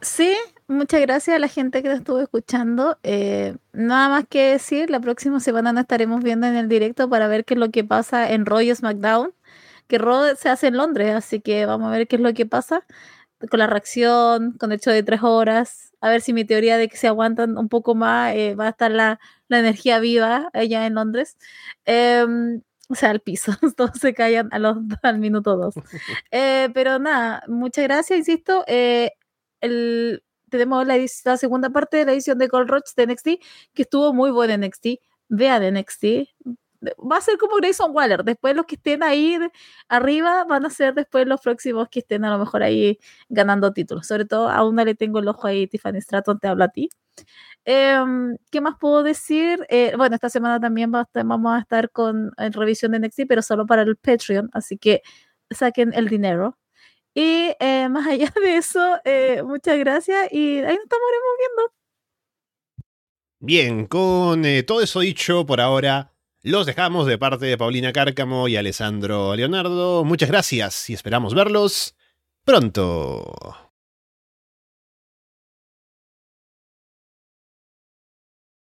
Sí, 0.00 0.34
muchas 0.66 1.00
gracias 1.02 1.36
a 1.36 1.38
la 1.38 1.48
gente 1.48 1.82
que 1.82 1.90
te 1.90 1.96
estuvo 1.96 2.20
escuchando. 2.20 2.98
Eh, 3.02 3.56
nada 3.72 4.08
más 4.08 4.24
que 4.26 4.52
decir, 4.52 4.88
la 4.88 5.00
próxima 5.00 5.40
semana 5.40 5.72
nos 5.72 5.82
estaremos 5.82 6.22
viendo 6.22 6.46
en 6.46 6.56
el 6.56 6.68
directo 6.68 7.10
para 7.10 7.28
ver 7.28 7.44
qué 7.44 7.54
es 7.54 7.60
lo 7.60 7.70
que 7.70 7.84
pasa 7.84 8.30
en 8.30 8.46
Roy 8.46 8.74
SmackDown, 8.74 9.34
que 9.88 9.98
Raw 9.98 10.36
se 10.36 10.48
hace 10.48 10.68
en 10.68 10.76
Londres, 10.76 11.14
así 11.14 11.40
que 11.40 11.66
vamos 11.66 11.88
a 11.88 11.90
ver 11.90 12.08
qué 12.08 12.16
es 12.16 12.22
lo 12.22 12.32
que 12.32 12.46
pasa 12.46 12.86
con 13.50 13.58
la 13.58 13.66
reacción, 13.66 14.52
con 14.52 14.70
el 14.70 14.76
hecho 14.76 14.90
de 14.90 15.02
tres 15.02 15.22
horas, 15.22 15.92
a 16.00 16.10
ver 16.10 16.20
si 16.20 16.32
mi 16.32 16.44
teoría 16.44 16.76
de 16.76 16.88
que 16.88 16.96
se 16.96 17.08
aguantan 17.08 17.58
un 17.58 17.68
poco 17.68 17.94
más 17.94 18.34
eh, 18.34 18.54
va 18.54 18.66
a 18.66 18.70
estar 18.70 18.90
la, 18.90 19.18
la, 19.48 19.58
energía 19.58 19.98
viva 19.98 20.50
allá 20.52 20.86
en 20.86 20.94
Londres. 20.94 21.36
Eh, 21.86 22.26
o 22.90 22.94
sea, 22.96 23.10
al 23.10 23.20
piso, 23.20 23.52
todos 23.76 23.98
se 24.00 24.12
callan 24.14 24.48
a 24.52 24.58
los, 24.58 24.76
al 25.02 25.18
minuto 25.18 25.56
dos. 25.56 25.74
Eh, 26.32 26.68
pero 26.74 26.98
nada, 26.98 27.42
muchas 27.48 27.84
gracias, 27.84 28.18
insisto. 28.18 28.64
Eh, 28.66 29.12
el, 29.60 30.22
tenemos 30.48 30.86
la, 30.86 30.96
la, 31.24 31.36
segunda 31.36 31.70
parte 31.70 31.98
de 31.98 32.04
la 32.04 32.12
edición 32.12 32.38
de 32.38 32.48
Gold 32.48 32.68
Rush 32.68 32.94
de 32.96 33.06
NXT, 33.06 33.28
que 33.74 33.82
estuvo 33.82 34.12
muy 34.12 34.30
buena 34.30 34.54
en 34.54 34.62
NXT. 34.62 34.86
Vea 35.28 35.60
de 35.60 35.70
NXT. 35.70 36.04
Va 36.98 37.18
a 37.18 37.20
ser 37.20 37.38
como 37.38 37.56
Grayson 37.56 37.92
Waller. 37.94 38.24
Después 38.24 38.56
los 38.56 38.66
que 38.66 38.74
estén 38.76 39.02
ahí 39.02 39.38
arriba 39.88 40.44
van 40.44 40.66
a 40.66 40.70
ser 40.70 40.94
después 40.94 41.26
los 41.26 41.40
próximos 41.40 41.88
que 41.88 42.00
estén 42.00 42.24
a 42.24 42.30
lo 42.30 42.38
mejor 42.38 42.62
ahí 42.62 42.98
ganando 43.28 43.72
títulos. 43.72 44.06
Sobre 44.06 44.24
todo 44.24 44.48
a 44.48 44.66
una 44.66 44.84
le 44.84 44.94
tengo 44.94 45.20
el 45.20 45.28
ojo 45.28 45.46
ahí, 45.46 45.66
Tiffany 45.68 46.00
Stratton, 46.00 46.40
te 46.40 46.48
hablo 46.48 46.64
a 46.64 46.68
ti. 46.68 46.88
Eh, 47.64 47.96
¿Qué 48.50 48.60
más 48.60 48.76
puedo 48.80 49.02
decir? 49.02 49.66
Eh, 49.68 49.94
bueno, 49.96 50.14
esta 50.14 50.28
semana 50.30 50.60
también 50.60 50.92
va, 50.92 51.08
vamos 51.14 51.52
a 51.54 51.60
estar 51.60 51.90
con 51.90 52.32
en 52.36 52.52
revisión 52.52 52.92
de 52.92 53.00
NXT, 53.00 53.22
pero 53.28 53.42
solo 53.42 53.66
para 53.66 53.82
el 53.82 53.96
Patreon, 53.96 54.50
así 54.52 54.78
que 54.78 55.02
saquen 55.50 55.92
el 55.94 56.08
dinero. 56.08 56.58
Y 57.14 57.52
eh, 57.58 57.88
más 57.90 58.06
allá 58.06 58.32
de 58.42 58.56
eso, 58.56 58.98
eh, 59.04 59.42
muchas 59.44 59.78
gracias 59.78 60.32
y 60.32 60.58
ahí 60.58 60.74
nos 60.74 60.84
estamos 60.84 61.08
viendo. 61.38 61.72
Bien, 63.40 63.86
con 63.86 64.44
eh, 64.44 64.62
todo 64.62 64.82
eso 64.82 65.00
dicho 65.00 65.46
por 65.46 65.60
ahora, 65.60 66.12
los 66.42 66.66
dejamos 66.66 67.06
de 67.06 67.18
parte 67.18 67.46
de 67.46 67.58
Paulina 67.58 67.92
Cárcamo 67.92 68.48
y 68.48 68.56
Alessandro 68.56 69.34
Leonardo. 69.34 70.04
Muchas 70.04 70.28
gracias 70.28 70.90
y 70.90 70.94
esperamos 70.94 71.34
verlos 71.34 71.96
pronto. 72.44 73.69